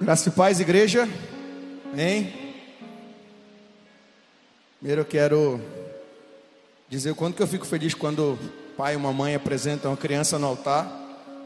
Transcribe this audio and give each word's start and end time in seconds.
Graça 0.00 0.28
e 0.28 0.32
paz, 0.32 0.60
igreja. 0.60 1.08
Amém. 1.92 2.32
Primeiro 4.78 5.00
eu 5.00 5.04
quero 5.04 5.60
dizer 6.88 7.10
o 7.10 7.16
quanto 7.16 7.34
que 7.34 7.42
eu 7.42 7.48
fico 7.48 7.66
feliz 7.66 7.94
quando 7.94 8.38
pai 8.76 8.94
e 8.94 8.96
mamãe 8.96 9.34
apresentam 9.34 9.90
uma 9.90 9.96
criança 9.96 10.38
no 10.38 10.46
altar. 10.46 10.88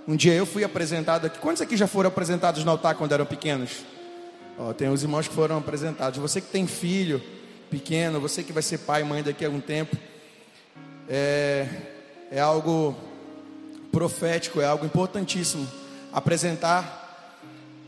Um 0.06 0.14
dia 0.14 0.34
eu 0.34 0.44
fui 0.44 0.62
apresentado 0.62 1.24
aqui. 1.24 1.38
Quantos 1.38 1.62
aqui 1.62 1.78
já 1.78 1.86
foram 1.86 2.08
apresentados 2.08 2.62
no 2.62 2.70
altar 2.70 2.94
quando 2.94 3.12
eram 3.12 3.24
pequenos? 3.24 3.70
Ó, 4.58 4.74
tem 4.74 4.90
os 4.90 5.02
irmãos 5.02 5.26
que 5.26 5.34
foram 5.34 5.56
apresentados. 5.56 6.18
Você 6.18 6.38
que 6.38 6.48
tem 6.48 6.66
filho 6.66 7.22
pequeno, 7.70 8.20
você 8.20 8.42
que 8.42 8.52
vai 8.52 8.62
ser 8.62 8.78
pai 8.78 9.00
e 9.00 9.04
mãe 9.04 9.22
daqui 9.22 9.46
a 9.46 9.48
algum 9.48 9.60
tempo, 9.60 9.96
é, 11.08 11.66
é 12.30 12.38
algo 12.38 12.94
profético, 13.90 14.60
é 14.60 14.66
algo 14.66 14.84
importantíssimo. 14.84 15.66
Apresentar 16.12 17.01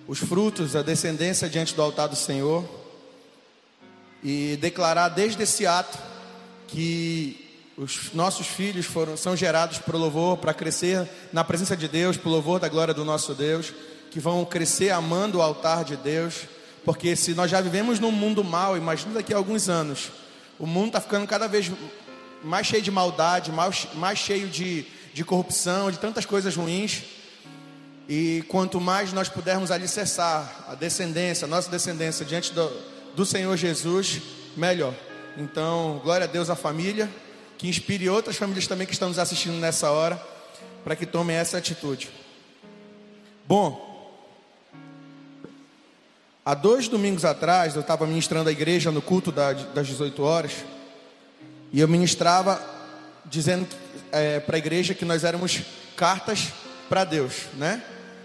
os 0.06 0.18
frutos 0.18 0.72
da 0.72 0.82
descendência 0.82 1.48
diante 1.48 1.74
do 1.74 1.82
altar 1.82 2.08
do 2.08 2.16
Senhor 2.16 2.64
e 4.22 4.56
declarar 4.60 5.08
desde 5.08 5.42
esse 5.42 5.66
ato 5.66 5.98
que 6.66 7.40
os 7.76 8.12
nossos 8.12 8.46
filhos 8.46 8.86
foram, 8.86 9.16
são 9.16 9.36
gerados 9.36 9.78
para 9.78 9.96
o 9.96 9.98
louvor, 9.98 10.36
para 10.36 10.54
crescer 10.54 11.08
na 11.32 11.42
presença 11.42 11.76
de 11.76 11.88
Deus, 11.88 12.16
para 12.16 12.28
o 12.28 12.32
louvor 12.32 12.60
da 12.60 12.68
glória 12.68 12.94
do 12.94 13.04
nosso 13.04 13.34
Deus, 13.34 13.72
que 14.10 14.20
vão 14.20 14.44
crescer 14.44 14.90
amando 14.90 15.38
o 15.38 15.42
altar 15.42 15.84
de 15.84 15.96
Deus, 15.96 16.42
porque 16.84 17.16
se 17.16 17.34
nós 17.34 17.50
já 17.50 17.60
vivemos 17.60 17.98
num 17.98 18.12
mundo 18.12 18.44
mal, 18.44 18.76
imagina 18.76 19.14
daqui 19.14 19.34
a 19.34 19.36
alguns 19.36 19.68
anos, 19.68 20.10
o 20.58 20.66
mundo 20.66 20.88
está 20.88 21.00
ficando 21.00 21.26
cada 21.26 21.48
vez 21.48 21.70
mais 22.44 22.66
cheio 22.66 22.82
de 22.82 22.90
maldade, 22.90 23.50
mais, 23.50 23.88
mais 23.94 24.18
cheio 24.18 24.48
de, 24.48 24.86
de 25.12 25.24
corrupção, 25.24 25.90
de 25.90 25.98
tantas 25.98 26.24
coisas 26.24 26.54
ruins. 26.54 27.02
E 28.08 28.44
quanto 28.48 28.80
mais 28.80 29.12
nós 29.12 29.28
pudermos 29.28 29.70
alicerçar 29.70 30.66
a 30.68 30.74
descendência, 30.74 31.46
a 31.46 31.48
nossa 31.48 31.70
descendência 31.70 32.24
diante 32.24 32.52
do, 32.52 32.70
do 33.16 33.24
Senhor 33.24 33.56
Jesus, 33.56 34.20
melhor. 34.56 34.94
Então, 35.38 36.00
glória 36.04 36.24
a 36.24 36.28
Deus 36.28 36.50
à 36.50 36.54
família, 36.54 37.08
que 37.56 37.66
inspire 37.66 38.08
outras 38.10 38.36
famílias 38.36 38.66
também 38.66 38.86
que 38.86 38.92
estão 38.92 39.08
nos 39.08 39.18
assistindo 39.18 39.54
nessa 39.54 39.90
hora, 39.90 40.20
para 40.84 40.94
que 40.94 41.06
tomem 41.06 41.34
essa 41.34 41.56
atitude. 41.56 42.10
Bom, 43.46 44.12
há 46.44 46.54
dois 46.54 46.88
domingos 46.88 47.24
atrás, 47.24 47.74
eu 47.74 47.80
estava 47.80 48.06
ministrando 48.06 48.50
a 48.50 48.52
igreja 48.52 48.90
no 48.90 49.00
culto 49.00 49.32
das 49.32 49.86
18 49.86 50.22
horas, 50.22 50.52
e 51.72 51.80
eu 51.80 51.88
ministrava 51.88 52.62
dizendo 53.24 53.66
é, 54.12 54.40
para 54.40 54.56
a 54.56 54.58
igreja 54.58 54.94
que 54.94 55.06
nós 55.06 55.24
éramos 55.24 55.62
cartas 55.96 56.52
para 56.88 57.04
Deus, 57.04 57.46
né? 57.54 57.82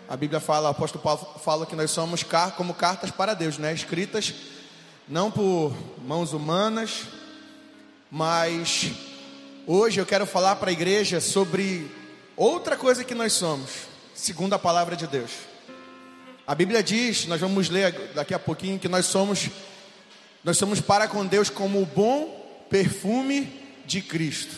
A 0.08 0.18
Bíblia 0.18 0.40
fala, 0.40 0.70
o 0.70 0.72
apóstolo 0.72 1.04
Paulo 1.04 1.40
fala 1.44 1.66
que 1.66 1.76
nós 1.76 1.92
somos 1.92 2.26
como 2.58 2.74
cartas 2.74 3.12
para 3.12 3.34
Deus, 3.34 3.58
né? 3.58 3.74
Escritas 3.74 4.34
não 5.08 5.32
por 5.32 5.76
mãos 6.06 6.34
humanas, 6.34 7.06
mas 8.12 8.92
hoje 9.66 10.00
eu 10.00 10.06
quero 10.06 10.26
falar 10.26 10.56
para 10.58 10.70
a 10.70 10.74
igreja 10.74 11.20
sobre 11.20 11.90
outra 12.36 12.78
coisa 12.78 13.04
que 13.04 13.16
nós 13.16 13.34
somos, 13.34 13.72
segundo 14.14 14.54
a 14.54 14.60
palavra 14.60 14.96
de 14.96 15.08
Deus. 15.08 15.32
A 16.46 16.54
Bíblia 16.56 16.82
diz, 16.84 17.26
nós 17.26 17.42
vamos 17.42 17.70
ler 17.70 18.12
daqui 18.14 18.34
a 18.34 18.40
pouquinho 18.40 18.80
que 18.80 18.88
nós 18.88 19.06
somos 19.06 19.50
nós 20.44 20.58
somos 20.58 20.80
para 20.80 21.08
com 21.08 21.26
Deus 21.26 21.50
como 21.50 21.82
o 21.82 21.86
bom 21.86 22.66
perfume 22.70 23.52
de 23.86 24.02
Cristo. 24.02 24.56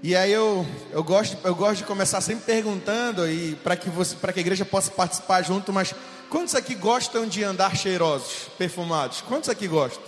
E 0.00 0.14
aí 0.14 0.32
eu, 0.32 0.64
eu, 0.92 1.02
gosto, 1.02 1.36
eu 1.42 1.54
gosto 1.56 1.78
de 1.78 1.84
começar 1.84 2.20
sempre 2.20 2.44
perguntando 2.44 3.28
e 3.28 3.56
para 3.56 3.76
que 3.76 3.90
você, 3.90 4.14
para 4.14 4.32
que 4.32 4.38
a 4.38 4.42
igreja 4.42 4.64
possa 4.64 4.92
participar 4.92 5.42
junto, 5.42 5.72
mas 5.72 5.92
quantos 6.30 6.54
aqui 6.54 6.76
gostam 6.76 7.26
de 7.26 7.42
andar 7.42 7.76
cheirosos, 7.76 8.48
perfumados? 8.56 9.22
Quantos 9.22 9.48
aqui 9.48 9.66
gostam? 9.66 10.02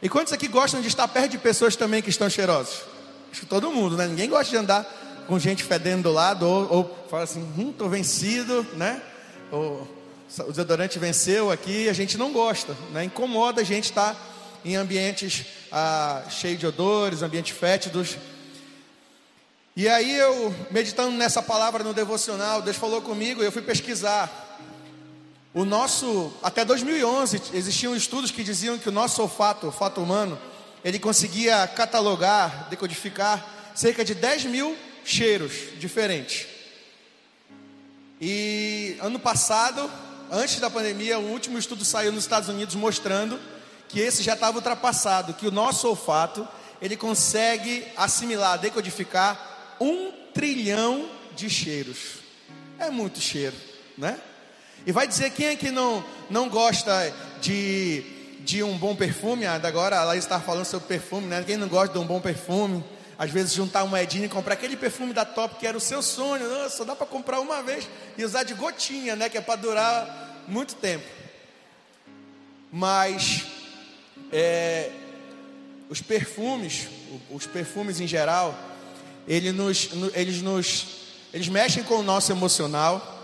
E 0.00 0.08
quantos 0.08 0.32
aqui 0.32 0.48
gostam 0.48 0.80
de 0.80 0.88
estar 0.88 1.06
perto 1.08 1.32
de 1.32 1.38
pessoas 1.38 1.76
também 1.76 2.00
que 2.00 2.08
estão 2.08 2.30
cheirosas? 2.30 2.84
Acho 3.30 3.40
que 3.40 3.46
todo 3.46 3.70
mundo, 3.70 3.98
né? 3.98 4.06
Ninguém 4.06 4.30
gosta 4.30 4.50
de 4.50 4.56
andar 4.56 4.84
com 5.26 5.38
gente 5.38 5.62
fedendo 5.62 6.04
do 6.04 6.12
lado 6.12 6.46
ou, 6.46 6.72
ou 6.72 7.06
fala 7.10 7.24
assim, 7.24 7.42
hum, 7.58 7.70
tô 7.70 7.86
vencido, 7.86 8.66
né? 8.76 9.02
Ou, 9.52 9.86
o 10.40 10.50
desodorante 10.50 10.98
venceu 10.98 11.50
aqui, 11.50 11.86
a 11.90 11.92
gente 11.92 12.16
não 12.16 12.32
gosta, 12.32 12.74
né? 12.92 13.04
Incomoda 13.04 13.60
a 13.60 13.64
gente 13.64 13.84
estar 13.84 14.16
em 14.64 14.74
ambientes 14.74 15.44
ah, 15.70 16.22
cheios 16.30 16.58
de 16.58 16.66
odores, 16.66 17.20
ambientes 17.20 17.54
fétidos. 17.54 18.16
E 19.78 19.88
aí 19.88 20.12
eu, 20.18 20.52
meditando 20.72 21.12
nessa 21.12 21.40
palavra 21.40 21.84
no 21.84 21.94
devocional, 21.94 22.60
Deus 22.60 22.76
falou 22.76 23.00
comigo 23.00 23.40
e 23.40 23.44
eu 23.44 23.52
fui 23.52 23.62
pesquisar. 23.62 24.58
O 25.54 25.64
nosso, 25.64 26.32
até 26.42 26.64
2011, 26.64 27.40
existiam 27.54 27.94
estudos 27.94 28.32
que 28.32 28.42
diziam 28.42 28.76
que 28.76 28.88
o 28.88 28.92
nosso 28.92 29.22
olfato, 29.22 29.66
o 29.66 29.68
olfato 29.68 30.00
humano, 30.00 30.36
ele 30.84 30.98
conseguia 30.98 31.64
catalogar, 31.68 32.66
decodificar 32.68 33.46
cerca 33.72 34.04
de 34.04 34.16
10 34.16 34.46
mil 34.46 34.76
cheiros 35.04 35.52
diferentes. 35.78 36.48
E 38.20 38.96
ano 39.00 39.20
passado, 39.20 39.88
antes 40.28 40.58
da 40.58 40.68
pandemia, 40.68 41.20
o 41.20 41.30
último 41.30 41.56
estudo 41.56 41.84
saiu 41.84 42.10
nos 42.10 42.24
Estados 42.24 42.48
Unidos 42.48 42.74
mostrando 42.74 43.38
que 43.88 44.00
esse 44.00 44.24
já 44.24 44.34
estava 44.34 44.56
ultrapassado, 44.56 45.34
que 45.34 45.46
o 45.46 45.52
nosso 45.52 45.86
olfato 45.86 46.48
ele 46.82 46.96
consegue 46.96 47.86
assimilar, 47.96 48.58
decodificar 48.58 49.47
um 49.80 50.12
trilhão 50.32 51.08
de 51.36 51.48
cheiros. 51.48 52.18
É 52.78 52.90
muito 52.90 53.20
cheiro, 53.20 53.56
né? 53.96 54.18
E 54.86 54.92
vai 54.92 55.06
dizer 55.06 55.30
quem 55.30 55.46
é 55.46 55.56
que 55.56 55.70
não, 55.70 56.04
não 56.30 56.48
gosta 56.48 57.12
de, 57.40 58.02
de 58.40 58.62
um 58.62 58.76
bom 58.78 58.94
perfume? 58.94 59.44
Ah, 59.44 59.60
agora 59.62 59.98
a 59.98 60.04
Laís 60.04 60.24
está 60.24 60.40
falando 60.40 60.64
sobre 60.64 60.88
perfume, 60.88 61.26
né? 61.26 61.42
Quem 61.44 61.56
não 61.56 61.68
gosta 61.68 61.92
de 61.92 61.98
um 61.98 62.06
bom 62.06 62.20
perfume? 62.20 62.84
Às 63.18 63.30
vezes 63.30 63.52
juntar 63.52 63.82
uma 63.82 63.90
moedinha 63.90 64.26
e 64.26 64.28
comprar 64.28 64.54
aquele 64.54 64.76
perfume 64.76 65.12
da 65.12 65.24
Top 65.24 65.56
que 65.56 65.66
era 65.66 65.76
o 65.76 65.80
seu 65.80 66.00
sonho. 66.02 66.46
Só 66.70 66.84
dá 66.84 66.94
para 66.94 67.06
comprar 67.06 67.40
uma 67.40 67.62
vez 67.62 67.88
e 68.16 68.24
usar 68.24 68.44
de 68.44 68.54
gotinha, 68.54 69.16
né? 69.16 69.28
Que 69.28 69.38
é 69.38 69.40
para 69.40 69.56
durar 69.56 70.44
muito 70.46 70.76
tempo. 70.76 71.04
Mas 72.70 73.44
é, 74.32 74.90
os 75.88 76.00
perfumes, 76.00 76.86
os 77.30 77.46
perfumes 77.46 78.00
em 78.00 78.06
geral, 78.06 78.54
ele 79.28 79.52
nos, 79.52 79.90
eles 80.14 80.42
nos 80.42 80.98
eles 81.32 81.48
mexem 81.48 81.82
com 81.82 81.96
o 81.96 82.02
nosso 82.02 82.32
emocional. 82.32 83.16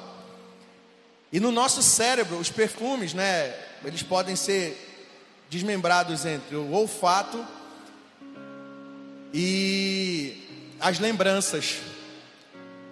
E 1.33 1.41
no 1.41 1.51
nosso 1.51 1.83
cérebro, 1.83 2.37
os 2.39 2.51
perfumes, 2.51 3.15
né, 3.15 3.55
eles 3.85 4.03
podem 4.03 4.37
ser 4.37 4.79
desmembrados 5.51 6.25
entre 6.25 6.55
o 6.55 6.71
olfato 6.71 7.45
e 9.33 10.77
as 10.79 10.99
lembranças. 10.99 11.77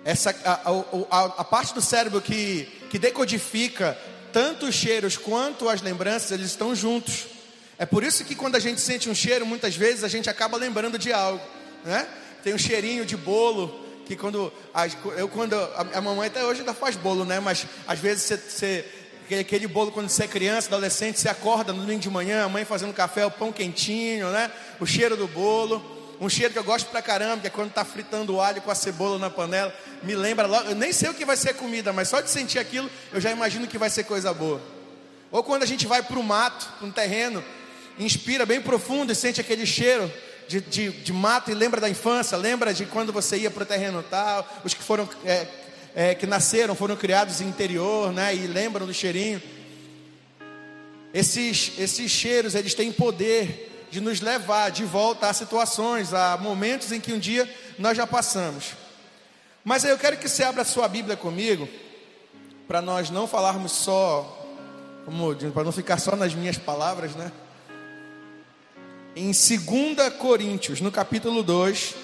Essa, 0.05 0.31
a, 0.45 0.71
a, 1.11 1.25
a 1.39 1.45
parte 1.45 1.73
do 1.73 1.81
cérebro 1.81 2.21
que, 2.21 2.65
que 2.91 2.99
decodifica 2.99 3.97
tanto 4.33 4.67
os 4.67 4.75
cheiros 4.75 5.17
quanto 5.17 5.69
as 5.69 5.83
lembranças, 5.83 6.33
eles 6.33 6.47
estão 6.47 6.75
juntos. 6.75 7.27
É 7.79 7.87
por 7.87 8.03
isso 8.03 8.25
que 8.25 8.35
quando 8.35 8.57
a 8.57 8.61
gente 8.61 8.81
sente 8.81 9.09
um 9.09 9.15
cheiro, 9.15 9.47
muitas 9.47 9.77
vezes 9.77 10.03
a 10.03 10.09
gente 10.09 10.29
acaba 10.29 10.57
lembrando 10.57 10.99
de 10.99 11.13
algo, 11.13 11.45
né? 11.85 12.09
Tem 12.43 12.55
um 12.55 12.59
cheirinho 12.59 13.05
de 13.05 13.17
bolo, 13.17 13.83
que 14.05 14.17
quando, 14.17 14.53
eu 15.17 15.29
quando, 15.29 15.55
a, 15.95 16.01
mamãe 16.01 16.27
até 16.27 16.45
hoje 16.45 16.61
ainda 16.61 16.75
faz 16.75 16.97
bolo, 16.97 17.25
né, 17.25 17.41
mas 17.41 17.67
às 17.87 17.99
vezes 17.99 18.25
você, 18.25 18.37
você 18.37 18.85
aquele 19.41 19.67
bolo 19.67 19.91
quando 19.91 20.09
você 20.09 20.25
é 20.25 20.29
criança, 20.29 20.69
adolescente, 20.69 21.19
você 21.19 21.29
acorda 21.29 21.73
no 21.73 21.81
domingo 21.81 22.01
de 22.01 22.11
manhã, 22.11 22.45
a 22.45 22.49
mãe 22.49 22.65
fazendo 22.65 22.93
café, 22.93 23.25
o 23.25 23.31
pão 23.31 23.51
quentinho, 23.51 24.29
né, 24.31 24.51
o 24.81 24.87
cheiro 24.87 25.17
do 25.17 25.27
bolo, 25.27 25.83
um 26.21 26.29
cheiro 26.29 26.53
que 26.53 26.59
eu 26.59 26.65
gosto 26.65 26.89
pra 26.91 27.01
caramba, 27.01 27.41
que 27.41 27.47
é 27.47 27.51
quando 27.51 27.73
tá 27.73 27.85
fritando 27.85 28.35
o 28.35 28.41
alho 28.41 28.61
com 28.61 28.71
a 28.71 28.75
cebola 28.75 29.19
na 29.19 29.31
panela, 29.31 29.75
me 30.03 30.15
lembra 30.15 30.47
logo, 30.47 30.69
eu 30.69 30.75
nem 30.75 30.93
sei 30.93 31.09
o 31.09 31.15
que 31.15 31.25
vai 31.25 31.37
ser 31.37 31.55
comida, 31.55 31.93
mas 31.93 32.09
só 32.09 32.21
de 32.21 32.31
sentir 32.31 32.59
aquilo, 32.59 32.91
eu 33.13 33.21
já 33.21 33.31
imagino 33.31 33.67
que 33.67 33.79
vai 33.79 33.89
ser 33.89 34.05
coisa 34.05 34.33
boa. 34.35 34.61
Ou 35.31 35.43
quando 35.43 35.63
a 35.63 35.67
gente 35.67 35.87
vai 35.87 36.03
para 36.03 36.19
o 36.19 36.23
mato, 36.23 36.69
um 36.83 36.91
terreno, 36.91 37.43
inspira 37.99 38.45
bem 38.45 38.61
profundo 38.61 39.13
e 39.13 39.15
sente 39.17 39.41
aquele 39.41 39.65
cheiro, 39.65 40.13
de, 40.53 40.61
de, 40.61 40.91
de 40.91 41.13
mato 41.15 41.51
e 41.51 41.55
lembra 41.55 41.81
da 41.81 41.89
infância, 41.89 42.37
lembra 42.37 42.75
de 42.75 42.85
quando 42.85 43.11
você 43.11 43.39
ia 43.39 43.51
para 43.51 43.63
o 43.63 43.67
terreno 43.67 44.03
tal, 44.03 44.47
os 44.63 44.75
que 44.75 44.83
foram 44.83 45.09
é, 45.25 45.47
é, 45.95 46.15
que 46.15 46.27
nasceram, 46.27 46.75
foram 46.75 46.95
criados 46.95 47.41
em 47.41 47.47
interior, 47.47 48.13
né? 48.13 48.35
E 48.35 48.47
lembram 48.47 48.87
do 48.87 48.93
cheirinho. 48.93 49.43
Esses, 51.15 51.73
esses 51.79 52.11
cheiros, 52.11 52.55
eles 52.55 52.75
têm 52.75 52.93
poder 52.93 53.87
de 53.91 54.01
nos 54.01 54.21
levar 54.21 54.71
de 54.71 54.85
volta 54.85 55.29
a 55.29 55.33
situações, 55.33 56.13
a 56.13 56.37
momentos 56.37 56.93
em 56.93 57.01
que 57.01 57.13
um 57.13 57.19
dia 57.19 57.49
nós 57.79 57.97
já 57.97 58.07
passamos. 58.07 58.73
Mas 59.65 59.85
eu 59.85 59.97
quero 59.99 60.19
que 60.19 60.29
você 60.29 60.43
abra 60.43 60.63
a 60.63 60.67
sua 60.67 60.87
Bíblia 60.87 61.17
comigo, 61.17 61.69
para 62.69 62.83
nós 62.83 63.11
não 63.11 63.27
falarmos 63.27 63.73
só, 63.73 64.47
para 65.55 65.65
não 65.65 65.73
ficar 65.73 65.99
só 65.99 66.17
nas 66.17 66.35
minhas 66.35 66.59
palavras, 66.59 67.15
né? 67.15 67.33
Em 69.15 69.27
2 69.27 70.15
Coríntios, 70.19 70.81
no 70.81 70.91
capítulo 70.91 71.43
2. 71.43 71.95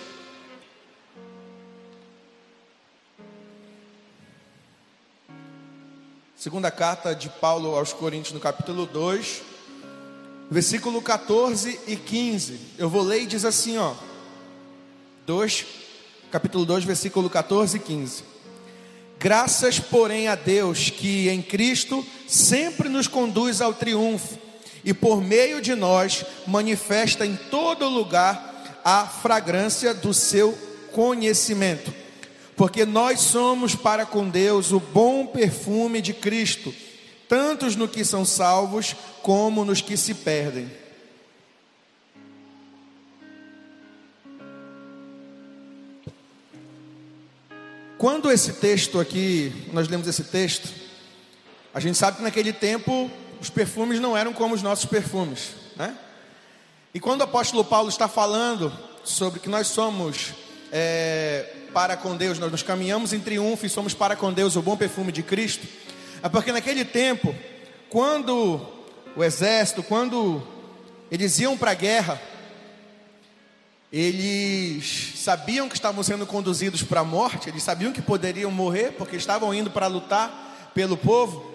Segunda 6.37 6.71
carta 6.71 7.15
de 7.15 7.29
Paulo 7.29 7.75
aos 7.75 7.93
Coríntios, 7.93 8.33
no 8.33 8.41
capítulo 8.41 8.87
2, 8.87 9.43
versículo 10.51 11.01
14 11.01 11.81
e 11.87 11.97
15. 11.97 12.61
Eu 12.77 12.89
vou 12.91 13.03
ler 13.03 13.23
e 13.23 13.27
diz 13.27 13.45
assim, 13.45 13.79
ó. 13.79 13.95
2, 15.27 15.67
capítulo 16.31 16.65
2, 16.65 16.85
versículo 16.85 17.29
14 17.31 17.79
e 17.79 17.81
15. 17.81 18.25
Graças, 19.19 19.81
porém, 19.81 20.29
a 20.29 20.35
Deus 20.35 20.91
que 20.91 21.29
em 21.29 21.43
Cristo 21.43 22.07
sempre 22.29 22.89
nos 22.89 23.09
conduz 23.09 23.61
ao 23.61 23.75
triunfo 23.75 24.48
e 24.85 24.95
por 24.95 25.23
meio 25.23 25.61
de 25.61 25.75
nós 25.75 26.25
manifesta 26.47 27.27
em 27.27 27.37
todo 27.37 27.89
lugar 27.89 28.81
a 28.85 29.07
fragrância 29.07 29.93
do 29.93 30.15
seu 30.15 30.57
conhecimento 30.93 31.93
porque 32.59 32.85
nós 32.85 33.21
somos 33.21 33.77
para 33.77 34.05
com 34.05 34.29
Deus 34.29 34.73
o 34.73 34.81
bom 34.81 35.25
perfume 35.25 36.03
de 36.03 36.13
Cristo, 36.13 36.75
tanto 37.29 37.71
no 37.79 37.87
que 37.87 38.05
são 38.05 38.25
salvos 38.25 38.97
como 39.23 39.65
nos 39.65 39.81
que 39.81 39.97
se 39.97 40.13
perdem. 40.13 40.69
Quando 47.97 48.31
esse 48.31 48.55
texto 48.55 48.99
aqui, 48.99 49.53
nós 49.73 49.87
lemos 49.87 50.09
esse 50.09 50.25
texto, 50.25 50.69
a 51.73 51.79
gente 51.79 51.97
sabe 51.97 52.17
que 52.17 52.23
naquele 52.25 52.53
tempo 52.53 53.09
os 53.41 53.51
perfumes 53.51 54.01
não 54.01 54.17
eram 54.17 54.33
como 54.33 54.55
os 54.55 54.63
nossos 54.63 54.85
perfumes, 54.85 55.55
né? 55.77 55.97
E 56.93 57.01
quando 57.01 57.21
o 57.21 57.25
apóstolo 57.25 57.65
Paulo 57.65 57.89
está 57.89 58.09
falando 58.09 58.73
sobre 59.05 59.41
que 59.41 59.49
nós 59.49 59.69
somos 59.69 60.33
é, 60.73 61.53
para 61.73 61.97
com 61.97 62.17
Deus, 62.17 62.39
nós 62.39 62.51
nos 62.51 62.63
caminhamos 62.63 63.13
em 63.13 63.21
triunfo 63.21 63.67
e 63.67 63.69
somos 63.69 63.95
para 63.95 64.17
com 64.17 64.33
Deus 64.33 64.57
o 64.57 64.63
bom 64.63 64.77
perfume 64.77 65.13
de 65.13 65.23
Cristo, 65.23 65.67
é 66.23 66.29
porque 66.29 66.51
naquele 66.51 66.85
tempo, 66.85 67.35
quando 67.89 68.61
o 69.15 69.23
exército, 69.23 69.83
quando 69.83 70.43
eles 71.11 71.39
iam 71.39 71.57
para 71.57 71.71
a 71.71 71.75
guerra, 71.75 72.21
eles 73.93 75.15
sabiam 75.17 75.69
que 75.69 75.75
estavam 75.75 76.03
sendo 76.03 76.27
conduzidos 76.27 76.83
para 76.83 77.01
a 77.01 77.05
morte, 77.05 77.49
eles 77.49 77.63
sabiam 77.63 77.93
que 77.93 78.03
poderiam 78.03 78.51
morrer, 78.51 78.93
porque 78.93 79.17
estavam 79.17 79.55
indo 79.55 79.71
para 79.71 79.87
lutar 79.87 80.71
pelo 80.75 80.97
povo. 80.97 81.48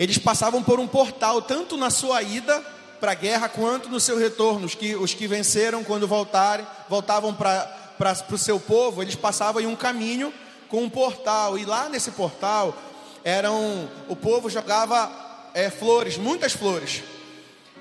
Eles 0.00 0.16
passavam 0.16 0.62
por 0.62 0.80
um 0.80 0.86
portal, 0.88 1.42
tanto 1.42 1.76
na 1.76 1.90
sua 1.90 2.22
ida 2.22 2.58
para 2.98 3.12
a 3.12 3.14
guerra, 3.14 3.50
quanto 3.50 3.90
no 3.90 4.00
seu 4.00 4.16
retorno. 4.16 4.64
Os 4.64 4.74
que, 4.74 4.96
os 4.96 5.12
que 5.12 5.26
venceram, 5.26 5.84
quando 5.84 6.08
voltarem, 6.08 6.66
voltavam 6.88 7.34
para 7.34 8.26
o 8.32 8.38
seu 8.38 8.58
povo, 8.58 9.02
eles 9.02 9.14
passavam 9.14 9.60
em 9.60 9.66
um 9.66 9.76
caminho 9.76 10.32
com 10.70 10.82
um 10.82 10.88
portal, 10.88 11.58
e 11.58 11.66
lá 11.66 11.90
nesse 11.90 12.12
portal 12.12 12.74
eram 13.22 13.90
o 14.08 14.16
povo 14.16 14.48
jogava 14.48 15.12
é, 15.52 15.68
flores, 15.68 16.16
muitas 16.16 16.54
flores. 16.54 17.02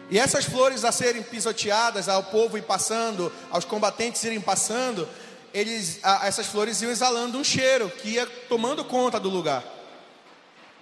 E 0.10 0.20
essas 0.20 0.44
flores 0.44 0.84
a 0.84 0.92
serem 0.92 1.24
pisoteadas, 1.24 2.10
ao 2.10 2.24
povo 2.24 2.58
ir 2.58 2.64
passando, 2.64 3.32
aos 3.50 3.64
combatentes 3.64 4.22
irem 4.26 4.42
passando, 4.42 5.08
eles, 5.54 6.00
a, 6.04 6.28
essas 6.28 6.48
flores 6.48 6.82
iam 6.82 6.92
exalando 6.92 7.38
um 7.38 7.46
cheiro 7.46 7.90
que 7.90 8.10
ia 8.10 8.26
tomando 8.26 8.84
conta 8.84 9.18
do 9.22 9.30
lugar. 9.30 9.79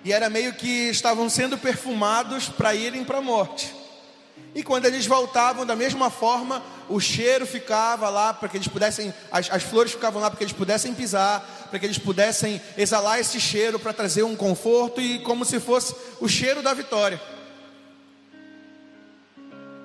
E 0.08 0.14
era 0.14 0.30
meio 0.30 0.54
que 0.54 0.88
estavam 0.88 1.30
sendo 1.30 1.58
perfumados 1.58 2.48
para 2.48 2.74
irem 2.74 3.04
para 3.04 3.18
a 3.18 3.22
morte. 3.22 3.76
E 4.56 4.64
quando 4.64 4.86
eles 4.86 5.06
voltavam 5.06 5.66
da 5.66 5.76
mesma 5.76 6.10
forma, 6.10 6.64
o 6.88 6.98
cheiro 6.98 7.46
ficava 7.46 8.08
lá 8.10 8.34
para 8.34 8.48
que 8.48 8.56
eles 8.56 8.70
pudessem, 8.70 9.14
as, 9.30 9.52
as 9.52 9.64
flores 9.64 9.92
ficavam 9.92 10.22
lá 10.22 10.30
para 10.30 10.38
que 10.38 10.46
eles 10.46 10.54
pudessem 10.54 10.94
pisar, 10.94 11.46
para 11.70 11.78
que 11.78 11.86
eles 11.86 11.98
pudessem 11.98 12.62
exalar 12.78 13.20
esse 13.20 13.38
cheiro 13.38 13.78
para 13.78 13.92
trazer 13.92 14.24
um 14.24 14.34
conforto 14.34 15.02
e 15.02 15.20
como 15.24 15.44
se 15.44 15.60
fosse 15.60 15.94
o 16.22 16.28
cheiro 16.30 16.62
da 16.62 16.74
vitória. 16.74 17.22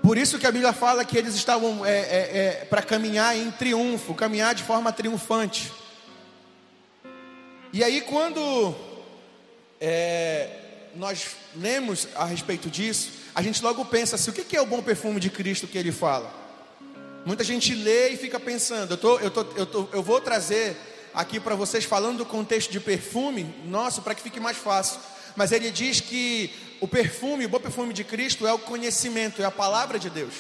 Por 0.05 0.17
isso 0.17 0.39
que 0.39 0.47
a 0.47 0.53
Bíblia 0.53 0.73
fala 0.73 1.05
que 1.05 1.19
eles 1.19 1.35
estavam 1.35 1.85
é, 1.85 1.91
é, 1.91 2.39
é, 2.61 2.65
para 2.67 2.81
caminhar 2.81 3.37
em 3.37 3.51
triunfo, 3.51 4.15
caminhar 4.15 4.55
de 4.55 4.63
forma 4.63 4.93
triunfante. 4.93 5.73
E 7.73 7.83
aí 7.83 8.01
quando 8.03 8.92
é, 9.85 10.49
nós 10.95 11.31
lemos 11.57 12.07
a 12.15 12.25
respeito 12.25 12.71
disso, 12.71 13.11
a 13.35 13.43
gente 13.43 13.61
logo 13.61 13.85
pensa 13.85 14.15
assim: 14.15 14.31
o 14.31 14.33
que 14.33 14.57
é 14.57 14.63
o 14.63 14.67
bom 14.67 14.81
perfume 14.81 15.19
de 15.19 15.29
Cristo 15.29 15.67
que 15.67 15.77
ele 15.77 15.91
fala? 15.91 16.33
Muita 17.27 17.43
gente 17.43 17.75
lê 17.75 18.11
e 18.11 18.17
fica 18.17 18.39
pensando. 18.39 18.93
Eu, 18.93 18.97
tô, 18.97 19.19
eu, 19.19 19.31
tô, 19.31 19.41
eu, 19.57 19.67
tô, 19.67 19.89
eu 19.93 20.03
vou 20.03 20.21
trazer 20.21 20.77
aqui 21.13 21.41
para 21.41 21.57
vocês 21.57 21.85
falando 21.85 22.19
do 22.19 22.27
contexto 22.27 22.71
de 22.71 22.79
perfume, 22.79 23.53
nosso, 23.65 24.03
para 24.03 24.15
que 24.15 24.23
fique 24.23 24.39
mais 24.39 24.57
fácil. 24.57 25.01
Mas 25.35 25.51
ele 25.51 25.71
diz 25.73 26.01
que 26.01 26.53
o 26.81 26.87
perfume, 26.87 27.47
o 27.47 27.49
bom 27.49 27.59
perfume 27.59 27.93
de 27.93 28.05
Cristo 28.05 28.47
é 28.47 28.53
o 28.53 28.59
conhecimento, 28.59 29.43
é 29.43 29.45
a 29.45 29.51
palavra 29.51 29.99
de 29.99 30.11
Deus. 30.11 30.35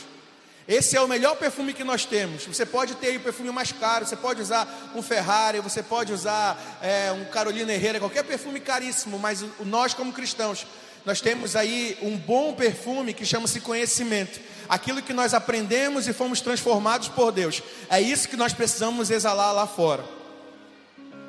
Esse 0.66 0.96
é 0.96 1.00
o 1.00 1.08
melhor 1.08 1.36
perfume 1.36 1.72
que 1.72 1.82
nós 1.82 2.04
temos. 2.04 2.46
Você 2.46 2.64
pode 2.64 2.94
ter 2.94 3.16
o 3.16 3.20
perfume 3.20 3.50
mais 3.50 3.72
caro, 3.72 4.06
você 4.06 4.16
pode 4.16 4.40
usar 4.40 4.92
um 4.94 5.02
Ferrari, 5.02 5.60
você 5.60 5.82
pode 5.82 6.12
usar 6.12 6.78
é, 6.80 7.10
um 7.12 7.24
Carolina 7.24 7.72
Herrera, 7.72 7.98
qualquer 7.98 8.22
perfume 8.22 8.60
caríssimo, 8.60 9.18
mas 9.18 9.44
nós, 9.60 9.92
como 9.92 10.12
cristãos, 10.12 10.66
nós 11.04 11.20
temos 11.20 11.56
aí 11.56 11.98
um 12.00 12.16
bom 12.16 12.54
perfume 12.54 13.12
que 13.12 13.26
chama-se 13.26 13.60
conhecimento 13.60 14.40
aquilo 14.68 15.02
que 15.02 15.12
nós 15.12 15.34
aprendemos 15.34 16.06
e 16.08 16.12
fomos 16.12 16.40
transformados 16.40 17.08
por 17.08 17.32
Deus. 17.32 17.62
É 17.90 18.00
isso 18.00 18.28
que 18.28 18.36
nós 18.36 18.52
precisamos 18.52 19.10
exalar 19.10 19.52
lá 19.52 19.66
fora. 19.66 20.04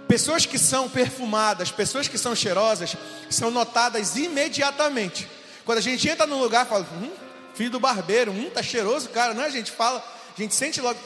Pessoas 0.07 0.45
que 0.45 0.59
são 0.59 0.87
perfumadas, 0.87 1.71
pessoas 1.71 2.07
que 2.07 2.17
são 2.17 2.35
cheirosas, 2.35 2.95
são 3.29 3.49
notadas 3.49 4.15
imediatamente. 4.15 5.27
Quando 5.65 5.79
a 5.79 5.81
gente 5.81 6.07
entra 6.07 6.27
num 6.27 6.39
lugar, 6.39 6.67
fala, 6.67 6.87
hum, 7.01 7.09
filho 7.53 7.69
do 7.69 7.79
barbeiro, 7.79 8.31
hum, 8.31 8.49
tá 8.49 8.63
cheiroso, 8.63 9.09
cara, 9.09 9.33
né? 9.33 9.45
A 9.45 9.49
gente 9.49 9.71
fala, 9.71 10.03
a 10.35 10.41
gente 10.41 10.55
sente 10.55 10.81
logo, 10.81 10.99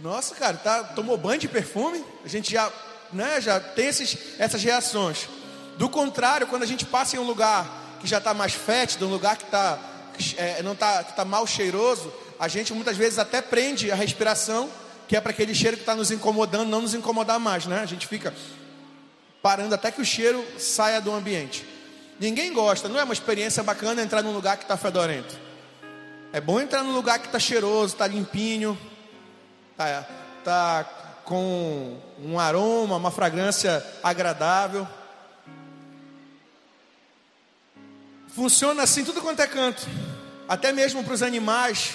nossa, 0.00 0.34
cara, 0.34 0.56
tá, 0.56 0.84
tomou 0.84 1.16
banho 1.16 1.40
de 1.40 1.48
perfume? 1.48 2.04
A 2.24 2.28
gente 2.28 2.52
já, 2.52 2.70
né, 3.12 3.40
já 3.40 3.60
tem 3.60 3.86
esses, 3.86 4.16
essas 4.38 4.62
reações. 4.62 5.28
Do 5.76 5.88
contrário, 5.88 6.46
quando 6.46 6.62
a 6.62 6.66
gente 6.66 6.84
passa 6.84 7.16
em 7.16 7.18
um 7.18 7.24
lugar 7.24 7.98
que 8.00 8.06
já 8.06 8.18
está 8.18 8.34
mais 8.34 8.52
fétido, 8.52 9.06
um 9.06 9.10
lugar 9.10 9.36
que 9.36 9.44
está 9.44 9.78
é, 10.36 10.62
não 10.62 10.72
está 10.72 11.02
tá 11.02 11.24
mal 11.24 11.46
cheiroso, 11.46 12.12
a 12.38 12.48
gente 12.48 12.72
muitas 12.72 12.96
vezes 12.96 13.18
até 13.18 13.40
prende 13.40 13.90
a 13.90 13.94
respiração, 13.94 14.70
que 15.08 15.16
é 15.16 15.20
para 15.20 15.30
aquele 15.30 15.54
cheiro 15.54 15.76
que 15.76 15.82
está 15.82 15.94
nos 15.94 16.10
incomodando, 16.10 16.68
não 16.68 16.82
nos 16.82 16.94
incomodar 16.94 17.38
mais, 17.38 17.66
né? 17.66 17.80
A 17.80 17.86
gente 17.86 18.06
fica 18.06 18.32
parando 19.42 19.74
até 19.74 19.90
que 19.90 20.00
o 20.00 20.04
cheiro 20.04 20.44
saia 20.58 21.00
do 21.00 21.12
ambiente. 21.12 21.66
Ninguém 22.18 22.52
gosta, 22.52 22.88
não 22.88 22.98
é 22.98 23.04
uma 23.04 23.12
experiência 23.12 23.62
bacana 23.62 24.02
entrar 24.02 24.22
num 24.22 24.32
lugar 24.32 24.56
que 24.56 24.64
está 24.64 24.76
fedorento. 24.76 25.43
É 26.34 26.40
bom 26.40 26.60
entrar 26.60 26.82
num 26.82 26.92
lugar 26.92 27.20
que 27.20 27.26
está 27.26 27.38
cheiroso, 27.38 27.94
está 27.94 28.08
limpinho, 28.08 28.76
está 29.70 30.02
tá 30.42 30.84
com 31.24 31.96
um 32.18 32.40
aroma, 32.40 32.96
uma 32.96 33.12
fragrância 33.12 33.86
agradável. 34.02 34.84
Funciona 38.26 38.82
assim 38.82 39.04
tudo 39.04 39.22
quanto 39.22 39.42
é 39.42 39.46
canto. 39.46 39.86
Até 40.48 40.72
mesmo 40.72 41.04
para 41.04 41.14
os 41.14 41.22
animais, 41.22 41.92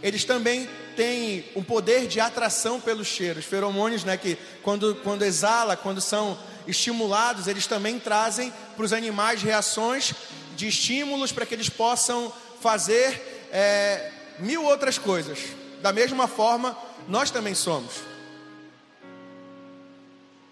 eles 0.00 0.24
também 0.24 0.70
têm 0.94 1.46
um 1.56 1.64
poder 1.64 2.06
de 2.06 2.20
atração 2.20 2.80
pelos 2.80 3.08
cheiros. 3.08 3.44
Feromônios, 3.44 4.04
né, 4.04 4.16
que 4.16 4.38
quando, 4.62 4.94
quando 5.02 5.24
exala, 5.24 5.76
quando 5.76 6.00
são 6.00 6.38
estimulados, 6.64 7.48
eles 7.48 7.66
também 7.66 7.98
trazem 7.98 8.52
para 8.76 8.84
os 8.84 8.92
animais 8.92 9.42
reações 9.42 10.14
de 10.54 10.68
estímulos 10.68 11.32
para 11.32 11.44
que 11.44 11.54
eles 11.54 11.68
possam 11.68 12.32
fazer 12.60 13.29
é, 13.52 14.10
mil 14.38 14.64
outras 14.64 14.98
coisas. 14.98 15.38
Da 15.82 15.92
mesma 15.92 16.28
forma, 16.28 16.76
nós 17.08 17.30
também 17.30 17.54
somos. 17.54 17.92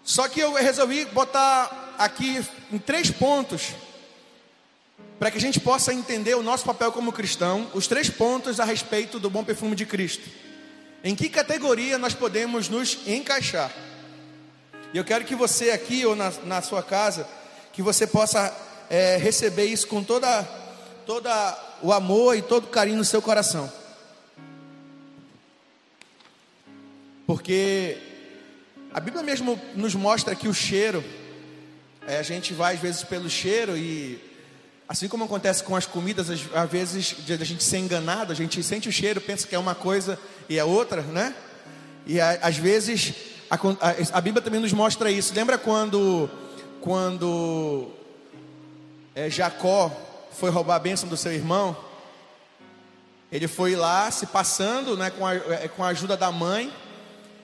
Só 0.03 0.27
que 0.27 0.39
eu 0.39 0.53
resolvi 0.53 1.05
botar 1.05 1.93
aqui 1.97 2.43
em 2.71 2.79
três 2.79 3.11
pontos 3.11 3.73
para 5.19 5.29
que 5.29 5.37
a 5.37 5.41
gente 5.41 5.59
possa 5.59 5.93
entender 5.93 6.33
o 6.33 6.41
nosso 6.41 6.63
papel 6.63 6.91
como 6.91 7.11
cristão, 7.11 7.69
os 7.73 7.87
três 7.87 8.09
pontos 8.09 8.59
a 8.59 8.63
respeito 8.63 9.19
do 9.19 9.29
bom 9.29 9.43
perfume 9.43 9.75
de 9.75 9.85
Cristo. 9.85 10.27
Em 11.03 11.15
que 11.15 11.29
categoria 11.29 11.97
nós 11.97 12.13
podemos 12.13 12.69
nos 12.69 12.99
encaixar? 13.05 13.71
E 14.93 14.97
eu 14.97 15.03
quero 15.03 15.25
que 15.25 15.35
você 15.35 15.71
aqui 15.71 16.05
ou 16.05 16.15
na, 16.15 16.31
na 16.45 16.61
sua 16.61 16.81
casa, 16.81 17.27
que 17.71 17.81
você 17.81 18.07
possa 18.07 18.55
é, 18.89 19.17
receber 19.17 19.65
isso 19.65 19.87
com 19.87 20.03
toda, 20.03 20.41
toda 21.05 21.68
o 21.81 21.93
amor 21.93 22.37
e 22.37 22.41
todo 22.41 22.65
o 22.65 22.67
carinho 22.67 22.97
no 22.97 23.05
seu 23.05 23.21
coração. 23.21 23.71
Porque 27.25 27.97
a 28.93 28.99
Bíblia 28.99 29.23
mesmo 29.23 29.59
nos 29.75 29.93
mostra 29.95 30.35
que 30.35 30.47
o 30.47 30.53
cheiro, 30.53 31.03
é, 32.07 32.17
a 32.17 32.23
gente 32.23 32.53
vai 32.53 32.75
às 32.75 32.79
vezes 32.79 33.03
pelo 33.03 33.29
cheiro 33.29 33.77
e 33.77 34.29
Assim 34.89 35.07
como 35.07 35.25
acontece 35.25 35.63
com 35.63 35.75
as 35.75 35.85
comidas, 35.85 36.31
às 36.31 36.69
vezes 36.71 37.15
a 37.29 37.43
gente 37.43 37.63
ser 37.63 37.77
enganado, 37.77 38.31
a 38.31 38.35
gente 38.35 38.63
sente 38.63 38.89
o 38.89 38.91
cheiro, 38.91 39.21
pensa 39.21 39.47
que 39.47 39.53
é 39.53 39.59
uma 39.59 39.75
coisa 39.75 40.17
e 40.49 40.57
é 40.57 40.63
outra, 40.63 41.03
né? 41.03 41.35
E 42.07 42.19
às 42.19 42.57
vezes 42.57 43.13
a, 43.51 43.55
a, 43.55 44.17
a 44.17 44.19
Bíblia 44.19 44.41
também 44.41 44.59
nos 44.59 44.73
mostra 44.73 45.11
isso. 45.11 45.31
Lembra 45.35 45.59
quando, 45.59 46.27
quando 46.81 47.87
é, 49.13 49.29
Jacó 49.29 49.95
foi 50.31 50.49
roubar 50.49 50.75
a 50.75 50.79
bênção 50.79 51.07
do 51.09 51.17
seu 51.17 51.31
irmão, 51.31 51.75
ele 53.31 53.47
foi 53.47 53.75
lá 53.75 54.09
se 54.09 54.25
passando 54.25 54.97
né, 54.97 55.09
com, 55.09 55.25
a, 55.25 55.35
é, 55.35 55.67
com 55.67 55.83
a 55.83 55.89
ajuda 55.89 56.17
da 56.17 56.31
mãe, 56.31 56.73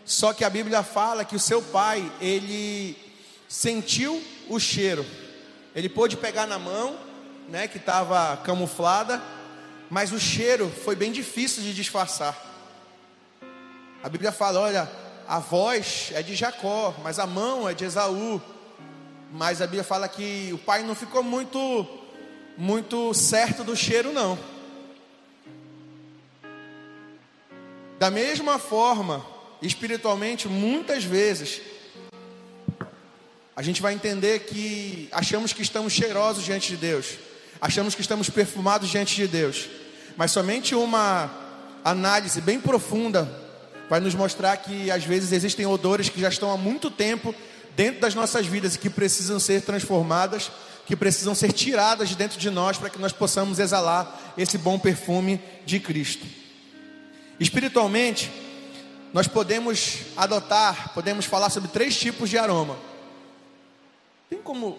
só 0.04 0.34
que 0.34 0.44
a 0.44 0.50
Bíblia 0.50 0.84
fala 0.84 1.26
que 1.26 1.36
o 1.36 1.40
seu 1.40 1.62
pai, 1.62 2.12
ele 2.20 2.98
sentiu 3.48 4.22
o 4.50 4.60
cheiro, 4.60 5.06
ele 5.76 5.90
pôde 5.90 6.18
pegar 6.18 6.48
na 6.48 6.58
mão, 6.58 6.98
né, 7.50 7.68
que 7.68 7.78
estava 7.78 8.38
camuflada, 8.38 9.22
mas 9.90 10.12
o 10.12 10.20
cheiro 10.20 10.72
foi 10.84 10.96
bem 10.96 11.12
difícil 11.12 11.62
de 11.62 11.74
disfarçar. 11.74 12.36
A 14.04 14.10
Bíblia 14.10 14.32
fala: 14.32 14.60
olha, 14.60 14.92
a 15.28 15.40
voz 15.40 16.12
é 16.14 16.22
de 16.22 16.36
Jacó, 16.36 16.94
mas 17.04 17.18
a 17.18 17.26
mão 17.26 17.68
é 17.68 17.74
de 17.74 17.86
Esaú. 17.86 18.42
Mas 19.32 19.62
a 19.62 19.66
Bíblia 19.66 19.84
fala 19.84 20.08
que 20.08 20.52
o 20.54 20.58
pai 20.58 20.84
não 20.84 20.96
ficou 20.96 21.24
muito, 21.24 21.88
muito 22.58 23.14
certo 23.14 23.64
do 23.64 23.76
cheiro, 23.76 24.14
não. 24.14 24.38
Da 28.00 28.12
mesma 28.12 28.60
forma, 28.60 29.26
espiritualmente, 29.62 30.48
muitas 30.48 31.04
vezes, 31.04 31.62
a 33.56 33.62
gente 33.62 33.82
vai 33.82 33.94
entender 33.94 34.40
que 34.40 35.08
achamos 35.12 35.54
que 35.54 35.62
estamos 35.62 35.94
cheirosos 35.94 36.44
diante 36.44 36.70
de 36.70 36.78
Deus, 36.78 37.18
achamos 37.60 37.96
que 37.96 38.02
estamos 38.02 38.30
perfumados 38.30 38.90
diante 38.90 39.16
de 39.16 39.28
Deus, 39.28 39.70
mas 40.18 40.32
somente 40.32 40.76
uma 40.76 41.32
análise 41.84 42.42
bem 42.42 42.60
profunda 42.60 43.44
vai 43.90 44.00
nos 44.00 44.16
mostrar 44.16 44.58
que 44.58 44.90
às 44.90 45.04
vezes 45.04 45.32
existem 45.32 45.66
odores 45.66 46.10
que 46.10 46.20
já 46.20 46.30
estão 46.30 46.52
há 46.52 46.58
muito 46.58 46.90
tempo 46.90 47.34
dentro 47.76 48.02
das 48.02 48.16
nossas 48.16 48.46
vidas 48.46 48.76
e 48.76 48.80
que 48.80 48.90
precisam 48.90 49.40
ser 49.40 49.62
transformadas, 49.62 50.52
que 50.86 50.96
precisam 50.96 51.34
ser 51.34 51.52
tiradas 51.52 52.10
de 52.10 52.16
dentro 52.16 52.40
de 52.40 52.50
nós 52.50 52.78
para 52.78 52.90
que 52.90 53.00
nós 53.00 53.12
possamos 53.12 53.60
exalar 53.60 54.34
esse 54.38 54.58
bom 54.58 54.78
perfume 54.78 55.42
de 55.66 55.80
Cristo. 55.80 56.26
Espiritualmente, 57.40 58.32
nós 59.12 59.28
podemos 59.28 60.00
adotar, 60.16 60.94
podemos 60.94 61.26
falar 61.26 61.50
sobre 61.50 61.70
três 61.70 61.98
tipos 61.98 62.30
de 62.30 62.38
aroma. 62.38 62.78
Tem 64.30 64.40
como 64.42 64.78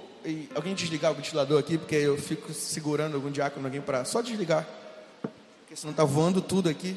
alguém 0.55 0.75
desligar 0.75 1.13
o 1.13 1.15
ventilador 1.15 1.59
aqui, 1.59 1.79
porque 1.79 1.95
eu 1.95 2.17
fico 2.17 2.53
segurando 2.53 3.15
algum 3.15 3.31
diácono, 3.31 3.67
alguém 3.67 3.81
para 3.81 4.05
só 4.05 4.21
desligar, 4.21 4.67
porque 5.61 5.75
senão 5.75 5.91
está 5.93 6.05
voando 6.05 6.41
tudo 6.41 6.69
aqui. 6.69 6.97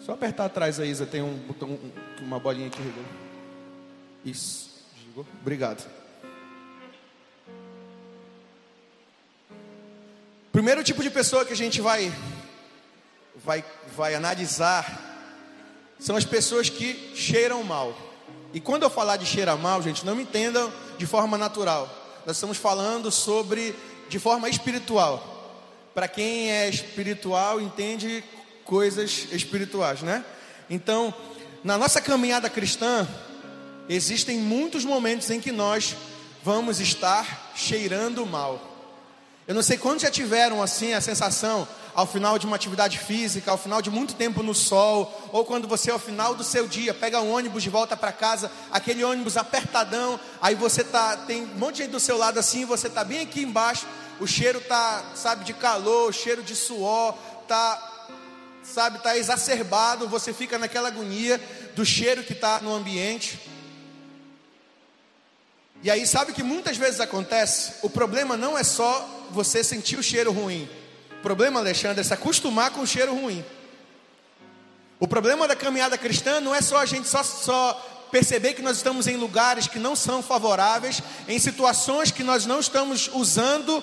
Só 0.00 0.12
apertar 0.12 0.46
atrás 0.46 0.80
aí, 0.80 0.90
Isa, 0.90 1.06
tem 1.06 1.22
um 1.22 1.36
botão, 1.36 1.78
uma 2.20 2.40
bolinha 2.40 2.66
aqui. 2.66 2.80
Isso. 4.24 4.70
Obrigado. 5.40 5.88
Primeiro 10.52 10.82
tipo 10.82 11.02
de 11.02 11.10
pessoa 11.10 11.44
que 11.44 11.52
a 11.52 11.56
gente 11.56 11.80
vai, 11.80 12.12
vai, 13.36 13.64
vai 13.96 14.14
analisar 14.14 15.08
são 16.00 16.16
as 16.16 16.24
pessoas 16.24 16.70
que 16.70 17.12
cheiram 17.14 17.62
mal. 17.62 17.96
E 18.54 18.60
quando 18.60 18.82
eu 18.82 18.90
falar 18.90 19.16
de 19.16 19.26
cheirar 19.26 19.56
mal, 19.58 19.82
gente, 19.82 20.04
não 20.04 20.16
me 20.16 20.22
entendam 20.22 20.72
de 20.98 21.06
forma 21.06 21.36
natural. 21.36 21.88
Nós 22.26 22.36
estamos 22.36 22.56
falando 22.56 23.10
sobre 23.10 23.74
de 24.08 24.18
forma 24.18 24.48
espiritual. 24.48 25.26
Para 25.94 26.08
quem 26.08 26.50
é 26.50 26.68
espiritual, 26.68 27.60
entende 27.60 28.24
coisas 28.64 29.28
espirituais, 29.30 30.02
né? 30.02 30.24
Então, 30.68 31.14
na 31.62 31.76
nossa 31.76 32.00
caminhada 32.00 32.48
cristã, 32.48 33.06
existem 33.94 34.38
muitos 34.38 34.84
momentos 34.84 35.28
em 35.30 35.40
que 35.40 35.50
nós 35.50 35.96
vamos 36.44 36.78
estar 36.78 37.52
cheirando 37.56 38.24
mal. 38.24 38.68
Eu 39.48 39.54
não 39.54 39.62
sei 39.62 39.76
quantos 39.76 40.02
já 40.02 40.10
tiveram 40.10 40.62
assim 40.62 40.94
a 40.94 41.00
sensação 41.00 41.66
ao 41.92 42.06
final 42.06 42.38
de 42.38 42.46
uma 42.46 42.54
atividade 42.54 42.98
física, 42.98 43.50
ao 43.50 43.58
final 43.58 43.82
de 43.82 43.90
muito 43.90 44.14
tempo 44.14 44.44
no 44.44 44.54
sol, 44.54 45.28
ou 45.32 45.44
quando 45.44 45.66
você 45.66 45.90
ao 45.90 45.98
final 45.98 46.36
do 46.36 46.44
seu 46.44 46.68
dia 46.68 46.94
pega 46.94 47.20
um 47.20 47.32
ônibus 47.32 47.64
de 47.64 47.68
volta 47.68 47.96
para 47.96 48.12
casa, 48.12 48.48
aquele 48.70 49.02
ônibus 49.02 49.36
apertadão, 49.36 50.20
aí 50.40 50.54
você 50.54 50.84
tá 50.84 51.16
tem 51.16 51.42
um 51.42 51.58
monte 51.58 51.76
de 51.76 51.82
gente 51.82 51.90
do 51.90 51.98
seu 51.98 52.16
lado 52.16 52.38
assim, 52.38 52.64
você 52.64 52.88
tá 52.88 53.02
bem 53.02 53.22
aqui 53.22 53.42
embaixo, 53.42 53.86
o 54.20 54.26
cheiro 54.26 54.60
tá, 54.60 55.02
sabe, 55.16 55.44
de 55.44 55.52
calor, 55.52 56.10
o 56.10 56.12
cheiro 56.12 56.44
de 56.44 56.54
suor, 56.54 57.14
tá 57.48 57.88
sabe, 58.62 59.00
tá 59.00 59.16
exacerbado, 59.16 60.06
você 60.06 60.32
fica 60.32 60.58
naquela 60.58 60.88
agonia 60.88 61.40
do 61.74 61.84
cheiro 61.84 62.22
que 62.22 62.34
está 62.34 62.60
no 62.60 62.72
ambiente. 62.72 63.49
E 65.82 65.90
aí, 65.90 66.06
sabe 66.06 66.34
que 66.34 66.42
muitas 66.42 66.76
vezes 66.76 67.00
acontece? 67.00 67.72
O 67.80 67.88
problema 67.88 68.36
não 68.36 68.56
é 68.56 68.62
só 68.62 69.26
você 69.30 69.64
sentir 69.64 69.98
o 69.98 70.02
cheiro 70.02 70.30
ruim. 70.30 70.68
O 71.18 71.22
problema, 71.22 71.58
Alexandre, 71.58 72.02
é 72.02 72.04
se 72.04 72.12
acostumar 72.12 72.70
com 72.70 72.82
o 72.82 72.86
cheiro 72.86 73.14
ruim. 73.14 73.42
O 74.98 75.08
problema 75.08 75.48
da 75.48 75.56
caminhada 75.56 75.96
cristã 75.96 76.38
não 76.38 76.54
é 76.54 76.60
só 76.60 76.76
a 76.76 76.84
gente 76.84 77.08
só, 77.08 77.22
só 77.22 78.08
perceber 78.10 78.52
que 78.52 78.60
nós 78.60 78.76
estamos 78.76 79.06
em 79.06 79.16
lugares 79.16 79.68
que 79.68 79.78
não 79.78 79.96
são 79.96 80.22
favoráveis, 80.22 81.02
em 81.26 81.38
situações 81.38 82.10
que 82.10 82.22
nós 82.22 82.44
não 82.44 82.60
estamos 82.60 83.08
usando 83.14 83.82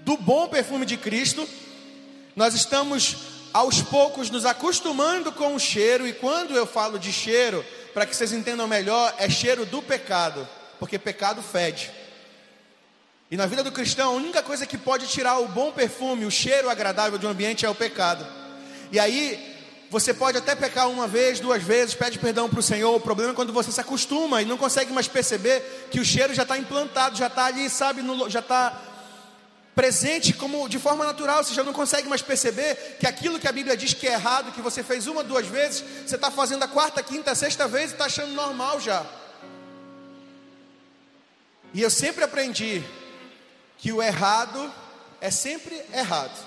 do 0.00 0.16
bom 0.16 0.46
perfume 0.46 0.86
de 0.86 0.96
Cristo. 0.96 1.48
Nós 2.36 2.54
estamos 2.54 3.16
aos 3.52 3.82
poucos 3.82 4.30
nos 4.30 4.46
acostumando 4.46 5.32
com 5.32 5.56
o 5.56 5.58
cheiro, 5.58 6.06
e 6.06 6.12
quando 6.12 6.54
eu 6.54 6.64
falo 6.64 6.96
de 6.96 7.12
cheiro, 7.12 7.64
para 7.92 8.06
que 8.06 8.14
vocês 8.14 8.32
entendam 8.32 8.68
melhor, 8.68 9.12
é 9.18 9.28
cheiro 9.28 9.66
do 9.66 9.82
pecado 9.82 10.48
porque 10.78 10.98
pecado 10.98 11.42
fede. 11.42 11.90
E 13.30 13.36
na 13.36 13.46
vida 13.46 13.62
do 13.62 13.70
cristão, 13.70 14.12
a 14.12 14.16
única 14.16 14.42
coisa 14.42 14.64
que 14.64 14.78
pode 14.78 15.06
tirar 15.06 15.38
o 15.38 15.48
bom 15.48 15.70
perfume, 15.70 16.24
o 16.24 16.30
cheiro 16.30 16.70
agradável 16.70 17.18
de 17.18 17.26
um 17.26 17.30
ambiente 17.30 17.66
é 17.66 17.68
o 17.68 17.74
pecado. 17.74 18.26
E 18.90 18.98
aí, 18.98 19.56
você 19.90 20.14
pode 20.14 20.38
até 20.38 20.54
pecar 20.54 20.88
uma 20.88 21.06
vez, 21.06 21.40
duas 21.40 21.62
vezes, 21.62 21.94
pede 21.94 22.18
perdão 22.18 22.48
para 22.48 22.60
o 22.60 22.62
Senhor. 22.62 22.94
O 22.94 23.00
problema 23.00 23.32
é 23.32 23.34
quando 23.34 23.52
você 23.52 23.70
se 23.70 23.80
acostuma 23.80 24.40
e 24.40 24.44
não 24.46 24.56
consegue 24.56 24.92
mais 24.92 25.08
perceber 25.08 25.88
que 25.90 26.00
o 26.00 26.04
cheiro 26.04 26.32
já 26.32 26.42
está 26.42 26.56
implantado, 26.58 27.16
já 27.16 27.26
está 27.26 27.46
ali, 27.46 27.68
sabe, 27.68 28.02
no, 28.02 28.28
já 28.30 28.40
está 28.40 28.78
presente 29.74 30.32
como 30.32 30.68
de 30.68 30.78
forma 30.78 31.04
natural. 31.04 31.44
Você 31.44 31.54
já 31.54 31.62
não 31.62 31.72
consegue 31.72 32.08
mais 32.08 32.20
perceber 32.20 32.96
que 32.98 33.06
aquilo 33.06 33.38
que 33.38 33.48
a 33.48 33.52
Bíblia 33.52 33.76
diz 33.76 33.94
que 33.94 34.08
é 34.08 34.12
errado, 34.12 34.52
que 34.52 34.60
você 34.60 34.82
fez 34.82 35.06
uma, 35.06 35.22
duas 35.22 35.46
vezes, 35.46 35.84
você 36.06 36.16
está 36.16 36.30
fazendo 36.30 36.62
a 36.62 36.68
quarta, 36.68 37.02
quinta, 37.02 37.34
sexta 37.34 37.68
vez 37.68 37.90
e 37.90 37.92
está 37.92 38.06
achando 38.06 38.32
normal 38.32 38.80
já. 38.80 39.06
E 41.74 41.82
eu 41.82 41.90
sempre 41.90 42.24
aprendi 42.24 42.82
que 43.76 43.92
o 43.92 44.02
errado 44.02 44.72
é 45.20 45.30
sempre 45.30 45.82
errado. 45.92 46.46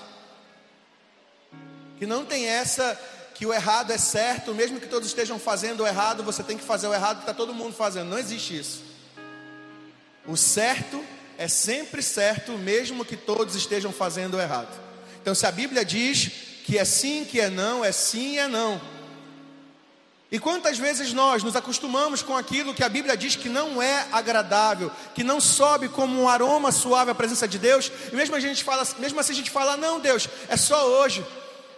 Que 1.98 2.06
não 2.06 2.24
tem 2.24 2.46
essa 2.46 2.98
que 3.34 3.46
o 3.46 3.52
errado 3.52 3.90
é 3.92 3.98
certo, 3.98 4.54
mesmo 4.54 4.78
que 4.78 4.86
todos 4.86 5.08
estejam 5.08 5.38
fazendo 5.38 5.82
o 5.82 5.86
errado, 5.86 6.22
você 6.22 6.42
tem 6.42 6.56
que 6.56 6.64
fazer 6.64 6.86
o 6.86 6.94
errado 6.94 7.18
que 7.18 7.22
está 7.22 7.34
todo 7.34 7.54
mundo 7.54 7.74
fazendo. 7.74 8.10
Não 8.10 8.18
existe 8.18 8.58
isso. 8.58 8.82
O 10.26 10.36
certo 10.36 11.02
é 11.38 11.48
sempre 11.48 12.02
certo, 12.02 12.52
mesmo 12.52 13.04
que 13.04 13.16
todos 13.16 13.56
estejam 13.56 13.92
fazendo 13.92 14.36
o 14.36 14.40
errado. 14.40 14.80
Então, 15.20 15.34
se 15.34 15.46
a 15.46 15.52
Bíblia 15.52 15.84
diz 15.84 16.30
que 16.64 16.78
é 16.78 16.84
sim, 16.84 17.24
que 17.24 17.40
é 17.40 17.48
não, 17.48 17.84
é 17.84 17.90
sim 17.90 18.34
e 18.34 18.38
é 18.38 18.48
não. 18.48 18.80
E 20.32 20.38
quantas 20.38 20.78
vezes 20.78 21.12
nós 21.12 21.42
nos 21.42 21.54
acostumamos 21.54 22.22
com 22.22 22.34
aquilo 22.34 22.72
que 22.72 22.82
a 22.82 22.88
Bíblia 22.88 23.14
diz 23.18 23.36
que 23.36 23.50
não 23.50 23.82
é 23.82 24.06
agradável, 24.10 24.90
que 25.14 25.22
não 25.22 25.38
sobe 25.38 25.90
como 25.90 26.22
um 26.22 26.26
aroma 26.26 26.72
suave 26.72 27.10
à 27.10 27.14
presença 27.14 27.46
de 27.46 27.58
Deus, 27.58 27.92
e 28.10 28.16
mesmo, 28.16 28.34
a 28.34 28.40
gente 28.40 28.64
fala, 28.64 28.82
mesmo 28.98 29.20
assim 29.20 29.32
a 29.32 29.36
gente 29.36 29.50
fala, 29.50 29.76
não 29.76 30.00
Deus, 30.00 30.26
é 30.48 30.56
só 30.56 30.88
hoje, 30.88 31.22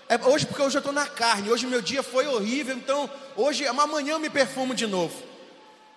é 0.09 0.17
hoje 0.25 0.47
porque 0.47 0.63
hoje 0.63 0.77
eu 0.77 0.79
estou 0.79 0.93
na 0.93 1.05
carne, 1.05 1.51
hoje 1.51 1.67
meu 1.67 1.83
dia 1.83 2.01
foi 2.01 2.29
horrível, 2.29 2.77
então 2.77 3.11
hoje, 3.35 3.67
amanhã 3.67 4.13
eu 4.13 4.21
me 4.21 4.31
perfumo 4.31 4.73
de 4.73 4.87
novo. 4.87 5.21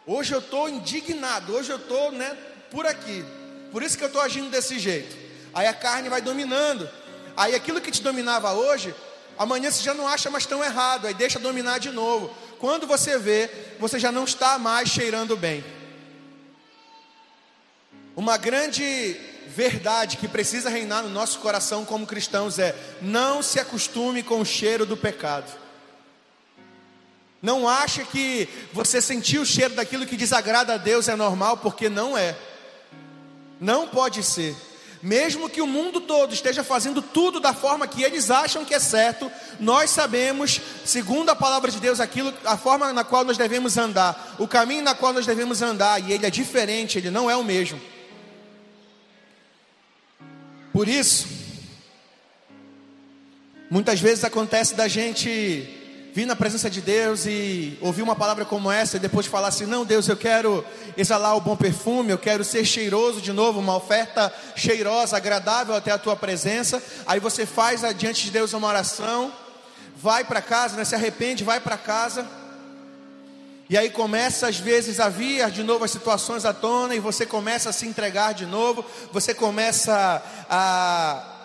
Hoje 0.08 0.34
eu 0.34 0.40
estou 0.40 0.68
indignado, 0.68 1.54
hoje 1.54 1.70
eu 1.70 1.78
estou 1.78 2.12
né, 2.12 2.36
por 2.72 2.88
aqui, 2.88 3.24
por 3.72 3.84
isso 3.84 3.96
que 3.96 4.04
eu 4.04 4.08
estou 4.08 4.22
agindo 4.22 4.50
desse 4.50 4.80
jeito. 4.80 5.16
Aí 5.54 5.68
a 5.68 5.76
carne 5.76 6.10
vai 6.10 6.24
dominando, 6.24 6.90
aí 7.36 7.54
aquilo 7.54 7.80
que 7.80 7.92
te 7.92 8.02
dominava 8.02 8.52
hoje, 8.54 8.96
amanhã 9.38 9.70
você 9.70 9.84
já 9.84 9.94
não 9.94 10.08
acha 10.08 10.32
mais 10.32 10.48
tão 10.48 10.64
errado, 10.64 11.06
aí 11.06 11.14
deixa 11.14 11.38
dominar 11.38 11.78
de 11.78 11.92
novo 11.92 12.36
quando 12.60 12.88
você 12.88 13.18
vê, 13.18 13.50
você 13.80 14.00
já 14.00 14.12
não 14.12 14.24
está 14.24 14.58
mais 14.58 14.90
cheirando 14.90 15.38
bem. 15.38 15.64
Uma 18.16 18.38
grande 18.38 19.16
verdade 19.48 20.18
que 20.18 20.28
precisa 20.28 20.70
reinar 20.70 21.04
no 21.04 21.10
nosso 21.10 21.40
coração 21.40 21.86
como 21.86 22.08
cristãos 22.08 22.60
é: 22.60 22.76
não 23.02 23.42
se 23.42 23.60
acostume 23.60 24.24
com 24.24 24.42
o 24.42 24.46
cheiro 24.46 24.86
do 24.86 24.98
pecado. 24.98 25.52
Não 27.42 27.70
ache 27.70 28.04
que 28.06 28.50
você 28.74 29.02
sentir 29.02 29.38
o 29.38 29.46
cheiro 29.46 29.76
daquilo 29.76 30.06
que 30.06 30.18
desagrada 30.18 30.74
a 30.74 30.78
Deus 30.78 31.08
é 31.08 31.16
normal, 31.16 31.58
porque 31.58 31.88
não 31.88 32.18
é. 32.18 32.36
Não 33.60 33.88
pode 33.88 34.24
ser. 34.24 34.56
Mesmo 35.02 35.50
que 35.50 35.62
o 35.62 35.68
mundo 35.68 36.02
todo 36.02 36.34
esteja 36.34 36.64
fazendo 36.64 37.02
tudo 37.02 37.40
da 37.40 37.54
forma 37.54 37.88
que 37.88 38.02
eles 38.02 38.32
acham 38.32 38.66
que 38.66 38.74
é 38.74 38.80
certo, 38.80 39.32
nós 39.60 39.92
sabemos, 39.92 40.60
segundo 40.84 41.30
a 41.30 41.36
palavra 41.36 41.70
de 41.70 41.80
Deus, 41.80 42.00
aquilo, 42.00 42.34
a 42.44 42.58
forma 42.58 42.92
na 42.92 43.04
qual 43.04 43.24
nós 43.24 43.38
devemos 43.38 43.78
andar, 43.78 44.36
o 44.40 44.48
caminho 44.48 44.84
na 44.84 44.96
qual 44.96 45.14
nós 45.14 45.26
devemos 45.26 45.62
andar, 45.62 46.02
e 46.02 46.12
ele 46.12 46.26
é 46.26 46.30
diferente, 46.30 46.98
ele 46.98 47.12
não 47.12 47.30
é 47.30 47.36
o 47.36 47.44
mesmo. 47.44 47.80
Por 50.74 50.88
isso, 50.88 51.28
muitas 53.70 54.00
vezes 54.00 54.24
acontece 54.24 54.74
da 54.74 54.88
gente 54.88 55.77
vir 56.18 56.26
na 56.26 56.36
presença 56.36 56.68
de 56.68 56.82
Deus 56.82 57.28
e 57.28 57.78
ouvir 57.80 58.02
uma 58.02 58.16
palavra 58.16 58.44
como 58.44 58.72
essa 58.72 58.98
e 58.98 59.00
depois 59.00 59.28
falar 59.28 59.50
assim: 59.50 59.68
não, 59.68 59.86
Deus, 59.86 60.08
eu 60.08 60.18
quero 60.18 60.66
exalar 60.98 61.38
o 61.38 61.40
bom 61.40 61.56
perfume, 61.56 62.10
eu 62.10 62.18
quero 62.18 62.44
ser 62.44 62.66
cheiroso 62.66 63.22
de 63.22 63.32
novo, 63.32 63.60
uma 63.60 63.76
oferta 63.76 64.34
cheirosa, 64.56 65.16
agradável 65.16 65.76
até 65.76 65.92
a 65.92 65.98
tua 66.00 66.16
presença. 66.16 66.82
Aí 67.06 67.20
você 67.20 67.46
faz 67.46 67.82
diante 67.96 68.24
de 68.24 68.32
Deus 68.32 68.54
uma 68.54 68.68
oração, 68.68 69.32
vai 69.96 70.24
para 70.24 70.42
casa, 70.42 70.76
né, 70.76 70.84
se 70.84 70.96
arrepende, 70.96 71.44
vai 71.44 71.60
para 71.60 71.78
casa. 71.78 72.26
E 73.70 73.78
aí 73.78 73.92
começa 73.92 74.48
às 74.48 74.58
vezes 74.58 75.00
a 75.00 75.10
vir 75.10 75.48
de 75.52 75.62
novo 75.62 75.86
as 75.86 75.92
situações 75.92 76.46
à 76.46 76.54
tona 76.54 76.96
e 76.96 77.00
você 77.00 77.28
começa 77.28 77.70
a 77.70 77.74
se 77.74 77.86
entregar 77.86 78.34
de 78.34 78.48
novo, 78.48 78.84
você 79.14 79.36
começa 79.36 80.24
a 80.50 81.37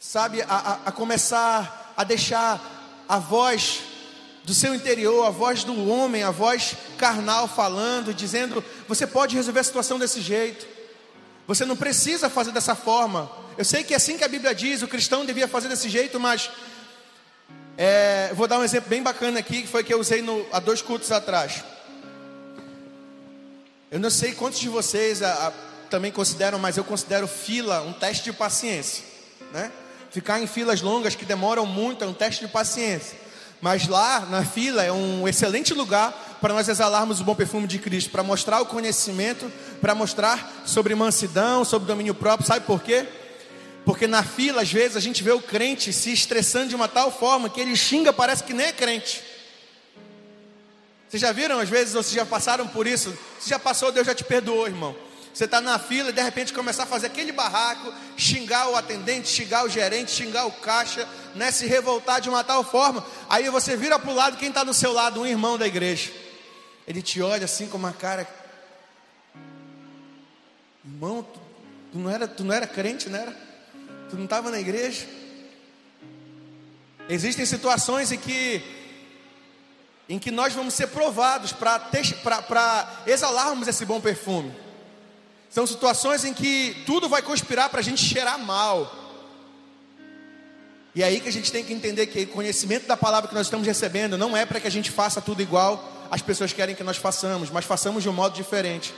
sabe, 0.00 0.40
a, 0.48 0.78
a, 0.86 0.90
começar 0.90 1.92
a 1.94 2.02
deixar 2.02 3.04
a 3.06 3.18
voz 3.18 3.82
do 4.44 4.54
seu 4.54 4.74
interior, 4.74 5.26
a 5.26 5.30
voz 5.30 5.62
do 5.62 5.88
homem, 5.88 6.22
a 6.22 6.30
voz 6.30 6.74
carnal 6.96 7.46
falando, 7.46 8.14
dizendo: 8.14 8.64
você 8.88 9.06
pode 9.06 9.36
resolver 9.36 9.60
a 9.60 9.64
situação 9.64 9.98
desse 9.98 10.22
jeito, 10.22 10.66
você 11.46 11.66
não 11.66 11.76
precisa 11.76 12.30
fazer 12.30 12.50
dessa 12.50 12.74
forma. 12.74 13.30
Eu 13.58 13.64
sei 13.64 13.84
que 13.84 13.92
é 13.92 13.96
assim 13.98 14.16
que 14.16 14.24
a 14.24 14.28
Bíblia 14.28 14.54
diz, 14.54 14.80
o 14.80 14.88
cristão 14.88 15.26
devia 15.26 15.46
fazer 15.46 15.68
desse 15.68 15.90
jeito, 15.90 16.18
mas 16.18 16.50
é, 17.76 18.32
vou 18.34 18.48
dar 18.48 18.58
um 18.58 18.64
exemplo 18.64 18.88
bem 18.88 19.02
bacana 19.02 19.38
aqui, 19.40 19.62
que 19.62 19.68
foi 19.68 19.84
que 19.84 19.92
eu 19.92 20.00
usei 20.00 20.22
no, 20.22 20.46
há 20.50 20.60
dois 20.60 20.80
cultos 20.80 21.12
atrás. 21.12 21.62
Eu 23.90 24.00
não 24.00 24.08
sei 24.08 24.32
quantos 24.32 24.60
de 24.60 24.68
vocês 24.70 25.22
a, 25.22 25.48
a, 25.48 25.50
também 25.90 26.10
consideram, 26.10 26.58
mas 26.58 26.78
eu 26.78 26.84
considero 26.84 27.28
fila 27.28 27.82
um 27.82 27.92
teste 27.92 28.24
de 28.24 28.32
paciência, 28.32 29.04
né? 29.52 29.70
Ficar 30.10 30.40
em 30.40 30.46
filas 30.46 30.80
longas 30.80 31.14
que 31.14 31.24
demoram 31.24 31.64
muito, 31.64 32.04
é 32.04 32.06
um 32.06 32.12
teste 32.12 32.44
de 32.44 32.52
paciência. 32.52 33.18
Mas 33.60 33.86
lá 33.86 34.20
na 34.30 34.44
fila 34.44 34.82
é 34.82 34.90
um 34.90 35.28
excelente 35.28 35.74
lugar 35.74 36.38
para 36.40 36.54
nós 36.54 36.68
exalarmos 36.68 37.20
o 37.20 37.24
bom 37.24 37.34
perfume 37.34 37.66
de 37.66 37.78
Cristo, 37.78 38.10
para 38.10 38.22
mostrar 38.22 38.60
o 38.60 38.66
conhecimento, 38.66 39.50
para 39.80 39.94
mostrar 39.94 40.62
sobre 40.64 40.94
mansidão, 40.94 41.64
sobre 41.64 41.86
domínio 41.86 42.14
próprio. 42.14 42.46
Sabe 42.46 42.64
por 42.64 42.82
quê? 42.82 43.06
Porque 43.84 44.06
na 44.06 44.22
fila, 44.22 44.62
às 44.62 44.72
vezes, 44.72 44.96
a 44.96 45.00
gente 45.00 45.22
vê 45.22 45.32
o 45.32 45.40
crente 45.40 45.92
se 45.92 46.12
estressando 46.12 46.68
de 46.68 46.74
uma 46.74 46.88
tal 46.88 47.10
forma 47.10 47.50
que 47.50 47.60
ele 47.60 47.76
xinga, 47.76 48.12
parece 48.12 48.42
que 48.42 48.54
nem 48.54 48.66
é 48.66 48.72
crente. 48.72 49.22
Vocês 51.08 51.20
já 51.20 51.32
viram, 51.32 51.58
às 51.58 51.68
vezes, 51.68 51.94
ou 51.94 52.02
vocês 52.02 52.14
já 52.14 52.24
passaram 52.24 52.66
por 52.68 52.86
isso? 52.86 53.12
Se 53.38 53.50
já 53.50 53.58
passou, 53.58 53.92
Deus 53.92 54.06
já 54.06 54.14
te 54.14 54.24
perdoou, 54.24 54.66
irmão. 54.66 54.94
Você 55.32 55.44
está 55.44 55.60
na 55.60 55.78
fila 55.78 56.10
e 56.10 56.12
de 56.12 56.20
repente 56.20 56.52
começar 56.52 56.82
a 56.82 56.86
fazer 56.86 57.06
aquele 57.06 57.32
barraco, 57.32 57.92
xingar 58.16 58.68
o 58.68 58.76
atendente, 58.76 59.28
xingar 59.28 59.64
o 59.64 59.68
gerente, 59.68 60.10
xingar 60.10 60.46
o 60.46 60.52
caixa, 60.52 61.08
né, 61.34 61.50
se 61.50 61.66
revoltar 61.66 62.20
de 62.20 62.28
uma 62.28 62.42
tal 62.42 62.64
forma. 62.64 63.04
Aí 63.28 63.48
você 63.48 63.76
vira 63.76 63.98
para 63.98 64.10
o 64.10 64.14
lado, 64.14 64.36
quem 64.36 64.48
está 64.48 64.64
do 64.64 64.74
seu 64.74 64.92
lado? 64.92 65.20
Um 65.20 65.26
irmão 65.26 65.56
da 65.56 65.66
igreja. 65.66 66.10
Ele 66.86 67.00
te 67.00 67.22
olha 67.22 67.44
assim 67.44 67.68
com 67.68 67.78
uma 67.78 67.92
cara. 67.92 68.26
Irmão, 70.84 71.22
tu, 71.22 71.40
tu 71.92 71.98
não, 71.98 72.10
era, 72.10 72.26
tu 72.26 72.44
não 72.44 72.54
era 72.54 72.66
crente, 72.66 73.08
não 73.08 73.18
era? 73.18 73.36
Tu 74.10 74.16
não 74.16 74.24
estava 74.24 74.50
na 74.50 74.58
igreja? 74.58 75.06
Existem 77.08 77.46
situações 77.46 78.10
em 78.10 78.18
que 78.18 78.62
em 80.08 80.18
que 80.18 80.32
nós 80.32 80.52
vamos 80.52 80.74
ser 80.74 80.88
provados 80.88 81.52
para 81.52 83.02
exalarmos 83.06 83.68
esse 83.68 83.84
bom 83.84 84.00
perfume. 84.00 84.52
São 85.50 85.66
situações 85.66 86.24
em 86.24 86.32
que 86.32 86.82
tudo 86.86 87.08
vai 87.08 87.20
conspirar 87.20 87.68
para 87.68 87.80
a 87.80 87.82
gente 87.82 88.02
cheirar 88.02 88.38
mal. 88.38 88.96
E 90.94 91.02
é 91.02 91.06
aí 91.06 91.20
que 91.20 91.28
a 91.28 91.32
gente 91.32 91.50
tem 91.50 91.64
que 91.64 91.72
entender 91.72 92.06
que 92.06 92.22
o 92.22 92.28
conhecimento 92.28 92.86
da 92.86 92.96
palavra 92.96 93.28
que 93.28 93.34
nós 93.34 93.48
estamos 93.48 93.66
recebendo 93.66 94.16
não 94.16 94.36
é 94.36 94.46
para 94.46 94.60
que 94.60 94.66
a 94.66 94.70
gente 94.70 94.90
faça 94.90 95.20
tudo 95.20 95.42
igual 95.42 95.98
as 96.10 96.22
pessoas 96.22 96.52
querem 96.52 96.74
que 96.74 96.82
nós 96.82 96.96
façamos, 96.96 97.50
mas 97.50 97.64
façamos 97.64 98.02
de 98.02 98.08
um 98.08 98.12
modo 98.12 98.34
diferente. 98.34 98.92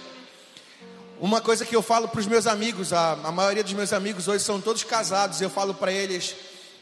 Uma 1.20 1.40
coisa 1.40 1.64
que 1.64 1.76
eu 1.76 1.82
falo 1.82 2.08
para 2.08 2.20
os 2.20 2.26
meus 2.26 2.46
amigos, 2.46 2.92
a, 2.92 3.12
a, 3.12 3.30
maioria 3.30 3.62
dos 3.62 3.74
meus 3.74 3.92
amigos 3.92 4.28
hoje 4.28 4.42
são 4.42 4.60
todos 4.60 4.82
casados, 4.82 5.40
eu 5.40 5.50
falo 5.50 5.74
para 5.74 5.92
eles: 5.92 6.34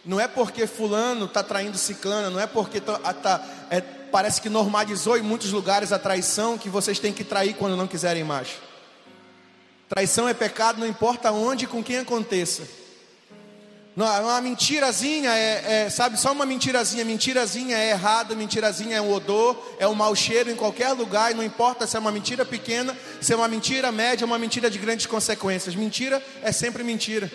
não 0.05 0.21
é 0.21 0.29
porque 0.29 0.67
fulano 0.67 1.27
está 1.27 1.43
traindo 1.43 1.77
ciclana, 1.77 2.31
não 2.31 2.41
é 2.41 2.47
porque 2.47 2.81
tá, 2.81 2.99
tá, 3.13 3.45
é, 3.71 3.81
parece 3.81 4.41
que 4.41 4.49
normalizou 4.49 5.19
em 5.19 5.23
muitos 5.23 5.51
lugares 5.53 5.93
a 5.93 5.99
traição 5.99 6.57
que 6.57 6.69
vocês 6.69 6.99
têm 6.99 7.13
que 7.13 7.25
trair 7.25 7.55
quando 7.55 7.77
não 7.77 7.89
quiserem 7.89 8.25
mais. 8.25 8.49
Traição 9.91 10.29
é 10.29 10.33
pecado, 10.33 10.79
não 10.79 10.87
importa 10.87 11.33
onde 11.33 11.65
e 11.65 11.67
com 11.67 11.83
quem 11.83 11.99
aconteça. 11.99 12.63
Uma 13.97 14.41
mentirazinha 14.41 15.33
é, 15.37 15.65
é, 15.87 15.91
sabe, 15.91 16.17
só 16.17 16.31
uma 16.31 16.47
mentirazinha. 16.47 17.05
Mentirazinha 17.05 17.77
é 17.77 17.91
errado, 17.91 18.37
mentirazinha 18.37 18.99
é 18.99 19.01
um 19.01 19.13
odor, 19.13 19.61
é 19.81 19.89
um 19.89 19.95
mau 19.95 20.15
cheiro 20.15 20.49
em 20.49 20.55
qualquer 20.55 20.93
lugar, 20.93 21.33
e 21.33 21.35
não 21.35 21.43
importa 21.43 21.89
se 21.89 21.97
é 21.97 21.99
uma 21.99 22.13
mentira 22.13 22.45
pequena, 22.45 22.97
se 23.21 23.33
é 23.33 23.37
uma 23.37 23.49
mentira 23.49 23.91
média, 23.91 24.25
uma 24.25 24.39
mentira 24.39 24.71
de 24.71 24.79
grandes 24.79 25.07
consequências. 25.07 25.75
Mentira 25.75 26.25
é 26.41 26.53
sempre 26.53 26.85
mentira. 26.85 27.29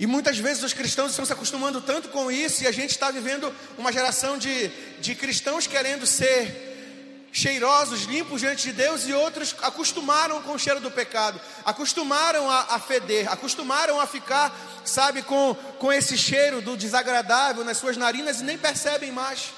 E 0.00 0.06
muitas 0.06 0.38
vezes 0.38 0.62
os 0.62 0.72
cristãos 0.72 1.10
estão 1.10 1.26
se 1.26 1.34
acostumando 1.34 1.82
tanto 1.82 2.08
com 2.08 2.30
isso, 2.30 2.64
e 2.64 2.66
a 2.66 2.72
gente 2.72 2.92
está 2.92 3.10
vivendo 3.10 3.54
uma 3.76 3.92
geração 3.92 4.38
de, 4.38 4.68
de 5.02 5.14
cristãos 5.14 5.66
querendo 5.66 6.06
ser 6.06 6.71
cheirosos, 7.32 8.02
limpos 8.02 8.42
diante 8.42 8.64
de 8.64 8.72
Deus, 8.74 9.08
e 9.08 9.12
outros 9.14 9.56
acostumaram 9.62 10.42
com 10.42 10.52
o 10.52 10.58
cheiro 10.58 10.80
do 10.80 10.90
pecado, 10.90 11.40
acostumaram 11.64 12.48
a, 12.50 12.74
a 12.74 12.78
feder, 12.78 13.32
acostumaram 13.32 13.98
a 13.98 14.06
ficar, 14.06 14.54
sabe, 14.84 15.22
com, 15.22 15.54
com 15.78 15.90
esse 15.90 16.18
cheiro 16.18 16.60
do 16.60 16.76
desagradável 16.76 17.64
nas 17.64 17.78
suas 17.78 17.96
narinas 17.96 18.40
e 18.40 18.44
nem 18.44 18.58
percebem 18.58 19.10
mais. 19.10 19.50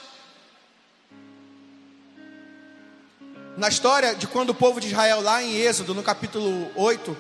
Na 3.57 3.69
história 3.69 4.15
de 4.15 4.27
quando 4.27 4.51
o 4.51 4.55
povo 4.55 4.81
de 4.81 4.89
Israel, 4.89 5.21
lá 5.21 5.43
em 5.43 5.57
Êxodo, 5.57 5.95
no 5.95 6.03
capítulo 6.03 6.71
8, 6.77 7.17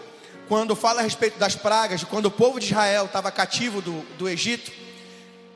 quando 0.48 0.76
fala 0.76 1.00
a 1.00 1.02
respeito 1.02 1.38
das 1.38 1.56
pragas, 1.56 2.00
de 2.00 2.06
quando 2.06 2.26
o 2.26 2.30
povo 2.30 2.60
de 2.60 2.66
Israel 2.66 3.06
estava 3.06 3.30
cativo 3.30 3.80
do, 3.80 4.02
do 4.18 4.28
Egito, 4.28 4.70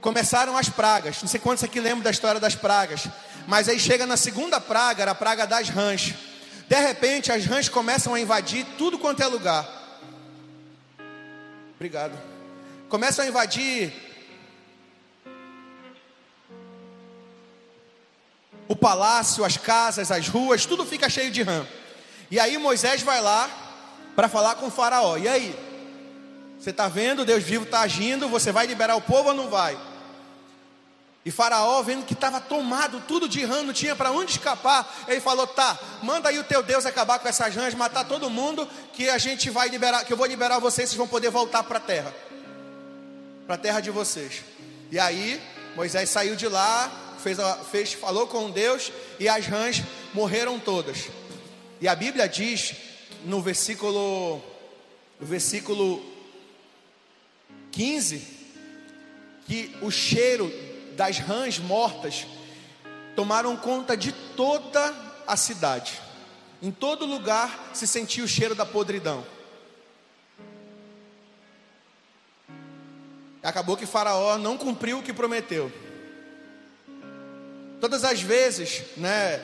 começaram 0.00 0.56
as 0.56 0.68
pragas. 0.68 1.20
Não 1.20 1.28
sei 1.28 1.40
quantos 1.40 1.64
aqui 1.64 1.80
lembram 1.80 2.02
da 2.02 2.10
história 2.10 2.40
das 2.40 2.54
pragas. 2.54 3.08
Mas 3.48 3.66
aí 3.66 3.80
chega 3.80 4.04
na 4.04 4.18
segunda 4.18 4.60
praga, 4.60 5.00
era 5.00 5.12
a 5.12 5.14
praga 5.14 5.46
das 5.46 5.70
rãs. 5.70 6.12
De 6.68 6.78
repente, 6.78 7.32
as 7.32 7.46
rãs 7.46 7.66
começam 7.66 8.12
a 8.12 8.20
invadir 8.20 8.66
tudo 8.76 8.98
quanto 8.98 9.22
é 9.22 9.26
lugar. 9.26 9.66
Obrigado. 11.74 12.12
Começam 12.90 13.24
a 13.24 13.28
invadir 13.28 13.90
o 18.68 18.76
palácio, 18.76 19.42
as 19.42 19.56
casas, 19.56 20.12
as 20.12 20.28
ruas, 20.28 20.66
tudo 20.66 20.84
fica 20.84 21.08
cheio 21.08 21.30
de 21.30 21.42
rã. 21.42 21.66
E 22.30 22.38
aí 22.38 22.58
Moisés 22.58 23.00
vai 23.00 23.22
lá 23.22 23.48
para 24.14 24.28
falar 24.28 24.56
com 24.56 24.66
o 24.66 24.70
faraó. 24.70 25.16
E 25.16 25.26
aí? 25.26 25.58
Você 26.60 26.68
está 26.68 26.86
vendo, 26.86 27.24
Deus 27.24 27.42
vivo 27.42 27.64
está 27.64 27.80
agindo, 27.80 28.28
você 28.28 28.52
vai 28.52 28.66
liberar 28.66 28.96
o 28.96 29.00
povo 29.00 29.30
ou 29.30 29.34
não 29.34 29.48
vai? 29.48 29.74
E 31.28 31.30
Faraó, 31.30 31.82
vendo 31.82 32.06
que 32.06 32.14
estava 32.14 32.40
tomado 32.40 33.02
tudo 33.06 33.28
de 33.28 33.44
rã, 33.44 33.62
não 33.62 33.74
tinha 33.74 33.94
para 33.94 34.10
onde 34.10 34.30
escapar, 34.30 35.04
ele 35.06 35.20
falou: 35.20 35.46
Tá, 35.46 35.78
manda 36.02 36.30
aí 36.30 36.38
o 36.38 36.44
teu 36.44 36.62
Deus 36.62 36.86
acabar 36.86 37.18
com 37.18 37.28
essas 37.28 37.54
rãs, 37.54 37.74
matar 37.74 38.08
todo 38.08 38.30
mundo, 38.30 38.66
que 38.94 39.10
a 39.10 39.18
gente 39.18 39.50
vai 39.50 39.68
liberar, 39.68 40.06
que 40.06 40.12
eu 40.14 40.16
vou 40.16 40.24
liberar 40.24 40.58
vocês, 40.58 40.88
vocês 40.88 40.96
vão 40.96 41.06
poder 41.06 41.28
voltar 41.28 41.62
para 41.64 41.76
a 41.76 41.80
terra, 41.82 42.14
para 43.44 43.56
a 43.56 43.58
terra 43.58 43.80
de 43.80 43.90
vocês. 43.90 44.42
E 44.90 44.98
aí 44.98 45.38
Moisés 45.76 46.08
saiu 46.08 46.34
de 46.34 46.48
lá, 46.48 46.90
fez, 47.22 47.36
fez, 47.70 47.92
falou 47.92 48.26
com 48.26 48.50
Deus, 48.50 48.90
e 49.20 49.28
as 49.28 49.46
rãs 49.46 49.82
morreram 50.14 50.58
todas. 50.58 51.10
E 51.78 51.86
a 51.86 51.94
Bíblia 51.94 52.26
diz 52.26 52.74
no 53.26 53.42
versículo, 53.42 54.42
no 55.20 55.26
versículo 55.26 56.02
15, 57.70 58.26
que 59.46 59.76
o 59.82 59.90
cheiro 59.90 60.67
das 60.98 61.18
rãs 61.18 61.60
mortas 61.60 62.26
tomaram 63.14 63.56
conta 63.56 63.96
de 63.96 64.10
toda 64.10 64.92
a 65.28 65.36
cidade. 65.36 66.00
Em 66.60 66.72
todo 66.72 67.06
lugar 67.06 67.70
se 67.72 67.86
sentia 67.86 68.24
o 68.24 68.28
cheiro 68.28 68.52
da 68.52 68.66
podridão. 68.66 69.24
Acabou 73.40 73.76
que 73.76 73.86
Faraó 73.86 74.36
não 74.38 74.58
cumpriu 74.58 74.98
o 74.98 75.02
que 75.02 75.12
prometeu. 75.12 75.72
Todas 77.80 78.02
as 78.02 78.20
vezes, 78.20 78.82
né, 78.96 79.40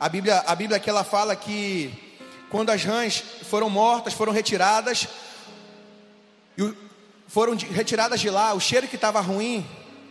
A 0.00 0.08
Bíblia, 0.08 0.44
a 0.46 0.54
Bíblia 0.54 0.76
aqui 0.76 0.88
ela 0.88 1.02
fala 1.02 1.34
que 1.34 2.16
quando 2.48 2.70
as 2.70 2.84
rãs 2.84 3.20
foram 3.42 3.68
mortas, 3.68 4.14
foram 4.14 4.32
retiradas, 4.32 5.08
foram 7.28 7.54
retiradas 7.54 8.20
de 8.20 8.30
lá, 8.30 8.54
o 8.54 8.60
cheiro 8.60 8.88
que 8.88 8.96
estava 8.96 9.20
ruim 9.20 9.64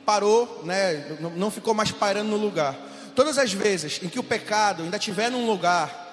parou, 0.05 0.61
né, 0.63 1.17
não 1.35 1.51
ficou 1.51 1.73
mais 1.73 1.91
parando 1.91 2.29
no 2.29 2.37
lugar. 2.37 2.77
Todas 3.15 3.37
as 3.37 3.51
vezes 3.51 3.99
em 4.01 4.07
que 4.07 4.19
o 4.19 4.23
pecado 4.23 4.83
ainda 4.83 4.95
estiver 4.95 5.29
num 5.29 5.45
lugar 5.45 6.05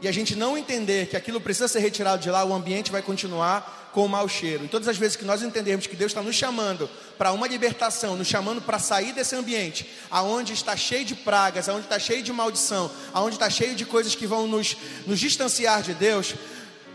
e 0.00 0.08
a 0.08 0.12
gente 0.12 0.34
não 0.34 0.56
entender 0.56 1.06
que 1.06 1.16
aquilo 1.16 1.40
precisa 1.40 1.68
ser 1.68 1.80
retirado 1.80 2.22
de 2.22 2.30
lá, 2.30 2.44
o 2.44 2.54
ambiente 2.54 2.90
vai 2.90 3.02
continuar 3.02 3.90
com 3.92 4.04
o 4.04 4.08
mau 4.08 4.28
cheiro. 4.28 4.64
E 4.64 4.68
todas 4.68 4.88
as 4.88 4.96
vezes 4.96 5.16
que 5.16 5.24
nós 5.24 5.42
entendermos 5.42 5.86
que 5.86 5.96
Deus 5.96 6.10
está 6.10 6.22
nos 6.22 6.34
chamando 6.34 6.88
para 7.16 7.32
uma 7.32 7.46
libertação, 7.46 8.16
nos 8.16 8.26
chamando 8.26 8.60
para 8.60 8.78
sair 8.78 9.12
desse 9.12 9.34
ambiente, 9.34 9.90
aonde 10.10 10.52
está 10.52 10.76
cheio 10.76 11.04
de 11.04 11.14
pragas, 11.14 11.68
aonde 11.68 11.84
está 11.84 11.98
cheio 11.98 12.22
de 12.22 12.32
maldição, 12.32 12.90
aonde 13.12 13.36
está 13.36 13.48
cheio 13.48 13.74
de 13.74 13.86
coisas 13.86 14.14
que 14.14 14.26
vão 14.26 14.46
nos, 14.46 14.76
nos 15.06 15.18
distanciar 15.18 15.82
de 15.82 15.94
Deus, 15.94 16.34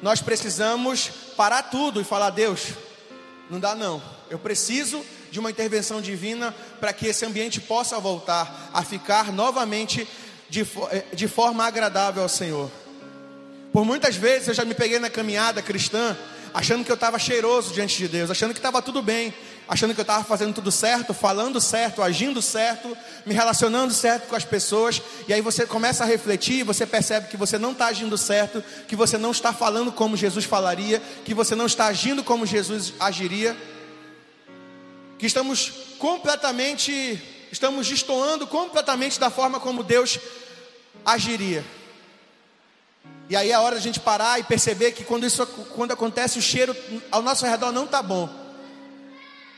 nós 0.02 0.22
precisamos 0.22 1.10
parar 1.36 1.64
tudo 1.64 2.02
e 2.02 2.04
falar: 2.04 2.32
Deus, 2.32 2.68
não 3.52 3.60
dá 3.60 3.76
não. 3.76 4.02
Eu 4.30 4.40
preciso 4.40 5.06
de 5.30 5.38
uma 5.38 5.52
intervenção 5.52 6.02
divina 6.02 6.56
para 6.80 6.94
que 6.94 7.08
esse 7.08 7.26
ambiente 7.26 7.60
possa 7.60 8.00
voltar 8.00 8.72
a 8.74 8.82
ficar 8.82 9.32
novamente 9.34 10.08
de, 10.50 10.62
eh, 10.62 11.04
de 11.14 11.28
forma 11.28 11.66
agradável 11.66 12.24
ao 12.24 12.30
Senhor. 12.30 12.72
Por 13.74 13.84
muitas 13.84 14.16
vezes 14.16 14.48
eu 14.48 14.54
já 14.54 14.64
me 14.64 14.74
peguei 14.74 15.00
na 15.00 15.10
caminhada 15.10 15.62
cristã 15.62 16.18
achando 16.54 16.86
que 16.86 16.92
eu 16.92 16.96
estava 16.96 17.20
cheiroso 17.20 17.74
diante 17.74 17.98
de 17.98 18.08
Deus, 18.08 18.32
achando 18.32 18.54
que 18.54 18.60
estava 18.60 18.82
tudo 18.82 19.02
bem, 19.02 19.34
achando 19.72 19.94
que 19.94 20.02
eu 20.02 20.04
estava 20.04 20.22
fazendo 20.26 20.54
tudo 20.54 20.70
certo, 20.70 21.14
falando 21.14 21.62
certo, 21.62 22.02
agindo 22.02 22.42
certo, 22.42 22.98
me 23.26 23.34
relacionando 23.34 23.94
certo 23.94 24.28
com 24.28 24.36
as 24.36 24.44
pessoas, 24.44 25.02
e 25.30 25.34
aí 25.34 25.40
você 25.40 25.66
começa 25.66 26.04
a 26.04 26.06
refletir, 26.06 26.66
você 26.66 26.86
percebe 26.86 27.30
que 27.30 27.38
você 27.38 27.58
não 27.58 27.72
está 27.72 27.86
agindo 27.86 28.18
certo, 28.18 28.62
que 28.86 28.98
você 28.98 29.18
não 29.18 29.32
está 29.32 29.54
falando 29.54 29.90
como 29.90 30.18
Jesus 30.18 30.44
falaria, 30.44 31.02
que 31.24 31.34
você 31.34 31.56
não 31.56 31.68
está 31.68 31.86
agindo 31.86 32.22
como 32.22 32.46
Jesus 32.46 32.96
agiria, 33.00 33.56
que 35.18 35.26
estamos 35.26 35.72
completamente, 35.98 37.24
estamos 37.50 37.88
destoando 37.88 38.46
completamente 38.46 39.22
da 39.22 39.30
forma 39.30 39.58
como 39.58 39.86
Deus 39.86 40.20
agiria. 41.06 41.64
E 43.30 43.38
aí 43.38 43.52
é 43.52 43.54
a 43.54 43.62
hora 43.62 43.76
da 43.76 43.82
gente 43.82 44.02
parar 44.02 44.38
e 44.38 44.44
perceber 44.44 44.92
que 44.92 45.06
quando 45.06 45.26
isso 45.26 45.48
quando 45.48 45.94
acontece, 45.94 46.38
o 46.38 46.42
cheiro 46.42 46.76
ao 47.10 47.22
nosso 47.22 47.46
redor 47.46 47.72
não 47.72 47.86
está 47.86 48.04
bom. 48.04 48.41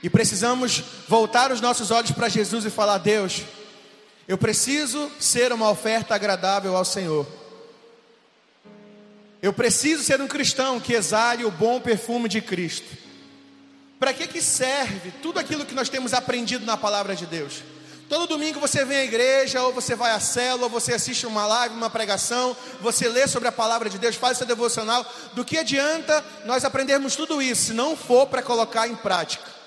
E 0.04 0.10
precisamos 0.10 0.84
voltar 1.08 1.50
os 1.50 1.62
nossos 1.62 1.90
olhos 1.90 2.12
para 2.12 2.28
Jesus 2.28 2.66
e 2.66 2.70
falar: 2.70 2.98
Deus, 2.98 3.44
eu 4.28 4.38
preciso 4.38 5.10
ser 5.18 5.54
uma 5.54 5.70
oferta 5.70 6.14
agradável 6.14 6.76
ao 6.76 6.84
Senhor. 6.84 7.26
Eu 9.42 9.54
preciso 9.54 10.04
ser 10.04 10.22
um 10.22 10.28
cristão 10.28 10.78
que 10.80 10.94
exale 10.94 11.46
o 11.46 11.52
bom 11.52 11.80
perfume 11.80 12.28
de 12.28 12.42
Cristo. 12.42 12.98
Para 13.98 14.14
que, 14.14 14.28
que 14.28 14.42
serve 14.42 15.12
tudo 15.22 15.40
aquilo 15.40 15.66
que 15.66 15.74
nós 15.74 15.88
temos 15.88 16.14
aprendido 16.14 16.66
na 16.66 16.76
palavra 16.76 17.16
de 17.16 17.26
Deus? 17.26 17.64
Todo 18.10 18.28
domingo 18.28 18.60
você 18.60 18.84
vem 18.84 18.98
à 18.98 19.04
igreja, 19.06 19.62
ou 19.62 19.72
você 19.72 19.96
vai 19.96 20.12
à 20.12 20.20
célula, 20.20 20.66
ou 20.66 20.70
você 20.70 20.94
assiste 20.94 21.26
uma 21.26 21.46
live, 21.46 21.76
uma 21.76 21.90
pregação, 21.90 22.56
você 22.82 23.08
lê 23.08 23.26
sobre 23.28 23.48
a 23.48 23.52
palavra 23.52 23.90
de 23.90 23.98
Deus, 23.98 24.18
faz 24.18 24.38
seu 24.38 24.46
devocional. 24.46 25.06
Do 25.34 25.46
que 25.46 25.58
adianta 25.58 26.24
nós 26.44 26.66
aprendermos 26.66 27.16
tudo 27.16 27.42
isso 27.42 27.68
se 27.68 27.74
não 27.74 27.96
for 27.96 28.28
para 28.28 28.42
colocar 28.42 28.88
em 28.88 28.96
prática? 28.96 29.63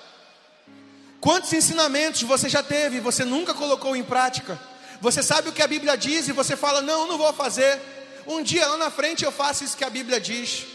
Quantos 1.27 1.51
ensinamentos 1.51 2.21
você 2.21 2.47
já 2.47 2.63
teve 2.63 2.95
e 2.95 2.99
você 3.01 3.25
nunca 3.25 3.53
colocou 3.53 3.97
em 3.97 4.01
prática? 4.01 4.57
Você 5.01 5.21
sabe 5.21 5.49
o 5.49 5.51
que 5.51 5.61
a 5.61 5.67
Bíblia 5.67 5.97
diz 5.97 6.29
e 6.29 6.31
você 6.31 6.55
fala, 6.55 6.81
não, 6.81 7.05
não 7.05 7.17
vou 7.17 7.33
fazer. 7.33 7.81
Um 8.25 8.41
dia 8.41 8.65
lá 8.65 8.77
na 8.77 8.89
frente 8.89 9.25
eu 9.25 9.31
faço 9.33 9.65
isso 9.65 9.75
que 9.75 9.83
a 9.83 9.89
Bíblia 9.89 10.21
diz. 10.21 10.65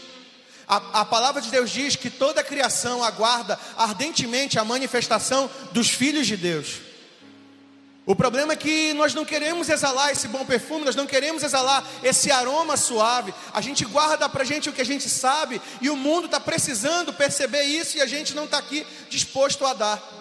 A, 0.67 1.01
a, 1.01 1.05
palavra 1.05 1.41
de 1.41 1.49
Deus 1.49 1.71
diz 1.71 1.95
que 1.95 2.07
toda 2.07 2.41
a 2.41 2.43
criação 2.43 3.03
aguarda 3.03 3.59
ardentemente 3.75 4.59
a 4.59 4.63
manifestação 4.63 5.49
dos 5.71 5.89
filhos 5.89 6.27
de 6.27 6.37
Deus. 6.37 6.81
O 8.05 8.15
problema 8.15 8.53
é 8.53 8.55
que 8.55 8.93
nós 8.93 9.15
não 9.15 9.25
queremos 9.25 9.69
exalar 9.69 10.11
esse 10.11 10.27
bom 10.27 10.45
perfume, 10.45 10.85
nós 10.85 10.95
não 10.95 11.07
queremos 11.07 11.41
exalar 11.41 11.83
esse 12.03 12.31
aroma 12.31 12.77
suave. 12.77 13.33
A 13.51 13.59
gente 13.59 13.85
guarda 13.85 14.29
para 14.29 14.43
gente 14.43 14.69
o 14.69 14.73
que 14.73 14.81
a 14.81 14.85
gente 14.85 15.09
sabe 15.09 15.59
e 15.81 15.89
o 15.89 15.97
mundo 15.97 16.25
está 16.25 16.39
precisando 16.39 17.11
perceber 17.11 17.63
isso 17.63 17.97
e 17.97 18.01
a 18.01 18.05
gente 18.05 18.35
não 18.35 18.45
está 18.45 18.59
aqui 18.59 18.85
disposto 19.09 19.65
a 19.65 19.73
dar. 19.73 20.12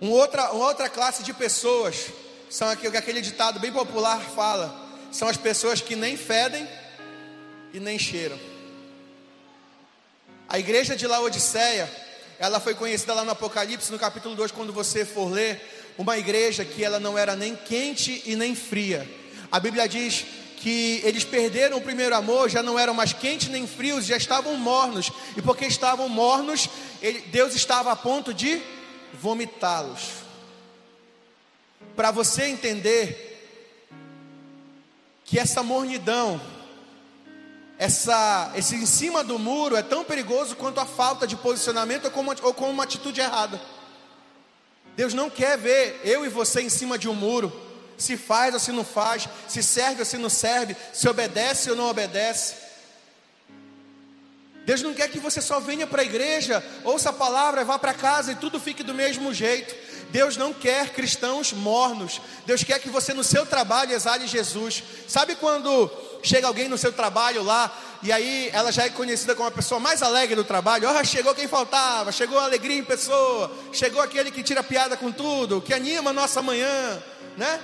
Um 0.00 0.10
outra, 0.10 0.52
uma 0.52 0.66
outra 0.66 0.88
classe 0.88 1.22
de 1.22 1.32
pessoas 1.32 2.06
são 2.50 2.68
aquele, 2.68 2.96
aquele 2.96 3.20
ditado 3.20 3.58
bem 3.58 3.72
popular 3.72 4.20
fala: 4.20 4.74
são 5.10 5.28
as 5.28 5.36
pessoas 5.36 5.80
que 5.80 5.96
nem 5.96 6.16
fedem 6.16 6.68
e 7.72 7.80
nem 7.80 7.98
cheiram. 7.98 8.38
A 10.48 10.58
igreja 10.58 10.94
de 10.94 11.06
Laodiceia 11.06 11.90
ela 12.38 12.60
foi 12.60 12.74
conhecida 12.74 13.14
lá 13.14 13.24
no 13.24 13.30
Apocalipse, 13.30 13.90
no 13.90 13.98
capítulo 13.98 14.34
2, 14.34 14.52
quando 14.52 14.72
você 14.72 15.06
for 15.06 15.32
ler, 15.32 15.94
uma 15.96 16.18
igreja 16.18 16.64
que 16.64 16.84
ela 16.84 17.00
não 17.00 17.16
era 17.16 17.34
nem 17.34 17.56
quente 17.56 18.22
e 18.26 18.36
nem 18.36 18.54
fria. 18.54 19.08
A 19.50 19.58
Bíblia 19.58 19.88
diz 19.88 20.26
que 20.58 21.00
eles 21.02 21.24
perderam 21.24 21.78
o 21.78 21.80
primeiro 21.80 22.14
amor, 22.14 22.50
já 22.50 22.62
não 22.62 22.78
eram 22.78 22.92
mais 22.92 23.12
quentes 23.14 23.48
nem 23.48 23.66
frios, 23.66 24.04
já 24.04 24.16
estavam 24.18 24.54
mornos. 24.56 25.10
E 25.34 25.40
porque 25.40 25.64
estavam 25.64 26.08
mornos, 26.08 26.68
Deus 27.28 27.54
estava 27.54 27.90
a 27.90 27.96
ponto 27.96 28.34
de 28.34 28.60
vomitá-los. 29.20 30.24
Para 31.94 32.10
você 32.10 32.44
entender 32.44 33.34
que 35.24 35.38
essa 35.38 35.62
mornidão 35.62 36.40
essa, 37.78 38.52
esse 38.54 38.74
em 38.74 38.86
cima 38.86 39.22
do 39.22 39.38
muro 39.38 39.76
é 39.76 39.82
tão 39.82 40.02
perigoso 40.02 40.56
quanto 40.56 40.80
a 40.80 40.86
falta 40.86 41.26
de 41.26 41.36
posicionamento 41.36 42.06
ou 42.06 42.10
com, 42.10 42.20
uma, 42.20 42.36
ou 42.42 42.54
com 42.54 42.70
uma 42.70 42.84
atitude 42.84 43.20
errada. 43.20 43.60
Deus 44.96 45.12
não 45.12 45.28
quer 45.28 45.58
ver 45.58 46.00
eu 46.02 46.24
e 46.24 46.28
você 46.28 46.62
em 46.62 46.70
cima 46.70 46.96
de 46.98 47.06
um 47.06 47.14
muro, 47.14 47.52
se 47.98 48.16
faz 48.16 48.54
ou 48.54 48.60
se 48.60 48.72
não 48.72 48.84
faz, 48.84 49.28
se 49.46 49.62
serve 49.62 50.00
ou 50.00 50.06
se 50.06 50.16
não 50.16 50.30
serve, 50.30 50.74
se 50.92 51.06
obedece 51.06 51.70
ou 51.70 51.76
não 51.76 51.90
obedece. 51.90 52.65
Deus 54.66 54.82
não 54.82 54.92
quer 54.92 55.08
que 55.08 55.20
você 55.20 55.40
só 55.40 55.60
venha 55.60 55.86
para 55.86 56.02
a 56.02 56.04
igreja, 56.04 56.62
ouça 56.82 57.10
a 57.10 57.12
palavra, 57.12 57.64
vá 57.64 57.78
para 57.78 57.94
casa 57.94 58.32
e 58.32 58.34
tudo 58.34 58.58
fique 58.58 58.82
do 58.82 58.92
mesmo 58.92 59.32
jeito. 59.32 59.72
Deus 60.10 60.36
não 60.36 60.52
quer 60.52 60.90
cristãos 60.90 61.52
mornos. 61.52 62.20
Deus 62.44 62.64
quer 62.64 62.80
que 62.80 62.88
você 62.88 63.14
no 63.14 63.22
seu 63.22 63.46
trabalho 63.46 63.92
exale 63.92 64.26
Jesus. 64.26 64.82
Sabe 65.06 65.36
quando 65.36 65.88
chega 66.20 66.48
alguém 66.48 66.68
no 66.68 66.76
seu 66.76 66.92
trabalho 66.92 67.44
lá, 67.44 67.72
e 68.02 68.10
aí 68.10 68.50
ela 68.52 68.72
já 68.72 68.84
é 68.84 68.90
conhecida 68.90 69.36
como 69.36 69.48
a 69.48 69.52
pessoa 69.52 69.78
mais 69.78 70.02
alegre 70.02 70.34
do 70.34 70.42
trabalho. 70.42 70.88
Oh, 70.90 71.04
chegou 71.04 71.32
quem 71.32 71.46
faltava, 71.46 72.10
chegou 72.10 72.36
a 72.38 72.44
alegria 72.44 72.76
em 72.76 72.84
pessoa, 72.84 73.50
chegou 73.72 74.02
aquele 74.02 74.32
que 74.32 74.42
tira 74.42 74.64
piada 74.64 74.96
com 74.96 75.12
tudo, 75.12 75.60
que 75.60 75.72
anima 75.72 76.10
a 76.10 76.12
nossa 76.12 76.42
manhã, 76.42 77.00
né? 77.36 77.60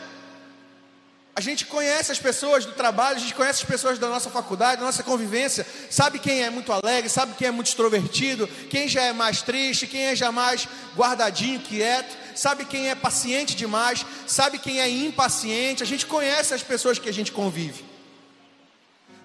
A 1.34 1.40
gente 1.40 1.64
conhece 1.64 2.12
as 2.12 2.18
pessoas 2.18 2.66
do 2.66 2.72
trabalho, 2.72 3.16
a 3.16 3.20
gente 3.20 3.34
conhece 3.34 3.62
as 3.62 3.68
pessoas 3.68 3.98
da 3.98 4.06
nossa 4.06 4.28
faculdade, 4.28 4.80
da 4.80 4.86
nossa 4.86 5.02
convivência, 5.02 5.66
sabe 5.88 6.18
quem 6.18 6.42
é 6.42 6.50
muito 6.50 6.70
alegre, 6.70 7.08
sabe 7.08 7.34
quem 7.34 7.48
é 7.48 7.50
muito 7.50 7.68
extrovertido, 7.68 8.46
quem 8.68 8.86
já 8.86 9.02
é 9.04 9.14
mais 9.14 9.40
triste, 9.40 9.86
quem 9.86 10.04
é 10.04 10.14
já 10.14 10.30
mais 10.30 10.68
guardadinho, 10.94 11.60
quieto, 11.60 12.14
sabe 12.36 12.66
quem 12.66 12.90
é 12.90 12.94
paciente 12.94 13.56
demais, 13.56 14.04
sabe 14.26 14.58
quem 14.58 14.78
é 14.78 14.90
impaciente, 14.90 15.82
a 15.82 15.86
gente 15.86 16.04
conhece 16.04 16.52
as 16.52 16.62
pessoas 16.62 16.98
que 16.98 17.08
a 17.08 17.12
gente 17.14 17.32
convive. 17.32 17.82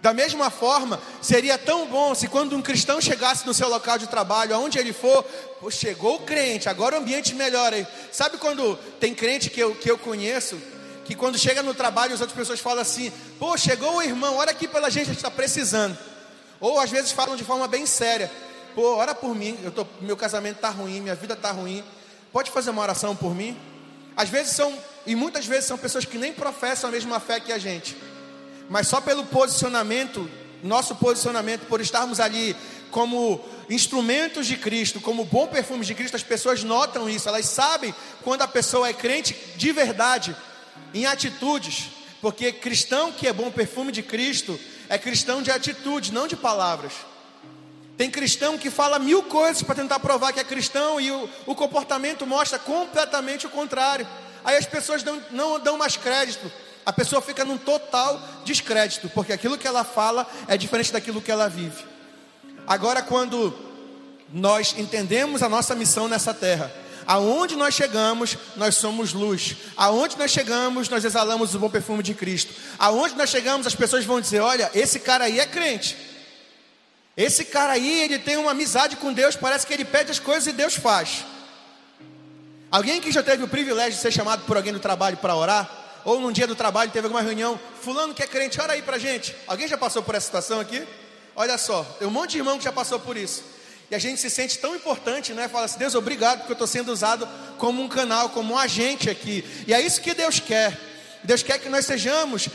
Da 0.02 0.13
mesma 0.13 0.50
forma, 0.50 1.02
seria 1.22 1.58
tão 1.58 1.88
bom 1.88 2.15
se 2.15 2.30
quando 2.30 2.56
um 2.56 2.62
cristão 2.62 3.02
chegasse 3.02 3.46
no 3.46 3.54
seu 3.54 3.67
local 3.67 3.98
de 3.98 4.08
trabalho, 4.08 4.56
aonde 4.56 4.80
ele 4.80 4.93
for, 4.93 5.26
chegou 5.70 6.15
o 6.15 6.20
crente, 6.22 6.70
agora 6.70 6.96
o 6.96 7.00
ambiente 7.00 7.36
melhora. 7.36 7.86
Sabe 8.13 8.38
quando 8.38 8.78
tem 9.00 9.13
crente 9.13 9.50
que 9.50 9.60
eu, 9.60 9.76
que 9.76 9.91
eu 9.91 9.98
conheço, 9.98 10.58
que 11.08 11.15
quando 11.15 11.38
chega 11.38 11.63
no 11.63 11.74
trabalho 11.74 12.13
as 12.13 12.22
outras 12.22 12.38
pessoas 12.38 12.60
falam 12.60 12.82
assim: 12.82 13.12
pô, 13.39 13.58
chegou 13.58 13.96
o 13.96 14.02
irmão, 14.02 14.36
ora 14.38 14.52
aqui 14.52 14.67
pela 14.67 14.89
gente, 14.89 15.04
a 15.04 15.08
gente 15.08 15.17
está 15.17 15.32
precisando. 15.32 15.98
Ou 16.60 16.80
às 16.80 16.91
vezes 16.91 17.12
falam 17.12 17.36
de 17.36 17.43
forma 17.43 17.67
bem 17.67 17.86
séria: 17.86 18.32
pô, 18.76 18.96
ora 18.96 19.15
por 19.15 19.34
mim, 19.34 19.58
eu 19.63 19.72
tô, 19.72 19.88
meu 20.02 20.15
casamento 20.15 20.58
está 20.58 20.70
ruim, 20.70 21.02
minha 21.02 21.15
vida 21.15 21.34
está 21.34 21.52
ruim, 21.52 21.84
pode 22.32 22.52
fazer 22.52 22.70
uma 22.70 22.82
oração 22.82 23.15
por 23.15 23.34
mim? 23.34 23.58
Às 24.15 24.30
vezes 24.30 24.54
são, 24.54 24.78
e 25.06 25.15
muitas 25.15 25.46
vezes 25.46 25.65
são 25.65 25.78
pessoas 25.78 26.06
que 26.06 26.17
nem 26.17 26.34
professam 26.34 26.89
a 26.89 26.91
mesma 26.91 27.20
fé 27.20 27.39
que 27.39 27.52
a 27.52 27.58
gente 27.58 27.96
mas 28.70 28.88
só 28.88 29.00
pelo 29.02 29.26
posicionamento, 29.26 30.30
nosso 30.63 30.96
posicionamento, 30.96 31.65
por 31.67 31.82
estarmos 31.82 32.20
ali 32.20 32.56
como 32.91 33.43
instrumentos 33.70 34.48
de 34.48 34.56
Cristo, 34.56 35.00
como 35.02 35.26
bom 35.26 35.48
perfume 35.48 35.86
de 35.86 35.93
Cristo, 35.93 36.15
as 36.15 36.24
pessoas 36.24 36.63
notam 36.63 37.10
isso, 37.10 37.28
elas 37.28 37.46
sabem 37.46 37.93
quando 38.24 38.41
a 38.41 38.48
pessoa 38.48 38.88
é 38.88 38.93
crente 38.93 39.36
de 39.56 39.72
verdade, 39.72 40.36
em 40.93 41.06
atitudes, 41.06 41.89
porque 42.21 42.52
cristão 42.52 43.12
que 43.12 43.28
é 43.28 43.34
bom 43.34 43.52
perfume 43.52 43.91
de 43.91 44.02
Cristo 44.02 44.60
é 44.89 44.97
cristão 44.97 45.41
de 45.41 45.52
atitude, 45.52 46.13
não 46.13 46.28
de 46.28 46.36
palavras. 46.36 46.93
Tem 47.97 48.12
cristão 48.12 48.58
que 48.58 48.69
fala 48.69 49.00
mil 49.00 49.23
coisas 49.23 49.63
para 49.63 49.76
tentar 49.76 50.00
provar 50.00 50.32
que 50.32 50.39
é 50.39 50.43
cristão 50.43 51.02
e 51.02 51.12
o, 51.12 51.30
o 51.47 51.56
comportamento 51.56 52.28
mostra 52.28 52.60
completamente 52.60 53.47
o 53.47 53.50
contrário. 53.50 54.08
Aí 54.45 54.56
as 54.56 54.65
pessoas 54.65 55.04
não, 55.04 55.21
não 55.32 55.60
dão 55.60 55.78
mais 55.78 55.97
crédito. 55.97 56.52
A 56.86 56.93
pessoa 56.93 57.21
fica 57.21 57.43
num 57.43 57.58
total 57.58 58.21
descrédito, 58.45 59.10
porque 59.10 59.34
aquilo 59.34 59.58
que 59.58 59.67
ela 59.67 59.84
fala 59.84 60.26
é 60.47 60.56
diferente 60.56 60.93
daquilo 60.93 61.21
que 61.21 61.32
ela 61.32 61.50
vive. 61.50 61.84
Agora, 62.65 63.02
quando 63.02 63.54
nós 64.32 64.76
entendemos 64.78 65.41
a 65.41 65.50
nossa 65.50 65.73
missão 65.76 66.08
nessa 66.08 66.34
terra, 66.34 66.71
aonde 67.08 67.56
nós 67.56 67.74
chegamos, 67.74 68.38
nós 68.56 68.76
somos 68.76 69.13
luz. 69.13 69.56
Aonde 69.76 70.17
nós 70.17 70.30
chegamos, 70.30 70.89
nós 70.89 71.04
exalamos 71.04 71.56
o 71.56 71.60
bom 71.60 71.70
perfume 71.70 72.04
de 72.04 72.13
Cristo. 72.13 72.54
Aonde 72.78 73.15
nós 73.15 73.30
chegamos, 73.30 73.65
as 73.65 73.74
pessoas 73.74 74.06
vão 74.06 74.22
dizer: 74.22 74.41
olha, 74.41 74.70
esse 74.76 75.00
cara 75.00 75.24
aí 75.26 75.39
é 75.39 75.46
crente. 75.46 75.98
Esse 77.15 77.46
cara 77.46 77.74
aí, 77.74 78.02
ele 78.02 78.20
tem 78.20 78.38
uma 78.38 78.52
amizade 78.52 78.96
com 78.98 79.12
Deus, 79.12 79.36
parece 79.36 79.65
que 79.65 79.74
ele 79.74 79.84
pede 79.84 80.12
as 80.12 80.20
coisas 80.20 80.46
e 80.46 80.52
Deus 80.52 80.76
faz. 80.76 81.26
Alguém 82.70 83.02
que 83.02 83.12
já 83.12 83.24
teve 83.24 83.43
o 83.43 83.48
privilégio 83.48 83.93
de 83.93 84.02
ser 84.02 84.12
chamado 84.12 84.43
por 84.46 84.56
alguém 84.56 84.72
do 84.72 84.80
trabalho 84.80 85.17
para 85.17 85.36
orar, 85.36 85.67
ou 86.06 86.20
num 86.20 86.32
dia 86.32 86.46
do 86.46 86.56
trabalho 86.56 86.91
teve 86.91 87.08
alguma 87.08 87.24
reunião, 87.24 87.60
fulano 87.82 88.13
que 88.13 88.22
é 88.22 88.28
crente, 88.28 88.62
ora 88.62 88.74
aí 88.74 88.84
pra 88.84 89.00
gente. 89.00 89.36
Alguém 89.48 89.67
já 89.67 89.78
passou 89.78 90.04
por 90.04 90.13
essa 90.13 90.28
situação 90.28 90.60
aqui? 90.60 90.86
Olha 91.36 91.58
só, 91.58 91.84
tem 91.98 92.08
um 92.08 92.12
monte 92.12 92.32
de 92.32 92.38
irmão 92.38 92.58
que 92.58 92.63
já 92.63 92.72
passou 92.72 93.00
por 93.00 93.17
isso. 93.17 93.43
E 93.89 93.95
a 93.95 94.00
gente 94.00 94.19
se 94.19 94.30
sente 94.30 94.58
tão 94.60 94.76
importante, 94.76 95.34
né? 95.34 95.47
Fala 95.47 95.65
assim, 95.65 95.80
Deus, 95.80 95.95
obrigado, 95.95 96.39
porque 96.39 96.52
eu 96.52 96.56
estou 96.56 96.67
sendo 96.67 96.91
usado 96.91 97.28
como 97.58 97.82
um 97.82 97.88
canal, 97.88 98.30
como 98.30 98.54
um 98.54 98.58
agente 98.58 99.10
aqui. 99.10 99.45
E 99.65 99.73
é 99.73 99.80
isso 99.80 100.02
que 100.02 100.13
Deus 100.13 100.39
quer. 100.39 100.78
Deus 101.23 101.41
quer 101.41 101.58
que 101.58 101.67
nós 101.67 101.86
sejamos, 101.86 102.47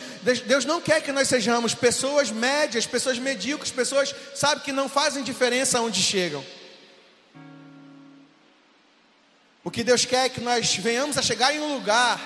Deus 0.47 0.65
não 0.65 0.81
quer 0.81 1.03
que 1.03 1.13
nós 1.13 1.29
sejamos 1.29 1.75
pessoas 1.75 2.31
médias, 2.31 2.87
pessoas 2.87 3.19
medíocres, 3.19 3.71
pessoas, 3.71 4.15
sabe, 4.35 4.63
que 4.63 4.73
não 4.73 4.89
fazem 4.89 5.23
diferença 5.23 5.81
onde 5.81 6.01
chegam. 6.01 6.45
O 9.65 9.71
que 9.71 9.85
Deus 9.85 10.05
quer 10.05 10.27
é 10.27 10.29
que 10.29 10.41
nós 10.41 10.75
venhamos 10.77 11.19
a 11.19 11.23
chegar 11.23 11.55
em 11.55 11.61
um 11.61 11.75
lugar 11.75 12.21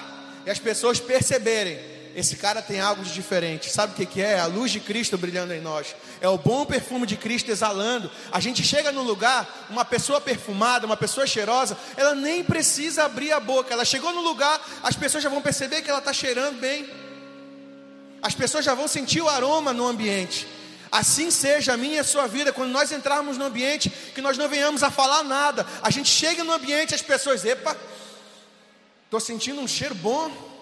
e 0.45 0.51
as 0.51 0.59
pessoas 0.59 1.01
perceberem 1.01 1.96
esse 2.17 2.35
cara 2.37 2.63
tem 2.63 2.81
algo 2.81 3.05
de 3.05 3.13
diferente. 3.13 3.71
Sabe 3.71 3.93
o 3.93 3.95
que, 3.95 4.07
que 4.07 4.23
é? 4.23 4.33
é? 4.33 4.41
A 4.41 4.47
luz 4.47 4.73
de 4.73 4.81
Cristo 4.81 5.19
brilhando 5.19 5.53
em 5.53 5.61
nós. 5.61 5.95
É 6.19 6.27
o 6.27 6.39
bom 6.39 6.65
perfume 6.65 7.07
de 7.07 7.15
Cristo 7.15 7.51
exalando. 7.51 8.11
A 8.33 8.41
gente 8.41 8.63
chega 8.63 8.91
num 8.91 9.03
lugar, 9.03 9.67
uma 9.69 9.85
pessoa 9.85 10.19
perfumada, 10.19 10.87
uma 10.87 10.97
pessoa 10.97 11.27
cheirosa, 11.27 11.77
ela 11.95 12.15
nem 12.15 12.43
precisa 12.43 13.05
abrir 13.05 13.33
a 13.33 13.39
boca. 13.39 13.75
Ela 13.75 13.85
chegou 13.85 14.15
no 14.15 14.23
lugar, 14.23 14.59
as 14.83 14.97
pessoas 14.97 15.23
já 15.23 15.29
vão 15.29 15.43
perceber 15.43 15.83
que 15.83 15.91
ela 15.91 15.99
está 15.99 16.11
cheirando 16.11 16.59
bem. 16.59 16.89
As 18.23 18.35
pessoas 18.35 18.65
já 18.65 18.73
vão 18.73 18.89
sentir 18.89 19.21
o 19.21 19.29
aroma 19.29 19.75
no 19.75 19.87
ambiente. 19.87 20.49
Assim 20.91 21.31
seja 21.31 21.75
a 21.75 21.77
minha 21.77 21.97
e 21.97 21.99
a 21.99 22.05
sua 22.05 22.27
vida, 22.27 22.51
quando 22.51 22.71
nós 22.71 22.93
entrarmos 22.93 23.37
no 23.37 23.45
ambiente, 23.45 23.91
que 23.91 24.23
nós 24.23 24.39
não 24.39 24.49
venhamos 24.49 24.83
a 24.83 24.91
falar 24.91 25.23
nada. 25.23 25.67
A 25.83 25.91
gente 25.91 26.09
chega 26.09 26.43
no 26.43 26.53
ambiente, 26.53 26.95
as 26.95 27.03
pessoas, 27.03 27.45
epa, 27.45 27.77
estou 29.05 29.21
sentindo 29.21 29.61
um 29.61 29.69
cheiro 29.69 29.95
bom. 29.95 30.56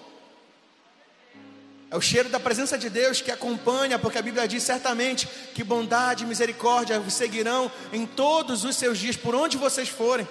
É 1.95 1.97
o 1.97 2.01
cheiro 2.01 2.27
da 2.27 2.41
presença 2.41 2.77
de 2.77 2.89
Deus 2.89 3.21
que 3.21 3.31
acompanha, 3.31 3.97
porque 3.97 4.17
a 4.17 4.21
Bíblia 4.21 4.45
diz 4.45 4.63
certamente 4.63 5.29
que 5.53 5.63
bondade 5.63 6.25
e 6.25 6.27
misericórdia 6.27 6.99
vos 6.99 7.13
seguirão 7.13 7.71
em 7.93 8.05
todos 8.05 8.65
os 8.65 8.75
seus 8.75 8.97
dias, 8.97 9.15
por 9.15 9.33
onde 9.33 9.55
vocês 9.55 9.87
forem. 9.87 10.27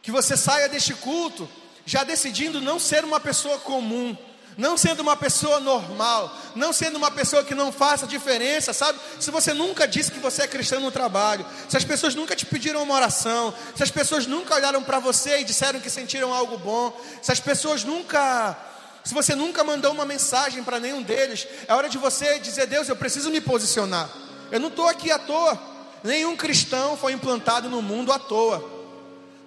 Que 0.00 0.10
você 0.10 0.38
saia 0.38 0.70
deste 0.70 0.94
culto 0.94 1.46
já 1.84 2.02
decidindo 2.02 2.62
não 2.62 2.78
ser 2.78 3.04
uma 3.04 3.20
pessoa 3.20 3.58
comum, 3.58 4.16
não 4.58 4.76
sendo 4.76 5.00
uma 5.00 5.16
pessoa 5.16 5.60
normal, 5.60 6.36
não 6.56 6.72
sendo 6.72 6.96
uma 6.96 7.12
pessoa 7.12 7.44
que 7.44 7.54
não 7.54 7.70
faça 7.70 8.08
diferença, 8.08 8.72
sabe? 8.72 8.98
Se 9.20 9.30
você 9.30 9.54
nunca 9.54 9.86
disse 9.86 10.10
que 10.10 10.18
você 10.18 10.42
é 10.42 10.48
cristão 10.48 10.80
no 10.80 10.90
trabalho, 10.90 11.46
se 11.68 11.76
as 11.76 11.84
pessoas 11.84 12.16
nunca 12.16 12.34
te 12.34 12.44
pediram 12.44 12.82
uma 12.82 12.96
oração, 12.96 13.54
se 13.76 13.84
as 13.84 13.90
pessoas 13.92 14.26
nunca 14.26 14.56
olharam 14.56 14.82
para 14.82 14.98
você 14.98 15.38
e 15.38 15.44
disseram 15.44 15.78
que 15.78 15.88
sentiram 15.88 16.34
algo 16.34 16.58
bom, 16.58 17.00
se 17.22 17.30
as 17.30 17.38
pessoas 17.38 17.84
nunca 17.84 18.56
se 19.04 19.14
você 19.14 19.34
nunca 19.34 19.64
mandou 19.64 19.92
uma 19.92 20.04
mensagem 20.04 20.62
para 20.62 20.78
nenhum 20.78 21.02
deles, 21.02 21.46
é 21.66 21.72
hora 21.72 21.88
de 21.88 21.96
você 21.96 22.38
dizer: 22.40 22.66
Deus, 22.66 22.88
eu 22.88 22.96
preciso 22.96 23.30
me 23.30 23.40
posicionar. 23.40 24.10
Eu 24.50 24.60
não 24.60 24.68
estou 24.68 24.86
aqui 24.86 25.10
à 25.10 25.18
toa. 25.18 25.58
Nenhum 26.02 26.36
cristão 26.36 26.94
foi 26.94 27.12
implantado 27.12 27.70
no 27.70 27.80
mundo 27.80 28.12
à 28.12 28.18
toa. 28.18 28.77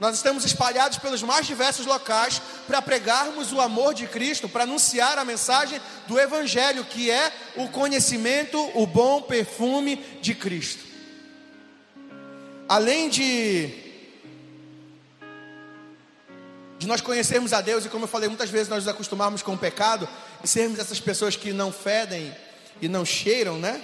Nós 0.01 0.15
estamos 0.15 0.43
espalhados 0.43 0.97
pelos 0.97 1.21
mais 1.21 1.45
diversos 1.45 1.85
locais 1.85 2.41
para 2.65 2.81
pregarmos 2.81 3.53
o 3.53 3.61
amor 3.61 3.93
de 3.93 4.07
Cristo, 4.07 4.49
para 4.49 4.63
anunciar 4.63 5.19
a 5.19 5.23
mensagem 5.23 5.79
do 6.07 6.19
Evangelho, 6.19 6.83
que 6.83 7.11
é 7.11 7.31
o 7.55 7.67
conhecimento, 7.67 8.57
o 8.73 8.87
bom 8.87 9.21
perfume 9.21 9.97
de 10.19 10.33
Cristo. 10.33 10.83
Além 12.67 13.09
de, 13.09 13.67
de 16.79 16.87
nós 16.87 16.99
conhecermos 16.99 17.53
a 17.53 17.61
Deus, 17.61 17.85
e 17.85 17.89
como 17.89 18.05
eu 18.05 18.09
falei, 18.09 18.27
muitas 18.27 18.49
vezes 18.49 18.69
nós 18.69 18.85
nos 18.85 18.91
acostumarmos 18.91 19.43
com 19.43 19.53
o 19.53 19.57
pecado, 19.57 20.09
e 20.43 20.47
sermos 20.47 20.79
essas 20.79 20.99
pessoas 20.99 21.35
que 21.35 21.53
não 21.53 21.71
fedem 21.71 22.35
e 22.81 22.87
não 22.87 23.05
cheiram, 23.05 23.59
né? 23.59 23.79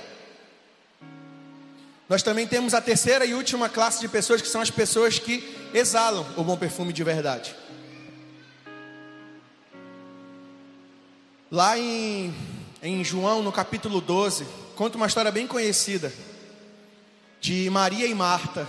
Nós 2.10 2.24
também 2.24 2.48
temos 2.48 2.74
a 2.74 2.82
terceira 2.82 3.26
e 3.26 3.34
última 3.34 3.68
classe 3.68 4.00
de 4.00 4.08
pessoas 4.08 4.42
que 4.42 4.48
são 4.48 4.62
as 4.62 4.72
pessoas 4.72 5.20
que 5.20 5.44
exalam 5.74 6.26
o 6.38 6.44
bom 6.44 6.56
perfume 6.56 6.94
de 6.94 7.04
verdade. 7.04 7.54
Lá 11.52 11.78
em, 11.78 12.34
em 12.82 13.04
João, 13.04 13.44
no 13.44 13.52
capítulo 13.52 14.00
12, 14.00 14.46
conta 14.76 14.96
uma 14.96 15.08
história 15.08 15.32
bem 15.32 15.48
conhecida 15.48 16.14
de 17.42 17.70
Maria 17.70 18.08
e 18.08 18.14
Marta, 18.14 18.68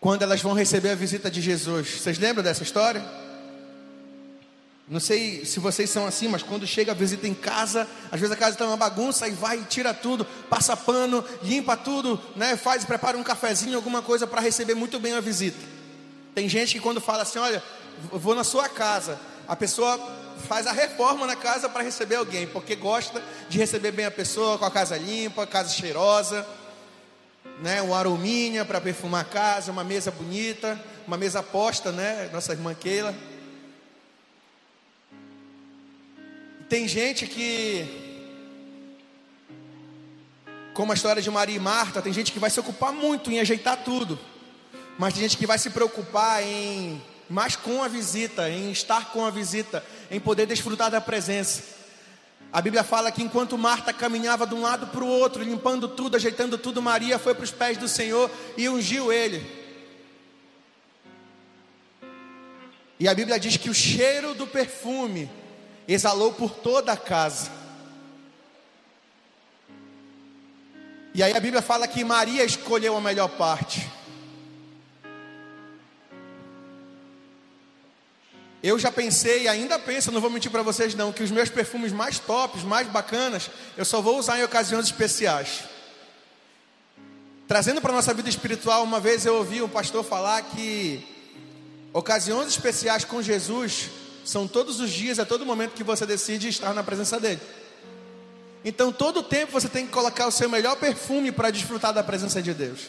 quando 0.00 0.22
elas 0.22 0.42
vão 0.42 0.52
receber 0.52 0.90
a 0.90 0.94
visita 0.96 1.30
de 1.30 1.40
Jesus. 1.40 2.00
Vocês 2.00 2.18
lembram 2.18 2.42
dessa 2.42 2.64
história? 2.64 3.02
Não 4.88 4.98
sei 4.98 5.44
se 5.44 5.60
vocês 5.60 5.88
são 5.88 6.06
assim, 6.06 6.28
mas 6.28 6.42
quando 6.42 6.66
chega 6.66 6.92
a 6.92 6.94
visita 6.94 7.26
em 7.26 7.34
casa, 7.34 7.88
às 8.10 8.20
vezes 8.20 8.34
a 8.34 8.36
casa 8.36 8.52
está 8.52 8.66
uma 8.66 8.76
bagunça 8.76 9.28
e 9.28 9.30
vai 9.30 9.60
e 9.60 9.64
tira 9.64 9.94
tudo, 9.94 10.24
passa 10.50 10.76
pano, 10.76 11.24
limpa 11.42 11.76
tudo, 11.76 12.20
né? 12.34 12.56
Faz, 12.56 12.84
prepara 12.84 13.16
um 13.16 13.22
cafezinho, 13.22 13.76
alguma 13.76 14.02
coisa 14.02 14.26
para 14.26 14.40
receber 14.40 14.74
muito 14.74 14.98
bem 14.98 15.14
a 15.14 15.20
visita. 15.20 15.58
Tem 16.34 16.48
gente 16.48 16.74
que 16.74 16.80
quando 16.80 17.00
fala 17.00 17.22
assim, 17.22 17.38
olha, 17.38 17.62
vou 18.10 18.34
na 18.34 18.42
sua 18.42 18.68
casa, 18.68 19.18
a 19.46 19.54
pessoa 19.54 19.98
faz 20.48 20.66
a 20.66 20.72
reforma 20.72 21.26
na 21.26 21.36
casa 21.36 21.68
para 21.68 21.82
receber 21.82 22.16
alguém, 22.16 22.46
porque 22.46 22.74
gosta 22.74 23.22
de 23.48 23.58
receber 23.58 23.92
bem 23.92 24.06
a 24.06 24.10
pessoa 24.10 24.58
com 24.58 24.64
a 24.64 24.70
casa 24.70 24.96
limpa, 24.96 25.46
casa 25.46 25.70
cheirosa, 25.70 26.46
né? 27.60 27.80
Um 27.80 27.94
arominha 27.94 28.64
para 28.64 28.80
perfumar 28.80 29.22
a 29.22 29.24
casa, 29.24 29.70
uma 29.70 29.84
mesa 29.84 30.10
bonita, 30.10 30.78
uma 31.06 31.16
mesa 31.16 31.42
posta, 31.42 31.92
né? 31.92 32.28
Nossa 32.32 32.52
irmã 32.52 32.74
Keila. 32.74 33.14
Tem 36.72 36.88
gente 36.88 37.26
que, 37.26 37.86
como 40.72 40.90
a 40.90 40.94
história 40.94 41.20
de 41.20 41.30
Maria 41.30 41.56
e 41.56 41.60
Marta, 41.60 42.00
tem 42.00 42.14
gente 42.14 42.32
que 42.32 42.38
vai 42.38 42.48
se 42.48 42.58
ocupar 42.58 42.90
muito 42.94 43.30
em 43.30 43.38
ajeitar 43.40 43.84
tudo, 43.84 44.18
mas 44.96 45.12
tem 45.12 45.22
gente 45.22 45.36
que 45.36 45.46
vai 45.46 45.58
se 45.58 45.68
preocupar 45.68 46.42
em 46.42 47.02
mais 47.28 47.56
com 47.56 47.82
a 47.82 47.88
visita, 47.88 48.48
em 48.48 48.72
estar 48.72 49.12
com 49.12 49.22
a 49.26 49.28
visita, 49.28 49.84
em 50.10 50.18
poder 50.18 50.46
desfrutar 50.46 50.90
da 50.90 50.98
presença. 50.98 51.62
A 52.50 52.62
Bíblia 52.62 52.82
fala 52.82 53.12
que 53.12 53.22
enquanto 53.22 53.58
Marta 53.58 53.92
caminhava 53.92 54.46
de 54.46 54.54
um 54.54 54.62
lado 54.62 54.86
para 54.86 55.04
o 55.04 55.08
outro, 55.08 55.42
limpando 55.42 55.88
tudo, 55.88 56.16
ajeitando 56.16 56.56
tudo, 56.56 56.80
Maria 56.80 57.18
foi 57.18 57.34
para 57.34 57.44
os 57.44 57.50
pés 57.50 57.76
do 57.76 57.86
Senhor 57.86 58.30
e 58.56 58.66
ungiu 58.66 59.12
ele. 59.12 59.44
E 62.98 63.06
a 63.06 63.14
Bíblia 63.14 63.38
diz 63.38 63.58
que 63.58 63.68
o 63.68 63.74
cheiro 63.74 64.32
do 64.32 64.46
perfume 64.46 65.28
exalou 65.86 66.32
por 66.32 66.50
toda 66.50 66.92
a 66.92 66.96
casa. 66.96 67.50
E 71.14 71.22
aí 71.22 71.36
a 71.36 71.40
Bíblia 71.40 71.60
fala 71.60 71.86
que 71.86 72.02
Maria 72.04 72.44
escolheu 72.44 72.96
a 72.96 73.00
melhor 73.00 73.28
parte. 73.28 73.86
Eu 78.62 78.78
já 78.78 78.92
pensei, 78.92 79.48
ainda 79.48 79.78
penso, 79.78 80.12
não 80.12 80.20
vou 80.20 80.30
mentir 80.30 80.50
para 80.50 80.62
vocês 80.62 80.94
não, 80.94 81.12
que 81.12 81.22
os 81.22 81.32
meus 81.32 81.48
perfumes 81.48 81.92
mais 81.92 82.18
tops, 82.20 82.62
mais 82.62 82.86
bacanas, 82.86 83.50
eu 83.76 83.84
só 83.84 84.00
vou 84.00 84.18
usar 84.18 84.38
em 84.38 84.44
ocasiões 84.44 84.86
especiais. 84.86 85.64
Trazendo 87.48 87.80
para 87.80 87.92
nossa 87.92 88.14
vida 88.14 88.28
espiritual, 88.28 88.84
uma 88.84 89.00
vez 89.00 89.26
eu 89.26 89.34
ouvi 89.34 89.60
um 89.60 89.68
pastor 89.68 90.04
falar 90.04 90.40
que 90.42 91.04
ocasiões 91.92 92.48
especiais 92.48 93.04
com 93.04 93.20
Jesus 93.20 93.90
são 94.24 94.46
todos 94.46 94.80
os 94.80 94.90
dias, 94.90 95.18
a 95.18 95.24
todo 95.24 95.44
momento 95.44 95.72
que 95.72 95.84
você 95.84 96.06
decide 96.06 96.48
estar 96.48 96.72
na 96.72 96.82
presença 96.82 97.18
dele. 97.18 97.40
Então, 98.64 98.92
todo 98.92 99.22
tempo 99.22 99.52
você 99.52 99.68
tem 99.68 99.86
que 99.86 99.92
colocar 99.92 100.26
o 100.26 100.30
seu 100.30 100.48
melhor 100.48 100.76
perfume 100.76 101.32
para 101.32 101.50
desfrutar 101.50 101.92
da 101.92 102.02
presença 102.02 102.40
de 102.40 102.54
Deus. 102.54 102.80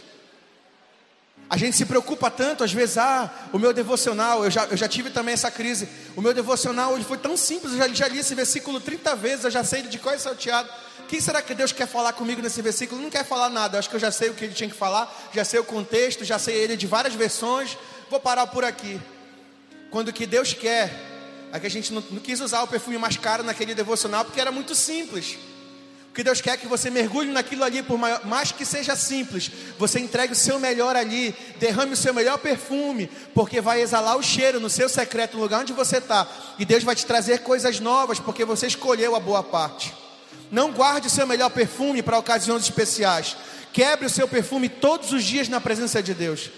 A 1.50 1.58
gente 1.58 1.76
se 1.76 1.86
preocupa 1.86 2.32
tanto, 2.32 2.64
às 2.64 2.72
vezes, 2.72 2.98
ah, 2.98 3.32
o 3.52 3.60
meu 3.60 3.74
devocional, 3.74 4.44
eu 4.44 4.52
já, 4.52 4.66
eu 4.66 4.78
já 4.78 4.88
tive 4.88 5.10
também 5.10 5.34
essa 5.34 5.52
crise. 5.52 5.88
O 6.16 6.22
meu 6.22 6.34
devocional 6.34 6.94
hoje 6.94 7.04
foi 7.04 7.18
tão 7.18 7.36
simples, 7.36 7.74
eu 7.74 7.80
já, 7.80 7.88
já 7.90 8.08
li 8.08 8.20
esse 8.20 8.34
versículo 8.34 8.80
30 8.80 9.16
vezes, 9.16 9.46
eu 9.46 9.52
já 9.52 9.64
sei 9.64 9.82
de 9.84 10.00
qual 10.00 10.16
é 10.16 10.18
salteado. 10.18 10.70
Quem 11.08 11.20
será 11.20 11.42
que 11.42 11.54
Deus 11.54 11.72
quer 11.72 11.88
falar 11.88 12.14
comigo 12.14 12.42
nesse 12.42 12.62
versículo? 12.62 13.02
Não 13.02 13.10
quer 13.10 13.26
falar 13.26 13.50
nada, 13.50 13.76
eu 13.76 13.80
acho 13.80 13.90
que 13.90 13.96
eu 13.96 14.00
já 14.00 14.12
sei 14.12 14.30
o 14.30 14.34
que 14.34 14.46
ele 14.46 14.54
tinha 14.54 14.70
que 14.70 14.76
falar, 14.76 15.14
já 15.34 15.44
sei 15.44 15.60
o 15.60 15.64
contexto, 15.64 16.24
já 16.24 16.40
sei 16.40 16.56
ele 16.56 16.78
de 16.78 16.88
várias 16.88 17.14
versões, 17.14 17.78
vou 18.10 18.20
parar 18.20 18.48
por 18.48 18.64
aqui. 18.64 19.00
Quando 19.92 20.08
o 20.08 20.14
que 20.14 20.26
Deus 20.26 20.54
quer 20.54 21.13
é 21.54 21.60
que 21.60 21.68
a 21.68 21.70
gente 21.70 21.94
não, 21.94 22.04
não 22.10 22.20
quis 22.20 22.42
usar 22.42 22.64
o 22.64 22.68
perfume 22.68 22.98
mais 22.98 23.16
caro 23.16 23.44
naquele 23.44 23.76
devocional 23.76 24.26
porque 24.26 24.42
era 24.42 24.52
muito 24.52 24.74
simples. 24.74 25.38
O 26.10 26.14
que 26.14 26.24
Deus 26.24 26.42
quer 26.42 26.52
é 26.52 26.58
que 26.58 26.68
você 26.68 26.90
mergulhe 26.90 27.32
naquilo 27.32 27.64
ali, 27.64 27.82
por 27.82 27.98
maior, 27.98 28.26
mais 28.26 28.52
que 28.52 28.66
seja 28.66 28.96
simples, 28.96 29.52
você 29.80 30.00
entregue 30.00 30.34
o 30.34 30.36
seu 30.36 30.60
melhor 30.60 30.96
ali, 30.96 31.34
derrame 31.60 31.94
o 31.94 31.98
seu 31.98 32.14
melhor 32.14 32.38
perfume, 32.38 33.10
porque 33.34 33.62
vai 33.62 33.82
exalar 33.82 34.16
o 34.18 34.22
cheiro 34.22 34.60
no 34.60 34.70
seu 34.70 34.88
secreto, 34.88 35.38
no 35.38 35.44
lugar 35.44 35.62
onde 35.62 35.74
você 35.74 35.98
está, 35.98 36.28
e 36.60 36.66
Deus 36.66 36.84
vai 36.84 36.96
te 36.96 37.06
trazer 37.06 37.40
coisas 37.40 37.80
novas, 37.80 38.20
porque 38.20 38.46
você 38.46 38.68
escolheu 38.68 39.16
a 39.16 39.20
boa 39.20 39.42
parte. 39.42 39.92
Não 40.52 40.72
guarde 40.72 41.08
o 41.08 41.10
seu 41.10 41.26
melhor 41.26 41.50
perfume 41.50 42.04
para 42.04 42.20
ocasiões 42.20 42.64
especiais, 42.64 43.36
quebre 43.72 44.06
o 44.06 44.10
seu 44.10 44.28
perfume 44.28 44.70
todos 44.70 45.12
os 45.12 45.24
dias 45.24 45.50
na 45.50 45.60
presença 45.60 46.02
de 46.02 46.14
Deus. 46.14 46.52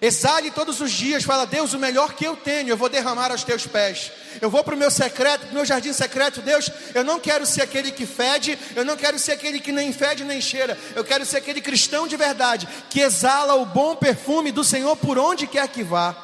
Exale 0.00 0.52
todos 0.52 0.80
os 0.80 0.92
dias, 0.92 1.24
fala, 1.24 1.44
Deus, 1.44 1.74
o 1.74 1.78
melhor 1.78 2.14
que 2.14 2.24
eu 2.24 2.36
tenho, 2.36 2.68
eu 2.68 2.76
vou 2.76 2.88
derramar 2.88 3.32
aos 3.32 3.42
teus 3.42 3.66
pés. 3.66 4.12
Eu 4.40 4.48
vou 4.48 4.62
para 4.62 4.76
o 4.76 4.78
meu 4.78 4.92
secreto, 4.92 5.46
para 5.46 5.52
meu 5.52 5.64
jardim 5.64 5.92
secreto, 5.92 6.40
Deus, 6.40 6.70
eu 6.94 7.02
não 7.02 7.18
quero 7.18 7.44
ser 7.44 7.62
aquele 7.62 7.90
que 7.90 8.06
fede, 8.06 8.56
eu 8.76 8.84
não 8.84 8.96
quero 8.96 9.18
ser 9.18 9.32
aquele 9.32 9.58
que 9.58 9.72
nem 9.72 9.92
fede 9.92 10.22
nem 10.22 10.40
cheira, 10.40 10.78
eu 10.94 11.02
quero 11.02 11.26
ser 11.26 11.38
aquele 11.38 11.60
cristão 11.60 12.06
de 12.06 12.16
verdade, 12.16 12.68
que 12.88 13.00
exala 13.00 13.56
o 13.56 13.66
bom 13.66 13.96
perfume 13.96 14.52
do 14.52 14.62
Senhor 14.62 14.94
por 14.96 15.18
onde 15.18 15.48
quer 15.48 15.66
que 15.66 15.82
vá. 15.82 16.14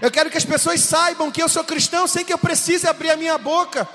Eu 0.00 0.10
quero 0.10 0.30
que 0.30 0.38
as 0.38 0.44
pessoas 0.44 0.80
saibam 0.80 1.30
que 1.30 1.42
eu 1.42 1.50
sou 1.50 1.64
cristão 1.64 2.06
sem 2.06 2.24
que 2.24 2.32
eu 2.32 2.38
precise 2.38 2.86
abrir 2.86 3.10
a 3.10 3.16
minha 3.16 3.36
boca. 3.36 3.86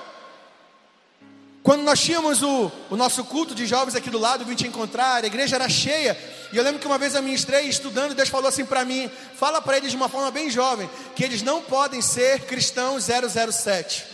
Quando 1.63 1.81
nós 1.83 2.01
tínhamos 2.01 2.43
o, 2.43 2.69
o 2.89 2.97
nosso 2.97 3.23
culto 3.23 3.55
de 3.55 3.65
jovens 3.65 3.95
aqui 3.95 4.09
do 4.09 4.19
lado, 4.19 4.43
vim 4.43 4.53
te 4.53 4.67
encontrar, 4.67 5.23
a 5.23 5.27
igreja 5.27 5.55
era 5.55 5.69
cheia. 5.69 6.17
E 6.51 6.57
eu 6.57 6.63
lembro 6.63 6.77
que 6.77 6.85
uma 6.85 6.97
vez 6.97 7.15
eu 7.15 7.23
ministrei 7.23 7.69
estudando, 7.69 8.13
Deus 8.13 8.27
falou 8.27 8.49
assim 8.49 8.65
para 8.65 8.83
mim: 8.83 9.09
fala 9.37 9.61
para 9.61 9.77
eles 9.77 9.91
de 9.91 9.95
uma 9.95 10.09
forma 10.09 10.29
bem 10.29 10.49
jovem, 10.49 10.89
que 11.15 11.23
eles 11.23 11.41
não 11.41 11.61
podem 11.61 12.01
ser 12.01 12.41
cristãos 12.41 13.05
007, 13.05 14.05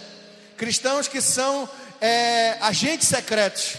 cristãos 0.55 1.07
que 1.07 1.19
são 1.19 1.67
é, 1.99 2.55
agentes 2.61 3.07
secretos. 3.07 3.77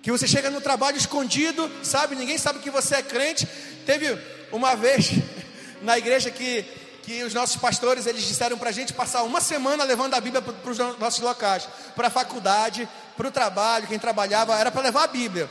Que 0.00 0.12
você 0.12 0.28
chega 0.28 0.48
no 0.48 0.60
trabalho 0.60 0.96
escondido, 0.96 1.68
sabe, 1.82 2.14
ninguém 2.14 2.38
sabe 2.38 2.60
que 2.60 2.70
você 2.70 2.94
é 2.94 3.02
crente. 3.02 3.44
Teve 3.84 4.16
uma 4.52 4.76
vez 4.76 5.10
na 5.82 5.98
igreja 5.98 6.30
que 6.30 6.64
que 7.06 7.22
os 7.22 7.32
nossos 7.32 7.54
pastores 7.54 8.04
eles 8.04 8.24
disseram 8.24 8.58
para 8.58 8.70
a 8.70 8.72
gente 8.72 8.92
passar 8.92 9.22
uma 9.22 9.40
semana 9.40 9.84
levando 9.84 10.14
a 10.14 10.20
Bíblia 10.20 10.42
para 10.42 10.70
os 10.72 10.76
nossos 10.76 11.20
locais, 11.20 11.68
para 11.94 12.08
a 12.08 12.10
faculdade, 12.10 12.88
para 13.16 13.28
o 13.28 13.30
trabalho, 13.30 13.86
quem 13.86 13.96
trabalhava, 13.96 14.58
era 14.58 14.72
para 14.72 14.82
levar 14.82 15.04
a 15.04 15.06
Bíblia. 15.06 15.48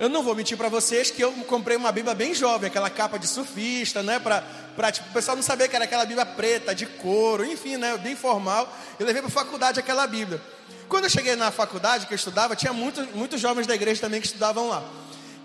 Eu 0.00 0.08
não 0.08 0.24
vou 0.24 0.34
mentir 0.34 0.58
para 0.58 0.68
vocês 0.68 1.12
que 1.12 1.22
eu 1.22 1.30
comprei 1.44 1.76
uma 1.76 1.92
Bíblia 1.92 2.12
bem 2.12 2.34
jovem, 2.34 2.66
aquela 2.66 2.90
capa 2.90 3.20
de 3.20 3.28
surfista, 3.28 4.02
né? 4.02 4.18
Para 4.18 4.90
tipo, 4.90 5.08
o 5.08 5.12
pessoal 5.12 5.36
não 5.36 5.44
saber 5.44 5.68
que 5.68 5.76
era 5.76 5.84
aquela 5.84 6.04
Bíblia 6.04 6.26
preta, 6.26 6.74
de 6.74 6.86
couro, 6.86 7.44
enfim, 7.44 7.76
né? 7.76 7.96
Bem 7.96 8.16
formal. 8.16 8.68
Eu 8.98 9.06
levei 9.06 9.22
para 9.22 9.28
a 9.28 9.32
faculdade 9.32 9.78
aquela 9.78 10.08
Bíblia. 10.08 10.42
Quando 10.88 11.04
eu 11.04 11.10
cheguei 11.10 11.36
na 11.36 11.52
faculdade 11.52 12.04
que 12.04 12.12
eu 12.12 12.16
estudava, 12.16 12.56
tinha 12.56 12.72
muito, 12.72 13.00
muitos 13.14 13.40
jovens 13.40 13.64
da 13.64 13.76
igreja 13.76 14.00
também 14.00 14.20
que 14.20 14.26
estudavam 14.26 14.68
lá. 14.68 14.82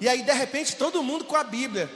E 0.02 0.10
aí, 0.10 0.24
de 0.24 0.34
repente, 0.34 0.76
todo 0.76 1.04
mundo 1.04 1.24
com 1.24 1.36
a 1.36 1.44
Bíblia 1.44 1.88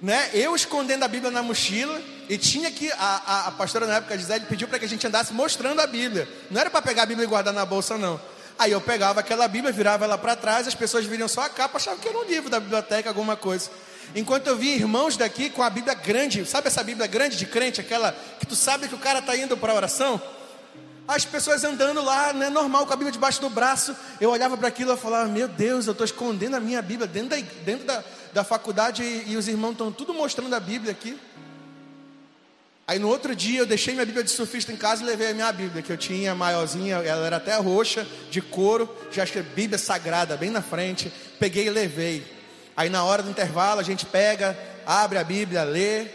né? 0.00 0.30
Eu 0.34 0.54
escondendo 0.54 1.04
a 1.04 1.08
Bíblia 1.08 1.30
na 1.30 1.42
mochila 1.42 2.00
e 2.28 2.36
tinha 2.36 2.70
que 2.70 2.90
a, 2.92 3.22
a, 3.26 3.46
a 3.48 3.50
pastora 3.52 3.86
na 3.86 3.96
época 3.96 4.16
Gisele 4.18 4.46
pediu 4.46 4.68
para 4.68 4.78
que 4.78 4.84
a 4.84 4.88
gente 4.88 5.06
andasse 5.06 5.32
mostrando 5.32 5.80
a 5.80 5.86
Bíblia. 5.86 6.28
Não 6.50 6.60
era 6.60 6.70
para 6.70 6.82
pegar 6.82 7.04
a 7.04 7.06
Bíblia 7.06 7.24
e 7.24 7.28
guardar 7.28 7.54
na 7.54 7.64
bolsa 7.64 7.96
não. 7.96 8.20
Aí 8.58 8.70
eu 8.70 8.80
pegava 8.80 9.20
aquela 9.20 9.48
Bíblia, 9.48 9.72
virava 9.72 10.04
ela 10.04 10.16
para 10.16 10.36
trás, 10.36 10.68
as 10.68 10.74
pessoas 10.74 11.04
viriam 11.04 11.26
só 11.26 11.42
a 11.42 11.48
capa, 11.48 11.76
achavam 11.76 11.98
que 11.98 12.08
era 12.08 12.18
um 12.18 12.24
livro 12.24 12.48
da 12.48 12.60
biblioteca, 12.60 13.08
alguma 13.08 13.36
coisa. 13.36 13.70
Enquanto 14.14 14.46
eu 14.46 14.56
via 14.56 14.76
irmãos 14.76 15.16
daqui 15.16 15.50
com 15.50 15.62
a 15.62 15.70
Bíblia 15.70 15.94
grande, 15.94 16.46
sabe 16.46 16.68
essa 16.68 16.82
Bíblia 16.82 17.06
grande 17.06 17.36
de 17.36 17.46
crente, 17.46 17.80
aquela 17.80 18.14
que 18.38 18.46
tu 18.46 18.54
sabe 18.54 18.86
que 18.86 18.94
o 18.94 18.98
cara 18.98 19.18
está 19.18 19.36
indo 19.36 19.56
para 19.56 19.72
a 19.72 19.76
oração? 19.76 20.20
As 21.06 21.24
pessoas 21.24 21.62
andando 21.64 22.02
lá, 22.02 22.32
né, 22.32 22.48
normal, 22.48 22.86
com 22.86 22.92
a 22.92 22.96
Bíblia 22.96 23.12
debaixo 23.12 23.40
do 23.40 23.50
braço. 23.50 23.94
Eu 24.20 24.30
olhava 24.30 24.56
para 24.56 24.68
aquilo 24.68 24.92
e 24.92 24.96
falava: 24.96 25.28
Meu 25.28 25.46
Deus, 25.46 25.86
eu 25.86 25.92
estou 25.92 26.04
escondendo 26.04 26.56
a 26.56 26.60
minha 26.60 26.80
Bíblia 26.80 27.06
dentro 27.06 27.30
da, 27.30 27.36
dentro 27.64 27.86
da, 27.86 28.02
da 28.32 28.44
faculdade 28.44 29.02
e, 29.02 29.32
e 29.32 29.36
os 29.36 29.46
irmãos 29.46 29.72
estão 29.72 29.92
tudo 29.92 30.14
mostrando 30.14 30.54
a 30.54 30.60
Bíblia 30.60 30.92
aqui. 30.92 31.18
Aí 32.86 32.98
no 32.98 33.08
outro 33.08 33.34
dia 33.34 33.60
eu 33.60 33.66
deixei 33.66 33.94
minha 33.94 34.04
Bíblia 34.04 34.24
de 34.24 34.30
surfista 34.30 34.70
em 34.70 34.76
casa 34.76 35.02
e 35.02 35.06
levei 35.06 35.30
a 35.30 35.34
minha 35.34 35.50
Bíblia, 35.52 35.82
que 35.82 35.90
eu 35.90 35.96
tinha 35.96 36.34
maiorzinha, 36.34 36.96
ela 36.96 37.26
era 37.26 37.36
até 37.36 37.56
roxa, 37.56 38.06
de 38.30 38.42
couro, 38.42 38.94
já 39.10 39.22
achei 39.22 39.42
Bíblia 39.42 39.78
sagrada 39.78 40.36
bem 40.36 40.50
na 40.50 40.60
frente. 40.60 41.10
Peguei 41.38 41.66
e 41.66 41.70
levei. 41.70 42.26
Aí 42.76 42.90
na 42.90 43.02
hora 43.04 43.22
do 43.22 43.30
intervalo 43.30 43.80
a 43.80 43.82
gente 43.82 44.04
pega, 44.04 44.58
abre 44.86 45.18
a 45.18 45.24
Bíblia, 45.24 45.64
lê. 45.64 46.08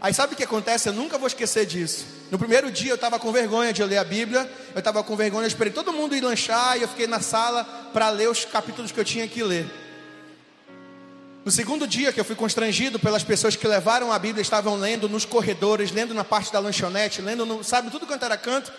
Aí 0.00 0.14
sabe 0.14 0.32
o 0.32 0.36
que 0.36 0.44
acontece? 0.44 0.88
Eu 0.88 0.94
nunca 0.94 1.18
vou 1.18 1.26
esquecer 1.26 1.66
disso. 1.66 2.15
No 2.30 2.38
primeiro 2.38 2.70
dia 2.70 2.90
eu 2.90 2.96
estava 2.96 3.18
com 3.18 3.30
vergonha 3.30 3.72
de 3.72 3.82
ler 3.84 3.98
a 3.98 4.04
Bíblia, 4.04 4.50
eu 4.74 4.78
estava 4.78 5.02
com 5.02 5.16
vergonha, 5.16 5.44
eu 5.44 5.48
esperei 5.48 5.72
todo 5.72 5.92
mundo 5.92 6.16
ir 6.16 6.20
lanchar 6.20 6.76
e 6.76 6.82
eu 6.82 6.88
fiquei 6.88 7.06
na 7.06 7.20
sala 7.20 7.64
para 7.92 8.08
ler 8.10 8.28
os 8.28 8.44
capítulos 8.44 8.90
que 8.90 8.98
eu 8.98 9.04
tinha 9.04 9.28
que 9.28 9.42
ler. 9.42 9.66
No 11.44 11.52
segundo 11.52 11.86
dia 11.86 12.12
que 12.12 12.18
eu 12.18 12.24
fui 12.24 12.34
constrangido 12.34 12.98
pelas 12.98 13.22
pessoas 13.22 13.54
que 13.54 13.68
levaram 13.68 14.10
a 14.10 14.18
Bíblia, 14.18 14.42
estavam 14.42 14.74
lendo 14.74 15.08
nos 15.08 15.24
corredores, 15.24 15.92
lendo 15.92 16.12
na 16.12 16.24
parte 16.24 16.52
da 16.52 16.58
lanchonete, 16.58 17.22
lendo, 17.22 17.46
no, 17.46 17.62
sabe, 17.62 17.88
tudo 17.88 18.04
quanto 18.04 18.24
era 18.24 18.36
canto. 18.36 18.72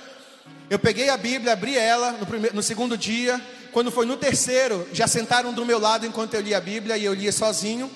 Eu 0.70 0.78
peguei 0.78 1.08
a 1.08 1.16
Bíblia, 1.16 1.54
abri 1.54 1.78
ela 1.78 2.12
no, 2.12 2.26
primeiro, 2.26 2.54
no 2.54 2.62
segundo 2.62 2.98
dia. 2.98 3.42
Quando 3.72 3.90
foi 3.90 4.06
no 4.06 4.18
terceiro, 4.18 4.86
já 4.92 5.08
sentaram 5.08 5.54
do 5.54 5.66
meu 5.66 5.80
lado 5.80 6.06
enquanto 6.06 6.34
eu 6.34 6.42
lia 6.42 6.58
a 6.58 6.62
Bíblia 6.62 6.98
e 6.98 7.06
eu 7.06 7.14
lia 7.14 7.32
sozinho. 7.32 7.90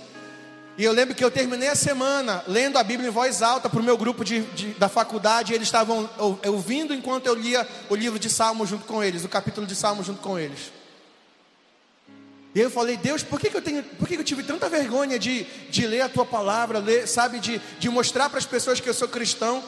E 0.81 0.83
eu 0.83 0.91
lembro 0.91 1.13
que 1.13 1.23
eu 1.23 1.29
terminei 1.29 1.69
a 1.69 1.75
semana 1.75 2.43
lendo 2.47 2.75
a 2.75 2.83
Bíblia 2.83 3.07
em 3.07 3.11
voz 3.11 3.43
alta 3.43 3.69
para 3.69 3.79
o 3.79 3.83
meu 3.83 3.95
grupo 3.95 4.25
de, 4.25 4.41
de, 4.41 4.69
da 4.73 4.89
faculdade. 4.89 5.51
E 5.51 5.55
eles 5.55 5.67
estavam 5.67 6.09
ouvindo 6.47 6.91
enquanto 6.91 7.27
eu 7.27 7.35
lia 7.35 7.67
o 7.87 7.95
livro 7.95 8.17
de 8.17 8.27
Salmos 8.31 8.67
junto 8.67 8.85
com 8.85 9.03
eles, 9.03 9.23
o 9.23 9.29
capítulo 9.29 9.67
de 9.67 9.75
Salmos 9.75 10.07
junto 10.07 10.19
com 10.23 10.39
eles. 10.39 10.71
E 12.55 12.59
eu 12.59 12.71
falei, 12.71 12.97
Deus, 12.97 13.21
por 13.21 13.39
que, 13.39 13.51
que 13.51 13.57
eu 13.57 13.61
tenho, 13.61 13.83
por 13.83 14.07
que, 14.07 14.15
que 14.15 14.21
eu 14.21 14.25
tive 14.25 14.41
tanta 14.41 14.67
vergonha 14.69 15.19
de, 15.19 15.43
de 15.69 15.85
ler 15.85 16.01
a 16.01 16.09
tua 16.09 16.25
palavra, 16.25 16.79
ler, 16.79 17.07
sabe, 17.07 17.39
de, 17.39 17.61
de 17.77 17.87
mostrar 17.87 18.27
para 18.27 18.39
as 18.39 18.45
pessoas 18.47 18.79
que 18.79 18.89
eu 18.89 18.93
sou 18.95 19.07
cristão? 19.07 19.63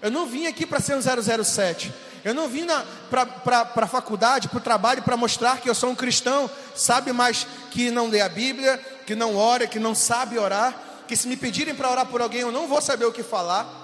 Eu 0.00 0.10
não 0.10 0.24
vim 0.24 0.46
aqui 0.46 0.64
para 0.64 0.80
ser 0.80 0.96
um 0.96 1.44
007. 1.44 1.92
Eu 2.24 2.32
não 2.32 2.48
vim 2.48 2.66
para 3.10 3.70
a 3.76 3.86
faculdade, 3.86 4.48
para 4.48 4.56
o 4.56 4.62
trabalho, 4.62 5.02
para 5.02 5.14
mostrar 5.14 5.60
que 5.60 5.68
eu 5.68 5.74
sou 5.74 5.90
um 5.90 5.94
cristão, 5.94 6.50
sabe, 6.74 7.12
mas 7.12 7.46
que 7.70 7.90
não 7.90 8.08
lê 8.08 8.22
a 8.22 8.30
Bíblia, 8.30 8.80
que 9.06 9.14
não 9.14 9.36
ora, 9.36 9.66
que 9.66 9.78
não 9.78 9.94
sabe 9.94 10.38
orar, 10.38 10.74
que 11.06 11.16
se 11.16 11.28
me 11.28 11.36
pedirem 11.36 11.74
para 11.74 11.90
orar 11.90 12.06
por 12.06 12.20
alguém 12.20 12.40
eu 12.40 12.52
não 12.52 12.66
vou 12.66 12.80
saber 12.80 13.04
o 13.04 13.12
que 13.12 13.22
falar. 13.22 13.82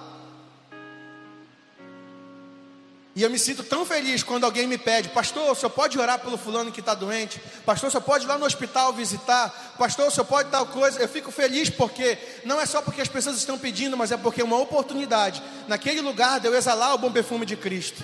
E 3.13 3.23
eu 3.23 3.29
me 3.29 3.37
sinto 3.37 3.61
tão 3.61 3.85
feliz 3.85 4.23
quando 4.23 4.45
alguém 4.45 4.65
me 4.65 4.77
pede, 4.77 5.09
pastor, 5.09 5.51
o 5.51 5.55
senhor 5.55 5.69
pode 5.69 5.99
orar 5.99 6.19
pelo 6.19 6.37
fulano 6.37 6.71
que 6.71 6.79
está 6.79 6.93
doente? 6.93 7.41
Pastor, 7.65 7.89
o 7.89 7.91
senhor 7.91 8.03
pode 8.03 8.23
ir 8.23 8.27
lá 8.27 8.37
no 8.37 8.45
hospital 8.45 8.93
visitar? 8.93 9.75
Pastor, 9.77 10.07
o 10.07 10.11
senhor 10.11 10.25
pode 10.25 10.49
tal 10.49 10.65
coisa? 10.65 10.97
Eu 10.97 11.09
fico 11.09 11.29
feliz 11.29 11.69
porque 11.69 12.17
não 12.45 12.59
é 12.59 12.65
só 12.65 12.81
porque 12.81 13.01
as 13.01 13.09
pessoas 13.09 13.35
estão 13.35 13.57
pedindo, 13.57 13.97
mas 13.97 14.13
é 14.13 14.17
porque 14.17 14.39
é 14.39 14.45
uma 14.45 14.57
oportunidade 14.57 15.43
naquele 15.67 15.99
lugar 15.99 16.39
de 16.39 16.47
eu 16.47 16.55
exalar 16.55 16.93
o 16.95 16.97
bom 16.97 17.11
perfume 17.11 17.45
de 17.45 17.57
Cristo. 17.57 18.01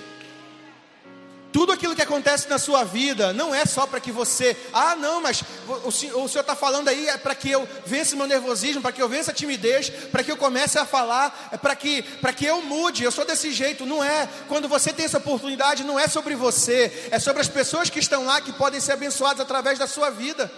Tudo 1.58 1.72
aquilo 1.72 1.96
que 1.96 2.02
acontece 2.02 2.48
na 2.48 2.56
sua 2.56 2.84
vida 2.84 3.32
não 3.32 3.52
é 3.52 3.66
só 3.66 3.84
para 3.84 3.98
que 3.98 4.12
você, 4.12 4.56
ah, 4.72 4.94
não, 4.94 5.20
mas 5.20 5.42
o, 5.82 5.90
senhor 5.90 6.24
está 6.24 6.54
falando 6.54 6.86
aí 6.86 7.08
é 7.08 7.18
para 7.18 7.34
que 7.34 7.50
eu 7.50 7.68
vença 7.84 8.14
meu 8.14 8.28
nervosismo, 8.28 8.80
para 8.80 8.92
que 8.92 9.02
eu 9.02 9.08
vença 9.08 9.32
a 9.32 9.34
timidez, 9.34 9.90
para 9.90 10.22
que 10.22 10.30
eu 10.30 10.36
comece 10.36 10.78
a 10.78 10.84
falar, 10.84 11.48
é 11.50 11.56
para 11.56 11.74
que, 11.74 12.02
que 12.36 12.44
eu 12.44 12.62
mude. 12.62 13.02
Eu 13.02 13.10
sou 13.10 13.24
desse 13.24 13.52
jeito, 13.52 13.84
não 13.84 14.04
é. 14.04 14.28
Quando 14.46 14.68
você 14.68 14.92
tem 14.92 15.04
essa 15.04 15.18
oportunidade, 15.18 15.82
não 15.82 15.98
é 15.98 16.06
sobre 16.06 16.36
você, 16.36 17.08
é 17.10 17.18
sobre 17.18 17.42
as 17.42 17.48
pessoas 17.48 17.90
que 17.90 17.98
estão 17.98 18.24
lá 18.24 18.40
que 18.40 18.52
podem 18.52 18.78
ser 18.78 18.92
abençoadas 18.92 19.40
através 19.40 19.80
da 19.80 19.88
sua 19.88 20.10
vida. 20.10 20.48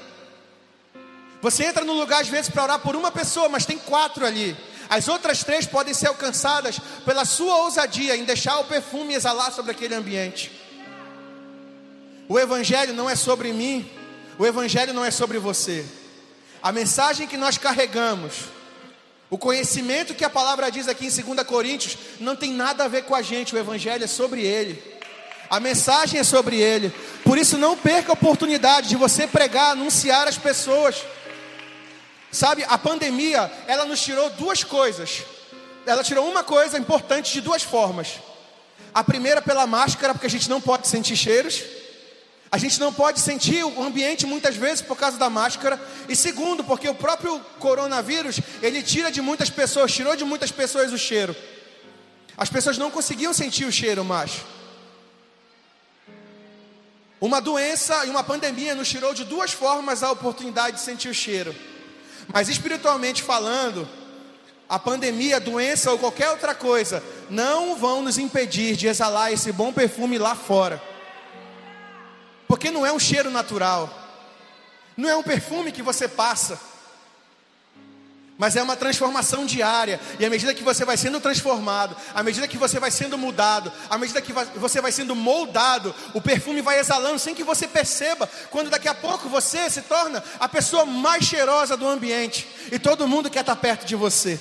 Você 1.41 1.65
entra 1.65 1.83
no 1.83 1.95
lugar 1.95 2.21
às 2.21 2.29
vezes 2.29 2.51
para 2.51 2.65
orar 2.65 2.79
por 2.79 2.95
uma 2.95 3.11
pessoa, 3.11 3.49
mas 3.49 3.65
tem 3.65 3.79
quatro 3.79 4.27
ali. 4.27 4.55
As 4.91 5.09
outras 5.09 5.43
três 5.43 5.67
podem 5.67 5.95
ser 5.95 6.09
alcançadas 6.09 6.79
pela 7.07 7.25
sua 7.25 7.57
ousadia 7.63 8.19
em 8.19 8.25
deixar 8.25 8.59
o 8.59 8.65
perfume 8.65 9.15
exalar 9.15 9.51
sobre 9.51 9.71
aquele 9.71 9.95
ambiente. 9.95 10.60
O 12.31 12.39
Evangelho 12.39 12.95
não 12.95 13.11
é 13.11 13.17
sobre 13.17 13.53
mim, 13.53 13.91
o 14.39 14.47
Evangelho 14.47 14.95
não 14.95 15.05
é 15.05 15.11
sobre 15.11 15.37
você. 15.37 15.85
A 16.63 16.71
mensagem 16.71 17.27
que 17.27 17.37
nós 17.37 17.59
carregamos, 17.59 18.45
o 19.29 19.37
conhecimento 19.37 20.15
que 20.15 20.25
a 20.25 20.31
palavra 20.31 20.71
diz 20.71 20.87
aqui 20.87 21.07
em 21.07 21.35
2 21.35 21.45
Coríntios, 21.45 21.99
não 22.21 22.37
tem 22.37 22.53
nada 22.53 22.85
a 22.85 22.89
ver 22.89 23.03
com 23.03 23.17
a 23.17 23.21
gente, 23.21 23.53
o 23.53 23.59
Evangelho 23.59 24.05
é 24.05 24.07
sobre 24.07 24.43
Ele. 24.43 24.81
A 25.51 25.59
mensagem 25.59 26.21
é 26.21 26.23
sobre 26.23 26.61
Ele. 26.61 26.95
Por 27.25 27.37
isso, 27.37 27.59
não 27.59 27.77
perca 27.77 28.13
a 28.13 28.15
oportunidade 28.15 28.89
de 28.89 28.95
você 28.95 29.27
pregar, 29.27 29.73
anunciar 29.73 30.29
às 30.29 30.39
pessoas. 30.39 31.03
Sabe, 32.31 32.65
a 32.69 32.79
pandemia, 32.79 33.51
ela 33.67 33.85
nos 33.85 34.01
tirou 34.01 34.31
duas 34.31 34.63
coisas. 34.63 35.25
Ela 35.85 36.05
tirou 36.05 36.31
uma 36.31 36.45
coisa 36.45 36.79
importante 36.79 37.33
de 37.33 37.41
duas 37.41 37.65
formas. 37.65 38.21
A 38.95 39.03
primeira, 39.03 39.43
pela 39.43 39.67
máscara, 39.67 40.15
porque 40.15 40.29
a 40.29 40.31
gente 40.31 40.49
não 40.49 40.61
pode 40.61 40.87
sentir 40.87 41.17
cheiros. 41.17 41.80
A 42.53 42.59
gente 42.59 42.81
não 42.81 42.93
pode 42.93 43.21
sentir 43.21 43.63
o 43.65 43.83
ambiente 43.83 44.27
muitas 44.27 44.57
vezes 44.57 44.83
por 44.83 44.97
causa 44.97 45.17
da 45.17 45.31
máscara. 45.31 45.81
E 46.09 46.17
segundo, 46.17 46.65
porque 46.65 46.89
o 46.89 46.95
próprio 46.95 47.39
coronavírus, 47.61 48.41
ele 48.61 48.83
tira 48.83 49.13
de 49.13 49.21
muitas 49.21 49.49
pessoas, 49.49 49.93
tirou 49.93 50.17
de 50.17 50.25
muitas 50.25 50.51
pessoas 50.51 50.93
o 50.93 50.99
cheiro. 50.99 51.37
As 52.37 52.49
pessoas 52.49 52.77
não 52.77 52.91
conseguiam 52.91 53.33
sentir 53.33 53.67
o 53.67 53.73
cheiro 53.73 54.05
mais. 54.05 54.41
Uma 57.21 57.41
doença 57.41 58.05
e 58.07 58.11
uma 58.11 58.25
pandemia 58.25 58.75
nos 58.75 58.89
tirou 58.89 59.15
de 59.15 59.25
duas 59.25 59.53
formas 59.53 60.03
a 60.03 60.11
oportunidade 60.11 60.77
de 60.77 60.83
sentir 60.83 61.09
o 61.09 61.15
cheiro. 61.15 61.55
Mas 62.33 62.49
espiritualmente 62.49 63.23
falando, 63.23 63.89
a 64.69 64.79
pandemia, 64.79 65.37
a 65.37 65.41
doença 65.41 65.93
ou 65.93 65.99
qualquer 65.99 66.31
outra 66.31 66.55
coisa 66.55 67.03
não 67.29 67.77
vão 67.77 68.03
nos 68.03 68.19
impedir 68.19 68.75
de 68.75 68.89
exalar 68.89 69.33
esse 69.33 69.53
bom 69.53 69.73
perfume 69.73 70.19
lá 70.19 70.35
fora. 70.35 70.90
Porque 72.51 72.69
não 72.69 72.85
é 72.85 72.93
um 72.93 72.99
cheiro 72.99 73.31
natural. 73.31 73.89
Não 74.97 75.09
é 75.09 75.15
um 75.15 75.23
perfume 75.23 75.71
que 75.71 75.83
você 75.83 76.09
passa. 76.09 76.61
Mas 78.37 78.57
é 78.57 78.63
uma 78.63 78.75
transformação 78.75 79.47
diária. 79.47 80.01
E 80.19 80.27
à 80.27 80.29
medida 80.29 80.53
que 80.53 80.65
você 80.65 80.85
vai 80.85 80.97
sendo 80.97 81.21
transformado, 81.21 81.97
à 82.13 82.25
medida 82.25 82.49
que 82.49 82.59
você 82.59 82.81
vai 82.81 82.91
sendo 82.91 83.17
mudado, 83.17 83.73
à 83.89 83.97
medida 83.97 84.21
que 84.21 84.33
você 84.33 84.81
vai 84.81 84.91
sendo 84.91 85.15
moldado, 85.15 85.95
o 86.13 86.21
perfume 86.21 86.61
vai 86.61 86.81
exalando 86.81 87.21
sem 87.21 87.37
que 87.37 87.45
você 87.45 87.69
perceba. 87.69 88.29
Quando 88.51 88.69
daqui 88.69 88.89
a 88.89 88.95
pouco 88.97 89.29
você 89.29 89.71
se 89.71 89.83
torna 89.83 90.21
a 90.41 90.49
pessoa 90.49 90.85
mais 90.85 91.25
cheirosa 91.25 91.77
do 91.77 91.87
ambiente. 91.87 92.49
E 92.73 92.81
todo 92.81 93.07
mundo 93.07 93.31
quer 93.31 93.43
estar 93.43 93.55
perto 93.55 93.87
de 93.87 93.95
você. 93.95 94.41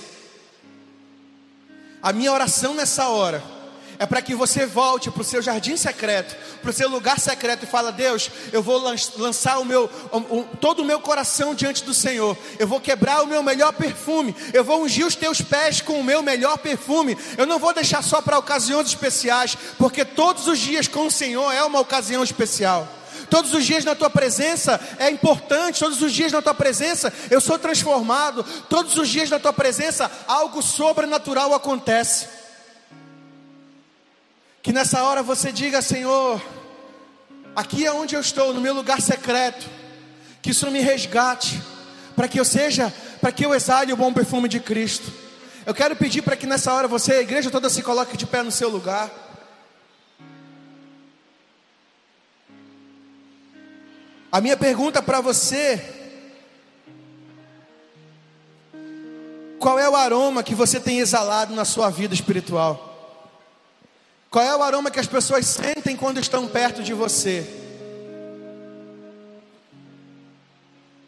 A 2.02 2.12
minha 2.12 2.34
oração 2.34 2.74
nessa 2.74 3.08
hora 3.08 3.59
é 4.00 4.06
para 4.06 4.22
que 4.22 4.34
você 4.34 4.66
volte 4.66 5.12
para 5.12 5.22
o 5.22 5.26
seu 5.26 5.42
jardim 5.42 5.76
secreto, 5.76 6.34
para 6.62 6.70
o 6.70 6.74
seu 6.74 6.88
lugar 6.88 7.20
secreto 7.20 7.64
e 7.64 7.68
fala: 7.68 7.92
Deus, 7.92 8.32
eu 8.54 8.64
vou 8.64 8.78
lançar 9.18 9.60
o 9.60 9.66
meu, 9.66 9.90
o, 10.12 10.44
todo 10.62 10.82
o 10.82 10.86
meu 10.86 11.02
coração 11.02 11.54
diante 11.54 11.84
do 11.84 11.94
Senhor. 11.94 12.38
Eu 12.58 12.66
vou 12.66 12.80
quebrar 12.80 13.22
o 13.22 13.28
meu 13.28 13.44
melhor 13.44 13.74
perfume. 13.74 14.34
Eu 14.54 14.64
vou 14.64 14.82
ungir 14.82 15.06
os 15.06 15.18
teus 15.18 15.42
pés 15.42 15.82
com 15.82 16.00
o 16.00 16.04
meu 16.04 16.24
melhor 16.24 16.58
perfume. 16.60 17.18
Eu 17.38 17.46
não 17.46 17.60
vou 17.60 17.74
deixar 17.74 18.02
só 18.02 18.22
para 18.22 18.40
ocasiões 18.40 18.88
especiais, 18.88 19.58
porque 19.78 20.06
todos 20.06 20.48
os 20.48 20.58
dias 20.58 20.88
com 20.88 21.06
o 21.06 21.12
Senhor 21.12 21.52
é 21.52 21.62
uma 21.64 21.82
ocasião 21.82 22.24
especial. 22.24 22.88
Todos 23.30 23.54
os 23.54 23.66
dias 23.66 23.84
na 23.84 23.96
tua 23.96 24.10
presença 24.10 24.80
é 24.98 25.10
importante, 25.10 25.80
todos 25.80 26.02
os 26.02 26.14
dias 26.14 26.32
na 26.32 26.42
tua 26.42 26.54
presença 26.54 27.14
eu 27.30 27.42
sou 27.42 27.60
transformado, 27.60 28.44
todos 28.70 28.98
os 28.98 29.10
dias 29.10 29.30
na 29.30 29.40
tua 29.40 29.52
presença 29.52 30.10
algo 30.26 30.62
sobrenatural 30.62 31.54
acontece. 31.54 32.39
Que 34.70 34.74
nessa 34.74 35.04
hora 35.04 35.24
você 35.24 35.52
diga, 35.52 35.82
Senhor, 35.82 36.40
aqui 37.56 37.88
é 37.88 37.92
onde 37.92 38.14
eu 38.14 38.22
estou, 38.22 38.54
no 38.54 38.62
meu 38.62 38.72
lugar 38.72 39.02
secreto. 39.02 39.68
Que 40.44 40.52
isso 40.52 40.70
me 40.70 40.80
resgate, 40.80 41.60
para 42.16 42.28
que 42.28 42.40
eu 42.40 42.46
seja, 42.46 42.94
para 43.20 43.32
que 43.32 43.44
eu 43.44 43.56
exale 43.56 43.92
o 43.92 43.98
bom 43.98 44.14
perfume 44.14 44.48
de 44.48 44.60
Cristo. 44.60 45.12
Eu 45.66 45.74
quero 45.74 45.96
pedir 45.96 46.22
para 46.22 46.36
que 46.36 46.46
nessa 46.46 46.72
hora 46.72 46.88
você, 46.88 47.14
a 47.14 47.22
igreja 47.22 47.50
toda, 47.50 47.68
se 47.68 47.82
coloque 47.82 48.16
de 48.16 48.28
pé 48.28 48.44
no 48.44 48.52
seu 48.52 48.70
lugar. 48.70 49.10
A 54.32 54.40
minha 54.40 54.56
pergunta 54.56 55.02
para 55.02 55.20
você: 55.20 55.84
qual 59.58 59.80
é 59.80 59.90
o 59.90 59.96
aroma 59.96 60.44
que 60.44 60.54
você 60.54 60.80
tem 60.80 61.00
exalado 61.00 61.56
na 61.56 61.66
sua 61.66 61.90
vida 61.90 62.14
espiritual? 62.14 62.89
Qual 64.30 64.46
é 64.46 64.56
o 64.56 64.62
aroma 64.62 64.92
que 64.92 65.00
as 65.00 65.08
pessoas 65.08 65.46
sentem 65.48 65.96
quando 65.96 66.20
estão 66.20 66.48
perto 66.48 66.84
de 66.84 66.94
você? 66.94 67.48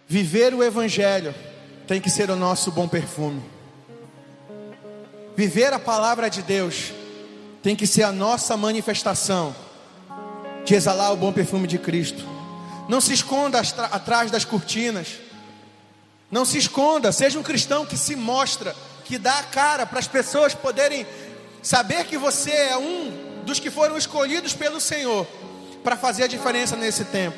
Viver 0.07 0.53
o 0.53 0.63
Evangelho 0.63 1.33
tem 1.87 2.01
que 2.01 2.09
ser 2.09 2.31
o 2.31 2.35
nosso 2.35 2.71
bom 2.71 2.87
perfume. 2.87 3.43
Viver 5.35 5.71
a 5.71 5.79
palavra 5.79 6.29
de 6.29 6.41
Deus 6.41 6.91
tem 7.61 7.75
que 7.75 7.85
ser 7.85 8.03
a 8.03 8.11
nossa 8.11 8.57
manifestação 8.57 9.55
de 10.65 10.73
exalar 10.73 11.13
o 11.13 11.17
bom 11.17 11.31
perfume 11.31 11.67
de 11.67 11.77
Cristo. 11.77 12.25
Não 12.89 12.99
se 12.99 13.13
esconda 13.13 13.59
atrás 13.59 14.31
das 14.31 14.43
cortinas. 14.43 15.19
Não 16.31 16.43
se 16.43 16.57
esconda, 16.57 17.11
seja 17.11 17.37
um 17.37 17.43
cristão 17.43 17.85
que 17.85 17.97
se 17.97 18.15
mostra, 18.15 18.75
que 19.05 19.17
dá 19.17 19.39
a 19.39 19.43
cara 19.43 19.85
para 19.85 19.99
as 19.99 20.07
pessoas 20.07 20.55
poderem 20.55 21.05
Saber 21.61 22.05
que 22.05 22.17
você 22.17 22.51
é 22.51 22.77
um 22.77 23.43
dos 23.45 23.59
que 23.59 23.69
foram 23.69 23.97
escolhidos 23.97 24.53
pelo 24.53 24.81
Senhor 24.81 25.27
para 25.83 25.95
fazer 25.95 26.23
a 26.23 26.27
diferença 26.27 26.75
nesse 26.75 27.05
tempo. 27.05 27.37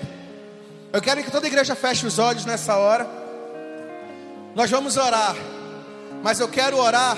Eu 0.94 1.02
quero 1.02 1.24
que 1.24 1.32
toda 1.32 1.48
igreja 1.48 1.76
feche 1.76 2.06
os 2.06 2.20
olhos 2.20 2.46
nessa 2.46 2.78
hora. 2.78 3.08
Nós 4.56 4.70
vamos 4.70 4.96
orar, 4.96 5.36
mas 6.22 6.40
eu 6.40 6.48
quero 6.48 6.78
orar 6.78 7.18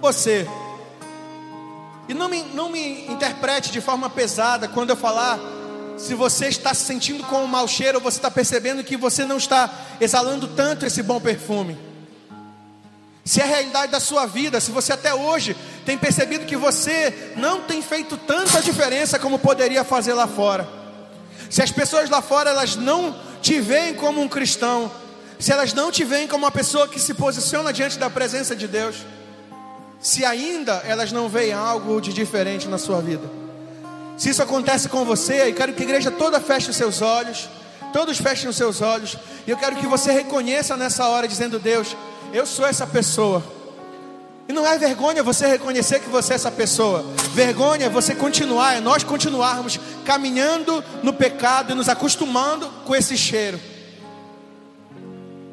você. 0.00 0.46
E 2.08 2.14
não 2.14 2.28
me, 2.28 2.42
não 2.54 2.70
me 2.70 3.06
interprete 3.06 3.70
de 3.70 3.80
forma 3.80 4.08
pesada 4.08 4.68
quando 4.68 4.90
eu 4.90 4.96
falar 4.96 5.38
se 5.98 6.14
você 6.14 6.46
está 6.48 6.72
se 6.72 6.84
sentindo 6.84 7.22
com 7.24 7.44
um 7.44 7.46
mau 7.46 7.68
cheiro 7.68 7.98
ou 7.98 8.02
você 8.02 8.16
está 8.16 8.30
percebendo 8.30 8.82
que 8.82 8.96
você 8.96 9.26
não 9.26 9.36
está 9.36 9.70
exalando 10.00 10.48
tanto 10.48 10.86
esse 10.86 11.02
bom 11.02 11.20
perfume 11.20 11.90
se 13.30 13.40
é 13.40 13.44
a 13.44 13.46
realidade 13.46 13.92
da 13.92 14.00
sua 14.00 14.26
vida, 14.26 14.60
se 14.60 14.72
você 14.72 14.92
até 14.92 15.14
hoje 15.14 15.56
tem 15.90 15.98
percebido 15.98 16.46
que 16.46 16.56
você 16.56 17.32
não 17.36 17.62
tem 17.62 17.82
feito 17.82 18.16
tanta 18.16 18.62
diferença 18.62 19.18
como 19.18 19.40
poderia 19.40 19.82
fazer 19.82 20.14
lá 20.14 20.28
fora. 20.28 20.68
Se 21.50 21.60
as 21.60 21.72
pessoas 21.72 22.08
lá 22.08 22.22
fora 22.22 22.50
elas 22.50 22.76
não 22.76 23.16
te 23.42 23.60
veem 23.60 23.94
como 23.94 24.20
um 24.20 24.28
cristão, 24.28 24.88
se 25.36 25.50
elas 25.50 25.74
não 25.74 25.90
te 25.90 26.04
veem 26.04 26.28
como 26.28 26.44
uma 26.44 26.50
pessoa 26.52 26.86
que 26.86 27.00
se 27.00 27.12
posiciona 27.12 27.72
diante 27.72 27.98
da 27.98 28.08
presença 28.08 28.54
de 28.54 28.68
Deus, 28.68 29.04
se 29.98 30.24
ainda 30.24 30.80
elas 30.86 31.10
não 31.10 31.28
veem 31.28 31.52
algo 31.52 32.00
de 32.00 32.12
diferente 32.12 32.68
na 32.68 32.78
sua 32.78 33.00
vida. 33.00 33.28
Se 34.16 34.30
isso 34.30 34.44
acontece 34.44 34.88
com 34.88 35.04
você, 35.04 35.48
eu 35.48 35.54
quero 35.54 35.72
que 35.72 35.82
a 35.82 35.86
igreja 35.86 36.12
toda 36.12 36.38
feche 36.38 36.70
os 36.70 36.76
seus 36.76 37.02
olhos, 37.02 37.48
todos 37.92 38.16
fechem 38.18 38.48
os 38.48 38.56
seus 38.56 38.80
olhos, 38.80 39.16
e 39.44 39.50
eu 39.50 39.56
quero 39.56 39.74
que 39.74 39.88
você 39.88 40.12
reconheça 40.12 40.76
nessa 40.76 41.08
hora, 41.08 41.26
dizendo: 41.26 41.58
Deus, 41.58 41.96
eu 42.32 42.46
sou 42.46 42.64
essa 42.64 42.86
pessoa. 42.86 43.42
E 44.50 44.52
não 44.52 44.66
é 44.66 44.76
vergonha 44.76 45.22
você 45.22 45.46
reconhecer 45.46 46.00
que 46.00 46.08
você 46.08 46.32
é 46.32 46.34
essa 46.34 46.50
pessoa. 46.50 47.04
Vergonha 47.32 47.86
é 47.86 47.88
você 47.88 48.16
continuar, 48.16 48.74
é 48.74 48.80
nós 48.80 49.04
continuarmos 49.04 49.78
caminhando 50.04 50.82
no 51.04 51.12
pecado 51.12 51.70
e 51.70 51.74
nos 51.76 51.88
acostumando 51.88 52.68
com 52.84 52.96
esse 52.96 53.16
cheiro. 53.16 53.60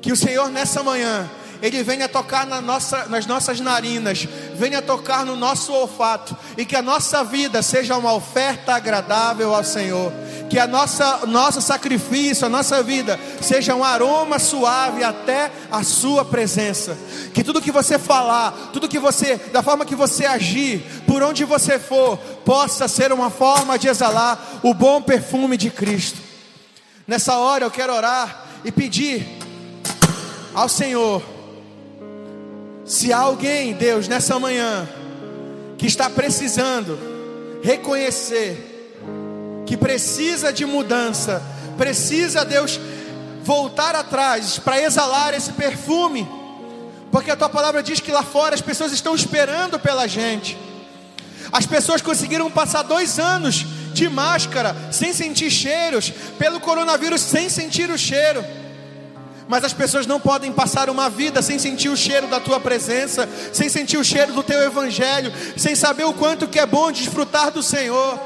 Que 0.02 0.12
o 0.12 0.16
Senhor 0.16 0.50
nessa 0.50 0.82
manhã 0.82 1.30
ele 1.62 1.84
venha 1.84 2.08
tocar 2.08 2.46
na 2.46 2.62
nossa, 2.62 3.06
nas 3.08 3.26
nossas 3.26 3.60
narinas, 3.60 4.28
venha 4.56 4.82
tocar 4.82 5.26
no 5.26 5.36
nosso 5.36 5.74
olfato, 5.74 6.36
e 6.58 6.66
que 6.66 6.76
a 6.76 6.82
nossa 6.82 7.24
vida 7.24 7.62
seja 7.62 7.98
uma 7.98 8.14
oferta 8.14 8.74
agradável 8.74 9.54
ao 9.54 9.64
Senhor, 9.64 10.12
que 10.50 10.60
a 10.60 10.68
nossa 10.68 11.26
nosso 11.26 11.62
sacrifício, 11.62 12.46
a 12.46 12.50
nossa 12.50 12.82
vida 12.82 13.20
seja 13.42 13.76
um 13.76 13.84
aroma 13.84 14.40
suave 14.40 15.04
até 15.04 15.52
a 15.72 15.84
sua 15.84 16.24
presença. 16.24 16.98
Que 17.34 17.44
tudo 17.44 17.62
que 17.62 17.72
você 17.72 18.00
falar, 18.00 18.70
tudo 18.72 18.88
que 18.88 19.00
você, 19.00 19.36
da 19.52 19.62
forma 19.62 19.86
que 19.86 19.96
você 19.96 20.26
agir, 20.26 20.84
por 21.06 21.22
onde 21.22 21.44
você 21.44 21.78
for, 21.78 22.18
possa 22.46 22.88
ser 22.88 23.12
uma 23.12 23.30
forma 23.30 23.78
de 23.78 23.88
exalar 23.88 24.60
o 24.64 24.74
bom 24.74 25.02
perfume 25.02 25.58
de 25.58 25.70
Cristo. 25.70 26.22
Nessa 27.08 27.38
hora 27.38 27.66
eu 27.66 27.72
quero 27.72 27.94
orar 27.94 28.46
e 28.64 28.72
pedir 28.72 29.26
ao 30.54 30.68
Senhor 30.68 31.37
se 32.88 33.12
há 33.12 33.20
alguém, 33.20 33.74
Deus, 33.74 34.08
nessa 34.08 34.40
manhã, 34.40 34.88
que 35.78 35.86
está 35.86 36.10
precisando 36.10 36.98
reconhecer 37.62 38.76
que 39.66 39.76
precisa 39.76 40.54
de 40.54 40.66
mudança, 40.66 41.44
precisa, 41.78 42.46
Deus, 42.46 42.80
voltar 43.44 43.94
atrás 43.94 44.58
para 44.58 44.82
exalar 44.82 45.34
esse 45.34 45.52
perfume, 45.52 46.26
porque 47.12 47.30
a 47.30 47.36
tua 47.36 47.50
palavra 47.50 47.84
diz 47.84 48.00
que 48.00 48.12
lá 48.12 48.24
fora 48.24 48.56
as 48.56 48.62
pessoas 48.62 48.94
estão 48.94 49.14
esperando 49.14 49.78
pela 49.78 50.08
gente. 50.08 50.58
As 51.52 51.66
pessoas 51.66 52.02
conseguiram 52.02 52.50
passar 52.50 52.84
dois 52.84 53.20
anos 53.20 53.66
de 53.94 54.08
máscara, 54.08 54.76
sem 54.92 55.12
sentir 55.14 55.50
cheiros, 55.52 56.12
pelo 56.38 56.60
coronavírus, 56.60 57.22
sem 57.22 57.50
sentir 57.50 57.90
o 57.90 57.98
cheiro. 57.98 58.44
Mas 59.48 59.64
as 59.64 59.74
pessoas 59.74 60.06
não 60.06 60.20
podem 60.20 60.52
passar 60.52 60.90
uma 60.90 61.10
vida 61.10 61.42
sem 61.42 61.58
sentir 61.58 61.90
o 61.90 61.96
cheiro 61.96 62.28
da 62.28 62.40
tua 62.40 62.60
presença, 62.60 63.28
sem 63.54 63.70
sentir 63.70 63.98
o 63.98 64.04
cheiro 64.04 64.34
do 64.34 64.44
teu 64.44 64.62
evangelho, 64.62 65.32
sem 65.56 65.74
saber 65.76 66.04
o 66.04 66.14
quanto 66.14 66.48
que 66.48 66.60
é 66.60 66.66
bom 66.66 66.92
desfrutar 66.92 67.52
do 67.52 67.64
Senhor. 67.64 68.20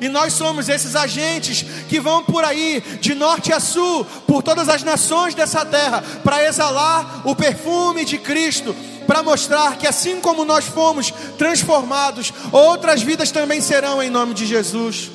E 0.00 0.08
nós 0.08 0.32
somos 0.32 0.68
esses 0.68 0.94
agentes 0.94 1.64
que 1.88 2.00
vão 2.00 2.22
por 2.22 2.44
aí, 2.44 2.82
de 3.00 3.14
norte 3.14 3.52
a 3.52 3.60
sul, 3.60 4.04
por 4.26 4.42
todas 4.42 4.68
as 4.68 4.82
nações 4.82 5.34
dessa 5.34 5.64
terra, 5.64 6.02
para 6.22 6.44
exalar 6.44 7.22
o 7.24 7.34
perfume 7.34 8.04
de 8.04 8.18
Cristo, 8.18 8.74
para 9.06 9.22
mostrar 9.22 9.76
que 9.76 9.86
assim 9.86 10.20
como 10.20 10.44
nós 10.44 10.64
fomos 10.64 11.12
transformados, 11.38 12.32
outras 12.52 13.02
vidas 13.02 13.30
também 13.30 13.60
serão 13.60 14.02
em 14.02 14.10
nome 14.10 14.34
de 14.34 14.46
Jesus. 14.46 15.10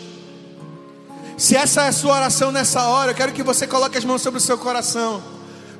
Se 1.37 1.55
essa 1.55 1.83
é 1.83 1.87
a 1.87 1.91
sua 1.91 2.15
oração 2.15 2.51
nessa 2.51 2.83
hora, 2.83 3.11
eu 3.11 3.15
quero 3.15 3.33
que 3.33 3.43
você 3.43 3.65
coloque 3.65 3.97
as 3.97 4.05
mãos 4.05 4.21
sobre 4.21 4.37
o 4.37 4.41
seu 4.41 4.57
coração. 4.57 5.30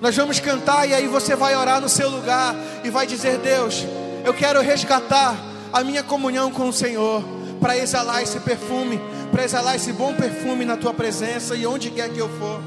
Nós 0.02 0.16
vamos 0.18 0.40
cantar 0.40 0.90
e 0.90 0.96
aí 0.96 1.08
você 1.08 1.36
vai 1.36 1.56
orar 1.56 1.80
no 1.80 1.88
seu 1.88 2.10
lugar 2.10 2.56
e 2.84 2.90
vai 2.90 3.06
dizer: 3.06 3.38
Deus, 3.38 3.86
eu 4.26 4.34
quero 4.34 4.60
resgatar 4.60 5.38
a 5.72 5.84
minha 5.84 6.02
comunhão 6.02 6.52
com 6.52 6.68
o 6.68 6.74
Senhor, 6.74 7.24
para 7.62 7.78
exalar 7.78 8.24
esse 8.24 8.40
perfume, 8.40 9.00
para 9.32 9.44
exalar 9.44 9.76
esse 9.76 9.94
bom 9.94 10.16
perfume 10.16 10.66
na 10.66 10.76
tua 10.76 10.92
presença 10.92 11.56
e 11.56 11.68
onde 11.68 11.92
quer 11.92 12.10
que 12.10 12.18
eu 12.18 12.28
for. 12.28 12.60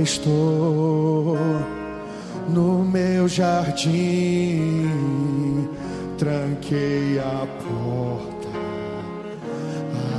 Estou 0.00 1.36
no 2.48 2.84
meu 2.84 3.26
jardim, 3.26 4.88
tranquei 6.16 7.18
a 7.18 7.46
porta, 7.64 8.48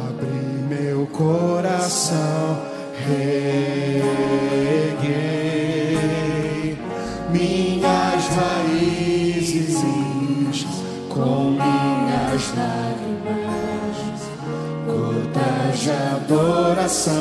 abri 0.10 0.66
meu 0.68 1.08
coração, 1.08 2.75
reguei 3.08 3.96
minhas 7.32 8.28
raízes 8.28 9.78
com 11.10 11.52
minhas 11.52 12.54
lágrimas, 12.56 13.98
gotas 14.86 15.80
de 15.80 15.92
adoração. 15.92 17.14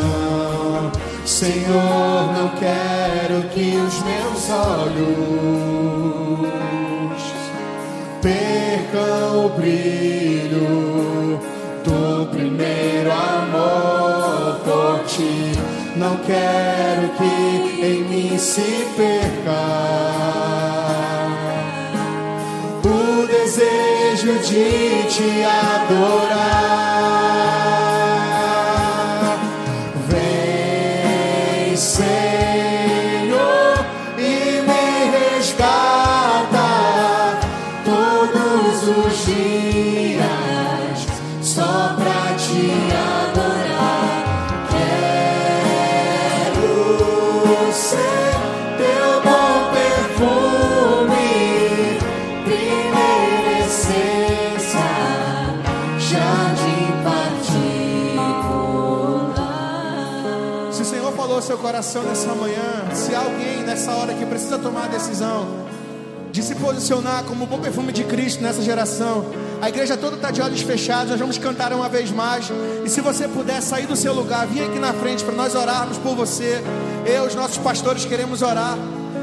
Senhor, 1.24 2.32
não 2.36 2.48
quero 2.58 3.42
que 3.50 3.76
os 3.76 4.02
meus 4.02 4.50
olhos 4.50 5.54
percam 8.22 9.46
o 9.46 9.48
brilho 9.50 11.40
do 11.84 12.26
primeiro 12.30 13.10
amor 13.12 14.60
por 14.64 15.04
ti. 15.06 15.63
Não 15.96 16.16
quero 16.16 17.08
que 17.10 17.86
em 17.86 18.02
mim 18.02 18.36
se 18.36 18.84
perca 18.96 19.60
o 22.84 23.26
desejo 23.28 24.32
de 24.40 25.04
te 25.08 25.44
adorar. 25.44 26.73
Nessa 62.02 62.34
manhã, 62.34 62.94
se 62.94 63.14
há 63.14 63.18
alguém 63.18 63.62
nessa 63.62 63.92
hora 63.92 64.14
que 64.14 64.24
precisa 64.24 64.58
tomar 64.58 64.84
a 64.84 64.88
decisão 64.88 65.64
de 66.32 66.42
se 66.42 66.54
posicionar 66.54 67.24
como 67.24 67.44
o 67.44 67.46
bom 67.46 67.60
perfume 67.60 67.92
de 67.92 68.02
Cristo 68.04 68.42
nessa 68.42 68.62
geração, 68.62 69.26
a 69.60 69.68
igreja 69.68 69.96
toda 69.96 70.16
está 70.16 70.30
de 70.30 70.40
olhos 70.40 70.62
fechados, 70.62 71.10
nós 71.10 71.20
vamos 71.20 71.38
cantar 71.38 71.72
uma 71.72 71.88
vez 71.88 72.10
mais. 72.10 72.50
E 72.84 72.88
se 72.88 73.00
você 73.00 73.28
puder 73.28 73.60
sair 73.60 73.86
do 73.86 73.94
seu 73.94 74.14
lugar, 74.14 74.46
vir 74.46 74.64
aqui 74.64 74.78
na 74.78 74.92
frente 74.94 75.22
para 75.22 75.34
nós 75.34 75.54
orarmos 75.54 75.98
por 75.98 76.16
você. 76.16 76.62
Eu, 77.06 77.24
os 77.24 77.34
nossos 77.34 77.58
pastores, 77.58 78.04
queremos 78.04 78.40
orar. 78.40 78.76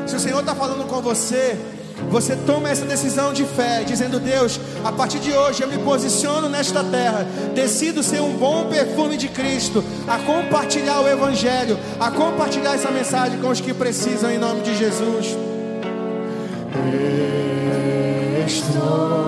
Se 0.05 0.15
o 0.15 0.19
Senhor 0.19 0.39
está 0.39 0.53
falando 0.53 0.87
com 0.87 1.01
você, 1.01 1.57
você 2.09 2.35
toma 2.35 2.69
essa 2.69 2.85
decisão 2.85 3.33
de 3.33 3.43
fé, 3.43 3.83
dizendo: 3.83 4.19
Deus, 4.19 4.59
a 4.83 4.91
partir 4.91 5.19
de 5.19 5.31
hoje 5.31 5.61
eu 5.61 5.67
me 5.67 5.77
posiciono 5.77 6.49
nesta 6.49 6.83
terra, 6.83 7.25
decido 7.53 8.01
ser 8.03 8.21
um 8.21 8.33
bom 8.33 8.65
perfume 8.65 9.17
de 9.17 9.27
Cristo, 9.27 9.83
a 10.07 10.17
compartilhar 10.19 11.01
o 11.01 11.07
Evangelho, 11.07 11.77
a 11.99 12.09
compartilhar 12.11 12.75
essa 12.75 12.91
mensagem 12.91 13.39
com 13.39 13.49
os 13.49 13.61
que 13.61 13.73
precisam, 13.73 14.31
em 14.31 14.37
nome 14.37 14.61
de 14.61 14.75
Jesus. 14.75 15.37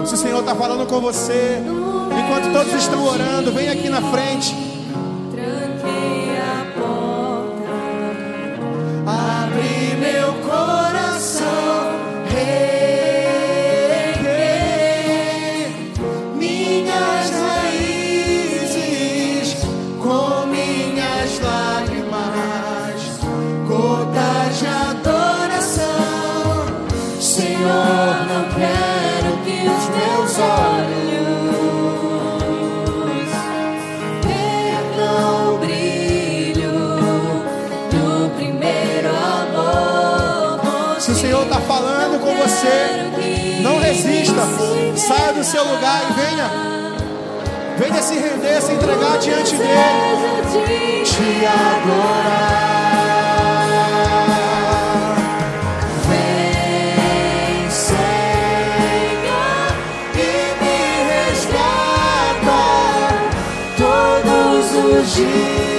Se 0.05 0.13
o 0.15 0.17
Senhor 0.17 0.39
está 0.39 0.55
falando 0.55 0.87
com 0.87 0.99
você, 0.99 1.61
enquanto 1.61 2.51
todos 2.51 2.73
estão 2.73 3.05
orando, 3.05 3.51
vem 3.51 3.69
aqui 3.69 3.89
na 3.89 4.01
frente. 4.11 4.72
Saia 44.97 45.33
do 45.33 45.43
seu 45.43 45.63
lugar 45.63 46.01
e 46.09 46.13
venha. 46.13 46.49
Venha 47.77 48.01
se 48.01 48.15
render, 48.15 48.61
se 48.61 48.71
entregar 48.73 49.17
diante 49.17 49.55
dele. 49.55 51.03
Te 51.05 51.45
adorar. 51.45 52.73
Vem, 56.07 57.67
e 60.15 60.53
me 60.61 60.77
resgata 61.09 62.63
todos 63.77 64.65
os 64.75 65.15
dias 65.15 65.72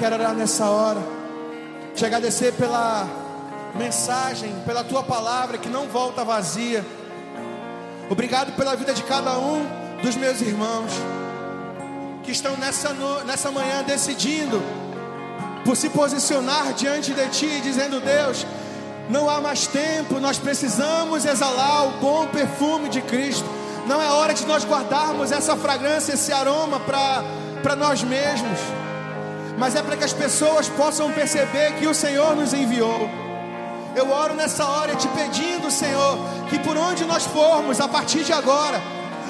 quero 0.00 0.14
orar 0.16 0.32
nessa 0.34 0.64
hora, 0.64 0.98
te 1.94 2.06
agradecer 2.06 2.52
pela 2.54 3.06
mensagem, 3.74 4.50
pela 4.64 4.82
tua 4.82 5.02
palavra 5.02 5.58
que 5.58 5.68
não 5.68 5.86
volta 5.88 6.24
vazia. 6.24 6.82
Obrigado 8.08 8.52
pela 8.56 8.74
vida 8.74 8.94
de 8.94 9.02
cada 9.02 9.38
um 9.38 9.66
dos 10.02 10.16
meus 10.16 10.40
irmãos 10.40 10.90
que 12.24 12.32
estão 12.32 12.56
nessa, 12.56 12.94
no- 12.94 13.24
nessa 13.24 13.50
manhã 13.50 13.82
decidindo 13.82 14.62
por 15.66 15.76
se 15.76 15.90
posicionar 15.90 16.72
diante 16.72 17.12
de 17.12 17.28
Ti, 17.28 17.60
dizendo: 17.62 18.00
Deus, 18.00 18.46
não 19.10 19.28
há 19.28 19.38
mais 19.38 19.66
tempo, 19.66 20.18
nós 20.18 20.38
precisamos 20.38 21.26
exalar 21.26 21.88
o 21.88 21.90
bom 22.00 22.26
perfume 22.28 22.88
de 22.88 23.02
Cristo. 23.02 23.44
Não 23.86 24.00
é 24.00 24.08
hora 24.10 24.32
de 24.32 24.46
nós 24.46 24.64
guardarmos 24.64 25.30
essa 25.30 25.54
fragrância, 25.56 26.14
esse 26.14 26.32
aroma 26.32 26.80
para 26.80 27.76
nós 27.76 28.02
mesmos, 28.02 28.58
mas 29.60 29.76
é 29.76 29.82
para 29.82 29.94
que 29.94 30.04
as 30.04 30.14
pessoas 30.14 30.70
possam 30.70 31.12
perceber 31.12 31.74
que 31.74 31.86
o 31.86 31.92
Senhor 31.92 32.34
nos 32.34 32.54
enviou. 32.54 33.10
Eu 33.94 34.10
oro 34.10 34.32
nessa 34.32 34.64
hora 34.64 34.96
te 34.96 35.06
pedindo, 35.08 35.70
Senhor, 35.70 36.16
que 36.48 36.58
por 36.60 36.78
onde 36.78 37.04
nós 37.04 37.26
formos 37.26 37.78
a 37.78 37.86
partir 37.86 38.24
de 38.24 38.32
agora, 38.32 38.80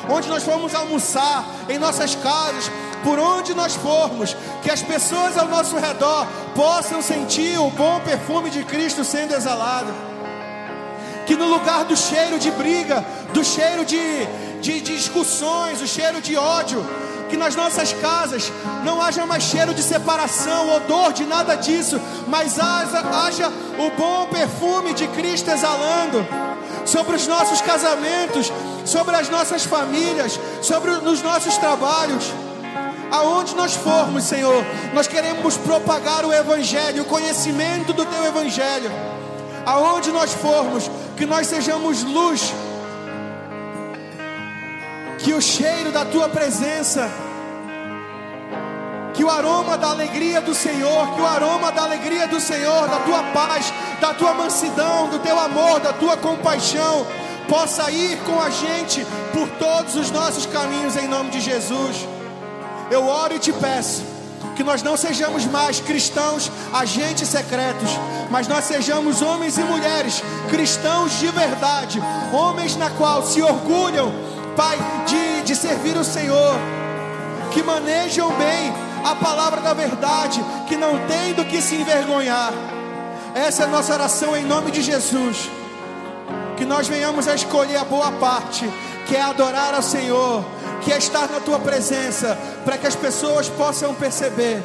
onde 0.09 0.29
nós 0.29 0.45
formos 0.45 0.73
almoçar, 0.73 1.45
em 1.69 1.81
nossas 1.81 2.15
casas, 2.15 2.71
por 3.03 3.19
onde 3.19 3.55
nós 3.55 3.75
formos, 3.75 4.37
que 4.63 4.71
as 4.71 4.81
pessoas 4.83 5.37
ao 5.37 5.49
nosso 5.49 5.77
redor 5.77 6.25
possam 6.55 7.03
sentir 7.03 7.59
o 7.59 7.69
bom 7.71 7.99
perfume 7.99 8.51
de 8.51 8.63
Cristo 8.63 9.03
sendo 9.03 9.35
exalado. 9.35 9.93
Que 11.27 11.35
no 11.35 11.47
lugar 11.49 11.85
do 11.87 11.97
cheiro 11.97 12.39
de 12.39 12.53
briga, 12.53 13.05
do 13.35 13.43
cheiro 13.43 13.85
de, 13.85 14.27
de, 14.61 14.81
de 14.81 14.97
discussões, 14.97 15.83
o 15.83 15.89
cheiro 15.89 16.21
de 16.21 16.37
ódio, 16.37 16.87
que 17.31 17.37
nas 17.37 17.55
nossas 17.55 17.93
casas 17.95 18.53
não 18.85 19.01
haja 19.01 19.25
mais 19.25 19.45
cheiro 19.45 19.73
de 19.73 19.83
separação, 19.83 20.69
odor 20.77 21.13
de 21.13 21.25
nada 21.25 21.55
disso, 21.55 22.01
mas 22.27 22.59
haja, 22.59 22.99
haja 22.99 23.49
o 23.79 23.91
bom 23.97 24.27
perfume 24.27 24.93
de 24.93 25.07
Cristo 25.09 25.49
exalando 25.51 26.27
sobre 26.85 27.17
os 27.17 27.27
nossos 27.27 27.61
casamentos, 27.61 28.53
sobre 28.85 29.15
as 29.15 29.29
nossas 29.31 29.65
famílias, 29.65 30.39
sobre 30.61 30.91
os 30.91 31.23
nossos 31.23 31.57
trabalhos. 31.57 32.33
Aonde 33.11 33.55
nós 33.57 33.75
formos, 33.75 34.25
Senhor, 34.25 34.65
nós 34.93 35.07
queremos 35.07 35.57
propagar 35.57 36.25
o 36.25 36.33
Evangelho, 36.33 37.03
o 37.03 37.07
conhecimento 37.07 37.93
do 37.93 38.05
Teu 38.05 38.25
Evangelho. 38.25 38.91
Aonde 39.67 40.11
nós 40.11 40.33
formos, 40.33 40.91
que 41.17 41.27
nós 41.27 41.47
sejamos 41.47 42.03
luz 42.03 42.53
que 45.23 45.35
o 45.35 45.41
cheiro 45.41 45.93
da 45.93 46.05
tua 46.05 46.29
presença, 46.29 47.11
que 49.13 49.23
o 49.23 49.31
aroma 49.31 49.77
da 49.77 49.91
alegria 49.91 50.41
do 50.41 50.55
Senhor, 50.55 51.15
que 51.15 51.21
o 51.21 51.27
aroma 51.27 51.71
da 51.71 51.83
alegria 51.83 52.27
do 52.27 52.41
Senhor, 52.41 52.89
da 52.89 53.01
tua 53.01 53.23
paz, 53.25 53.73
da 54.01 54.15
tua 54.15 54.33
mansidão, 54.33 55.09
do 55.09 55.19
teu 55.19 55.39
amor, 55.39 55.81
da 55.81 55.93
tua 55.93 56.17
compaixão, 56.17 57.07
possa 57.49 57.91
ir 57.91 58.19
com 58.21 58.41
a 58.41 58.49
gente 58.49 59.07
por 59.33 59.49
todos 59.59 59.95
os 59.97 60.11
nossos 60.11 60.47
caminhos 60.47 60.97
em 60.97 61.07
nome 61.07 61.31
de 61.31 61.41
Jesus. 61.41 62.09
Eu 62.91 63.07
oro 63.07 63.35
e 63.35 63.39
te 63.39 63.53
peço 63.53 64.03
que 64.57 64.65
nós 64.65 64.83
não 64.83 64.97
sejamos 64.97 65.45
mais 65.45 65.81
cristãos 65.81 66.51
agentes 66.73 67.29
secretos, 67.29 67.91
mas 68.31 68.49
nós 68.49 68.65
sejamos 68.65 69.21
homens 69.21 69.59
e 69.59 69.63
mulheres 69.63 70.23
cristãos 70.49 71.19
de 71.19 71.29
verdade, 71.29 72.01
homens 72.33 72.77
na 72.77 72.91
qual 72.91 73.25
se 73.25 73.43
orgulham 73.43 74.30
Pai, 74.57 74.79
de, 75.07 75.43
de 75.43 75.57
servir 75.57 75.97
o 75.97 76.05
Senhor, 76.05 76.55
que 77.53 77.63
manejam 77.63 78.29
bem 78.33 78.73
a 79.05 79.15
palavra 79.15 79.61
da 79.61 79.73
verdade, 79.73 80.45
que 80.69 80.77
não 80.77 80.99
tem 81.07 81.33
do 81.35 81.45
que 81.45 81.61
se 81.63 81.77
envergonhar. 81.77 82.53
Essa 83.35 83.63
é 83.63 83.67
a 83.67 83.69
nossa 83.69 83.95
oração 83.95 84.37
em 84.37 84.45
nome 84.45 84.71
de 84.71 84.83
Jesus. 84.83 85.49
Que 86.57 86.65
nós 86.65 86.89
venhamos 86.89 87.27
a 87.27 87.35
escolher 87.35 87.77
a 87.77 87.85
boa 87.85 88.13
parte, 88.13 88.69
que 89.07 89.17
é 89.17 89.23
adorar 89.23 89.75
ao 89.75 89.83
Senhor, 89.83 90.45
que 90.83 90.93
é 90.93 90.99
estar 90.99 91.29
na 91.29 91.41
tua 91.41 91.59
presença, 91.59 92.37
para 92.65 92.77
que 92.77 92.87
as 92.87 92.95
pessoas 92.95 93.49
possam 93.49 93.95
perceber 93.95 94.63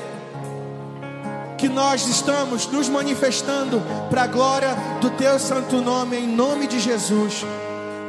que 1.57 1.69
nós 1.69 2.05
estamos 2.07 2.67
nos 2.67 2.89
manifestando 2.89 3.81
para 4.09 4.23
a 4.23 4.27
glória 4.27 4.75
do 4.99 5.09
teu 5.11 5.39
santo 5.39 5.77
nome, 5.77 6.17
em 6.17 6.27
nome 6.27 6.67
de 6.67 6.79
Jesus. 6.79 7.45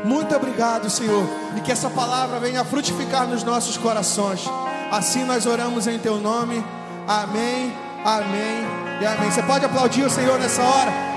Muito 0.06 0.36
obrigado, 0.36 0.88
Senhor, 0.88 1.26
e 1.56 1.60
que 1.60 1.72
essa 1.72 1.90
palavra 1.90 2.38
venha 2.38 2.64
frutificar 2.64 3.26
nos 3.26 3.42
nossos 3.42 3.76
corações. 3.76 4.40
Assim 4.88 5.24
nós 5.24 5.46
oramos 5.46 5.88
em 5.88 5.98
teu 5.98 6.20
nome. 6.20 6.64
Amém, 7.08 7.74
amém 8.04 8.64
e 9.00 9.04
amém. 9.04 9.28
Você 9.32 9.42
pode 9.42 9.64
aplaudir 9.64 10.04
o 10.04 10.10
Senhor 10.10 10.38
nessa 10.38 10.62
hora? 10.62 11.15